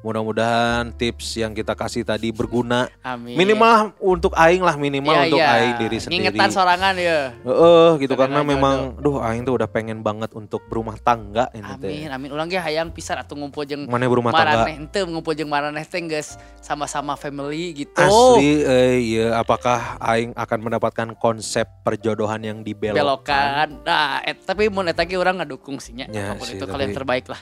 Mudah-mudahan 0.00 0.90
tips 0.90 1.36
yang 1.36 1.52
kita 1.52 1.72
kasih 1.72 2.02
tadi 2.02 2.28
berguna. 2.30 2.88
Amin. 3.00 3.36
Minimal 3.36 3.92
untuk 4.00 4.32
aing 4.32 4.58
lah 4.58 4.72
minimal 4.74 5.12
Iya, 5.12 5.24
untuk 5.26 5.38
iya. 5.38 5.52
aing 5.54 5.74
diri 5.76 5.96
sendiri. 5.98 6.16
Ngingetan 6.24 6.48
sorangan 6.48 6.94
ya. 6.96 7.36
Heeh, 7.36 7.88
gitu 8.00 8.14
Karena 8.14 8.32
karena 8.32 8.40
jodoh. 8.40 8.48
memang 8.48 8.76
duh 8.96 9.16
aing 9.20 9.42
tuh 9.42 9.54
udah 9.54 9.68
pengen 9.68 10.00
banget 10.00 10.32
untuk 10.32 10.64
berumah 10.66 10.96
tangga 10.96 11.52
ini 11.52 11.68
teh. 11.76 11.92
Amin, 12.00 12.08
amin. 12.10 12.28
Ulang 12.30 12.48
ge 12.48 12.56
hayang 12.56 12.88
pisan 12.88 13.16
atuh 13.16 13.34
ngumpul 13.34 13.62
jeung 13.62 13.84
Mana 13.84 14.08
berumah 14.08 14.32
tangga? 14.32 14.64
maraneh 14.64 14.74
henteu 14.78 15.04
ngumpul 15.04 15.32
jeung 15.32 15.48
maraneh 15.48 15.84
teh 15.84 16.00
geus 16.00 16.34
sama-sama 16.58 17.12
family 17.14 17.84
gitu. 17.84 18.00
Asli, 18.00 18.64
eh, 18.64 18.96
iya, 18.98 19.26
apakah 19.36 20.00
Aing 20.00 20.32
akan 20.32 20.58
mendapatkan 20.62 21.08
konsep 21.14 21.68
perjodohan 21.80 22.40
yang 22.40 22.58
dibelokkan? 22.60 22.96
belokan. 22.96 23.68
Nah, 23.82 24.22
et, 24.22 24.40
tapi 24.40 24.66
mun 24.66 24.86
eta 24.86 25.04
ge 25.04 25.14
urang 25.14 25.36
ngadukung 25.36 25.76
sih 25.76 25.92
nya. 25.92 26.08
Ya, 26.08 26.32
Apa 26.32 26.40
pun 26.40 26.46
sih, 26.46 26.56
itu 26.56 26.64
tapi- 26.64 26.72
kalian 26.72 26.90
terbaik 26.90 27.28
lah. 27.28 27.40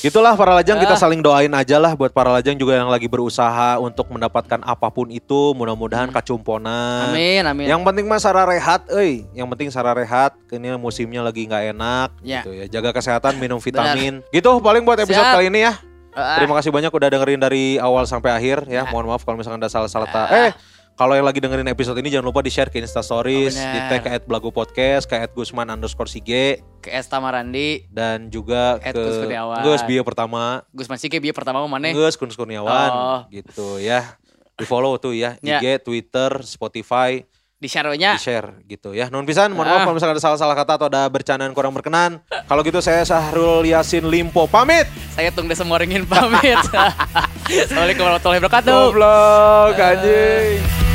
Itulah 0.00 0.34
para 0.34 0.54
lajang 0.54 0.78
kita 0.78 0.94
Ah. 0.94 1.00
saling 1.00 1.18
doain 1.18 1.50
aja 1.50 1.76
lah 1.76 1.93
buat 1.94 2.10
para 2.10 2.30
lajang 2.30 2.54
juga 2.54 2.74
yang 2.74 2.86
lagi 2.86 3.06
berusaha 3.06 3.78
untuk 3.78 4.06
mendapatkan 4.08 4.60
apa 4.60 4.88
pun 4.88 5.08
itu, 5.08 5.52
mudah-mudahan 5.52 6.10
kacumponan. 6.10 7.08
Hmm. 7.08 7.16
Amin, 7.16 7.42
amin. 7.42 7.66
Yang 7.66 7.82
penting 7.82 8.04
mah 8.04 8.18
Sarah 8.18 8.44
rehat, 8.44 8.86
euy. 8.88 9.24
Yang 9.32 9.48
penting 9.50 9.68
Sarah 9.70 9.92
rehat. 9.92 10.34
Ini 10.46 10.74
musimnya 10.74 11.20
lagi 11.20 11.44
nggak 11.44 11.64
enak 11.72 12.08
Ya. 12.20 12.42
gitu 12.42 12.52
ya. 12.52 12.64
Jaga 12.68 12.90
kesehatan, 12.92 13.38
minum 13.38 13.58
vitamin. 13.58 14.20
Gitu 14.28 14.50
paling 14.58 14.82
buat 14.82 14.98
episode 14.98 15.22
Siap. 15.22 15.34
kali 15.34 15.46
ini 15.48 15.64
ya. 15.64 15.74
Ah, 16.14 16.38
Terima 16.38 16.54
kasih 16.54 16.70
banyak 16.70 16.94
udah 16.94 17.08
dengerin 17.10 17.42
dari 17.42 17.74
awal 17.76 18.06
sampai 18.06 18.30
akhir 18.30 18.70
ya. 18.70 18.86
Mohon 18.86 19.10
maaf 19.10 19.26
kalau 19.26 19.34
misalkan 19.34 19.58
ada 19.58 19.66
salah-salah. 19.66 20.06
Ah. 20.14 20.46
Eh, 20.46 20.50
kalau 20.94 21.18
yang 21.18 21.26
lagi 21.26 21.42
dengerin 21.42 21.66
episode 21.66 21.98
ini 21.98 22.06
jangan 22.06 22.30
lupa 22.30 22.38
di-share 22.38 22.70
ke 22.70 22.78
Insta 22.78 23.02
Stories, 23.02 23.58
Oh, 23.58 23.66
di 23.66 23.78
tag 23.90 24.00
ke 24.02 24.10
@belagu 24.26 24.54
podcast, 24.54 25.10
ke 25.10 25.18
@gusman 25.34 25.66
underscore 25.66 26.06
sige, 26.06 26.62
ke 26.78 26.88
Esta 26.90 27.18
Marandi, 27.18 27.86
dan 27.90 28.30
juga 28.30 28.78
ke 28.78 28.94
Gus 28.94 29.18
Kurniawan. 29.26 29.62
Gus 29.66 29.82
Bio 29.82 30.02
pertama, 30.06 30.62
Gus 30.70 30.86
Mansike 30.86 31.18
bieu 31.18 31.34
pertama 31.34 31.66
maneh. 31.66 31.90
Gus 31.90 32.14
Kurniawan, 32.14 32.90
Oh. 32.94 33.20
gitu 33.28 33.82
ya. 33.82 34.14
Di 34.54 34.62
follow 34.62 34.94
tuh 35.02 35.18
ya, 35.18 35.34
Ya. 35.42 35.58
IG, 35.58 35.82
Twitter, 35.82 36.30
Spotify, 36.46 37.26
Di 37.64 37.72
share 37.72 37.96
nya. 37.96 38.12
di 38.12 38.20
share 38.20 38.60
gitu 38.68 38.92
ya. 38.92 39.08
Nun 39.08 39.24
pisan, 39.24 39.48
mohon 39.50 39.64
maaf 39.64 39.80
Ah. 39.80 39.84
kalau 39.88 39.96
misalkan 39.96 40.14
ada 40.14 40.22
salah-salah 40.22 40.52
kata 40.52 40.72
atau 40.76 40.86
ada 40.92 41.08
bercandaan 41.08 41.56
kurang 41.56 41.72
berkenan. 41.72 42.20
Kalau 42.44 42.60
gitu 42.60 42.84
saya 42.84 43.00
Sahrul 43.02 43.64
Yasin 43.64 44.04
Limpo 44.04 44.44
pamit. 44.44 44.84
Saya 45.16 45.32
tung 45.32 45.48
desa 45.48 45.64
Moringin 45.64 46.04
pamit. 46.04 46.60
Assalamualaikum 47.64 48.04
warahmatullahi 48.04 48.40
wabarakatuh. 48.44 48.76
Goblok 48.92 49.76
anjing. 49.80 50.93